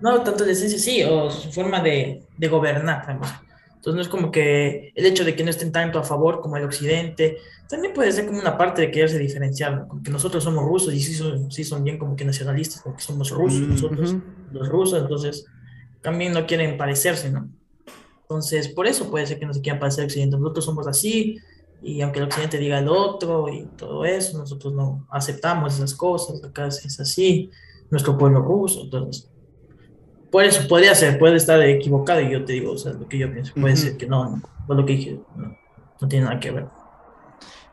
[0.00, 3.32] No, tanto la esencia, sí, o su forma de, de gobernar también.
[3.80, 6.58] Entonces no es como que el hecho de que no estén tanto a favor como
[6.58, 10.66] el occidente, también puede ser como una parte de quererse diferenciar, como que nosotros somos
[10.66, 14.16] rusos y sí son, sí son bien como que nacionalistas, porque somos rusos, mm, nosotros
[14.52, 15.46] los rusos, entonces
[16.02, 17.48] también no quieren parecerse, ¿no?
[18.20, 20.36] Entonces, por eso puede ser que no se quieran parecer al occidente.
[20.36, 21.38] Nosotros somos así,
[21.82, 26.44] y aunque el occidente diga el otro y todo eso, nosotros no aceptamos esas cosas,
[26.44, 27.50] acá es así,
[27.90, 29.29] nuestro pueblo ruso, entonces
[30.30, 33.18] por eso podría ser, puede estar equivocado y yo te digo, o sea, lo que
[33.18, 36.66] yo pienso, puede ser que no, no, lo que dije, no, tiene nada que ver.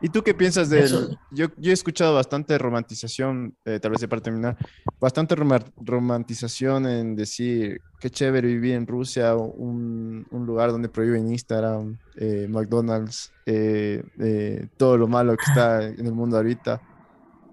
[0.00, 0.86] ¿Y tú qué piensas de
[1.32, 4.56] yo, yo he escuchado bastante romantización, eh, tal vez para terminar,
[5.00, 11.98] bastante romantización en decir qué chévere vivir en Rusia, un, un lugar donde prohíben Instagram,
[12.16, 16.80] eh, McDonald's, eh, todo lo malo que está en el mundo ahorita.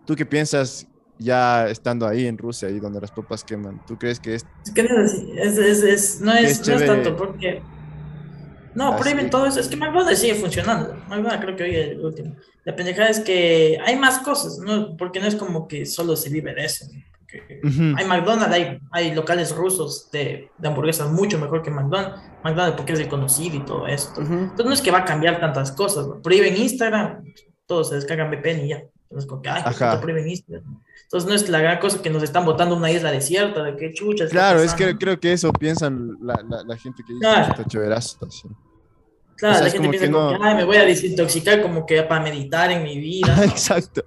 [0.06, 0.88] ¿Tú qué piensas?
[1.18, 4.46] Ya estando ahí en Rusia, ahí donde las papas queman, ¿tú crees que es...
[4.66, 7.62] Es no es, es, no, es, no es tanto porque...
[8.76, 9.62] No, prohíben todo eso.
[9.62, 10.96] Es que McDonald's sigue funcionando.
[11.08, 12.36] McDonald's creo que hoy es el último.
[12.66, 14.98] La pendejada es que hay más cosas, ¿no?
[14.98, 16.86] Porque no es como que solo se vive de eso.
[17.64, 22.22] Hay McDonald's, hay, hay locales rusos de, de, hamburguesas mucho mejor que McDonald's.
[22.44, 24.14] McDonald's porque es reconocido y todo eso.
[24.18, 26.08] Entonces no es que va a cambiar tantas cosas.
[26.22, 27.24] Prohíben Instagram,
[27.66, 28.84] todos se descargan VPN y ya.
[29.16, 29.64] Entonces como que, ay,
[30.02, 30.82] prohíben Instagram?
[31.04, 33.94] Entonces no es la gran cosa que nos están botando una isla desierta, de qué
[33.94, 34.30] chuchas.
[34.30, 36.36] Claro, es que creo que eso piensan la,
[36.66, 37.52] la, gente que dice claro.
[37.52, 38.28] está chéverazo.
[39.38, 40.44] Claro, la gente piensa que, no...
[40.44, 43.38] Ay, me voy a desintoxicar como que para meditar en mi vida.
[43.46, 44.04] Exacto.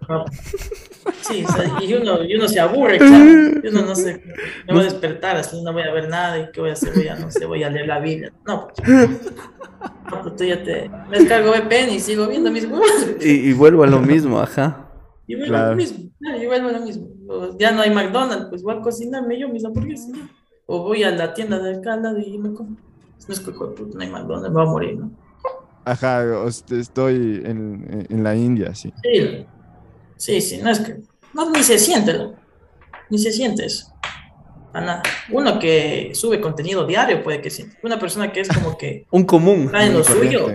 [1.22, 1.46] Sí,
[1.80, 3.60] y, uno, y, uno, se aburre, claro.
[3.62, 4.22] Y uno no sé,
[4.66, 6.38] me voy a despertar, así no voy a ver nada.
[6.38, 6.92] ¿Y qué voy a hacer?
[6.94, 8.30] Voy a, no sé, voy a leer la Biblia.
[8.46, 8.88] No, pues,
[10.10, 10.90] no, pues tú ya te.
[11.08, 12.66] Me descargo VPN y sigo viendo mis
[13.20, 14.87] y, y vuelvo a lo mismo, ajá.
[15.28, 16.10] Y vuelvo a lo mismo,
[16.40, 17.06] y vuelvo a lo mismo.
[17.58, 20.10] Ya no hay McDonald's, pues voy a cocinarme yo mis hamburguesas.
[20.64, 22.82] O voy a la tienda de acá y me compro.
[23.28, 25.10] No es que no hay McDonald's, me voy a morir, ¿no?
[25.84, 28.92] Ajá, estoy en, en, la India, sí.
[29.02, 29.46] Sí,
[30.16, 30.96] sí, sí, no es que.
[31.34, 32.34] No, ni se siente, ¿no?
[33.10, 33.92] Ni se siente eso.
[34.72, 35.02] A nada.
[35.30, 37.76] Uno que sube contenido diario puede que siente.
[37.82, 39.06] Una persona que es como que.
[39.10, 39.66] un común.
[39.66, 40.46] Está en lo suyo.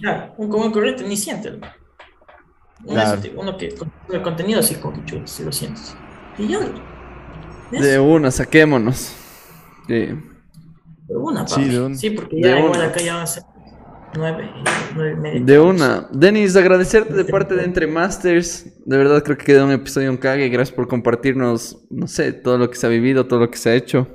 [0.00, 1.50] Claro, un común corriente ni siente.
[1.50, 1.83] ¿no?
[2.86, 3.74] Uno, que
[4.12, 5.96] el contenido así como que chulo, si lo sientes.
[6.38, 6.60] Y ya.
[7.70, 9.14] De una, saquémonos.
[9.88, 10.16] De
[11.08, 11.94] una, Sí, de una.
[11.96, 13.42] Sí, porque ya igual acá ya va a ser
[14.16, 14.50] nueve,
[14.94, 16.08] nueve De una.
[16.12, 18.66] Denis, agradecerte de parte de Entre Masters.
[18.84, 20.48] De verdad creo que quedó un episodio un cague.
[20.48, 23.70] Gracias por compartirnos, no sé, todo lo que se ha vivido, todo lo que se
[23.70, 24.08] ha hecho.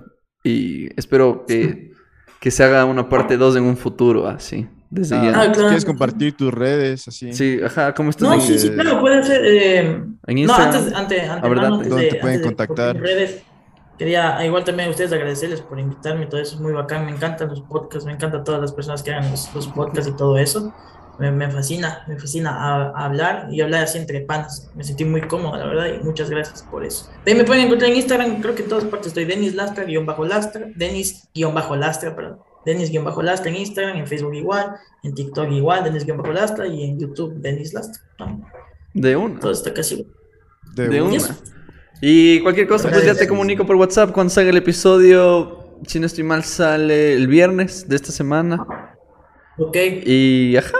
[0.44, 1.92] Y espero que,
[2.40, 4.68] que se haga una parte 2 en un futuro, así.
[4.90, 5.42] Desde ah, ya.
[5.42, 7.08] Ah, ¿Quieres compartir tus redes?
[7.08, 7.32] Así?
[7.34, 8.28] Sí, ajá, ¿cómo estás?
[8.28, 9.42] No, sí, sí, claro, puede ser.
[9.46, 10.04] Eh...
[10.26, 10.72] En Instagram.
[10.72, 12.98] No, antes, antes, antes, antes ¿Dónde te pueden contactar?
[12.98, 13.44] redes,
[14.00, 17.50] quería igual también a ustedes agradecerles por invitarme, todo eso es muy bacán, me encantan
[17.50, 20.74] los podcasts, me encantan todas las personas que hagan los, podcasts y todo eso.
[21.20, 24.72] Me, me, fascina, me fascina a, hablar y hablar así entre panas.
[24.74, 27.10] Me sentí muy cómodo, la verdad, y muchas gracias por eso.
[27.28, 30.06] Ahí me pueden encontrar en Instagram, creo que en todas partes estoy Denis Lastra, guion
[30.06, 32.40] bajo Lastra, Denis, guion bajo Lastra, perdón.
[32.70, 38.02] Denis-Lastra en Instagram, en Facebook igual, en TikTok igual, Denis-Lastra y en YouTube Denis Lastra.
[38.94, 39.40] De una.
[39.40, 40.08] Todo está casi.
[40.76, 41.18] De, una.
[42.02, 45.78] Y cualquier cosa, pues ya te comunico por WhatsApp cuando salga el episodio.
[45.86, 48.96] Si no estoy mal, sale el viernes de esta semana.
[49.58, 49.76] Ok.
[50.06, 50.78] Y ajá.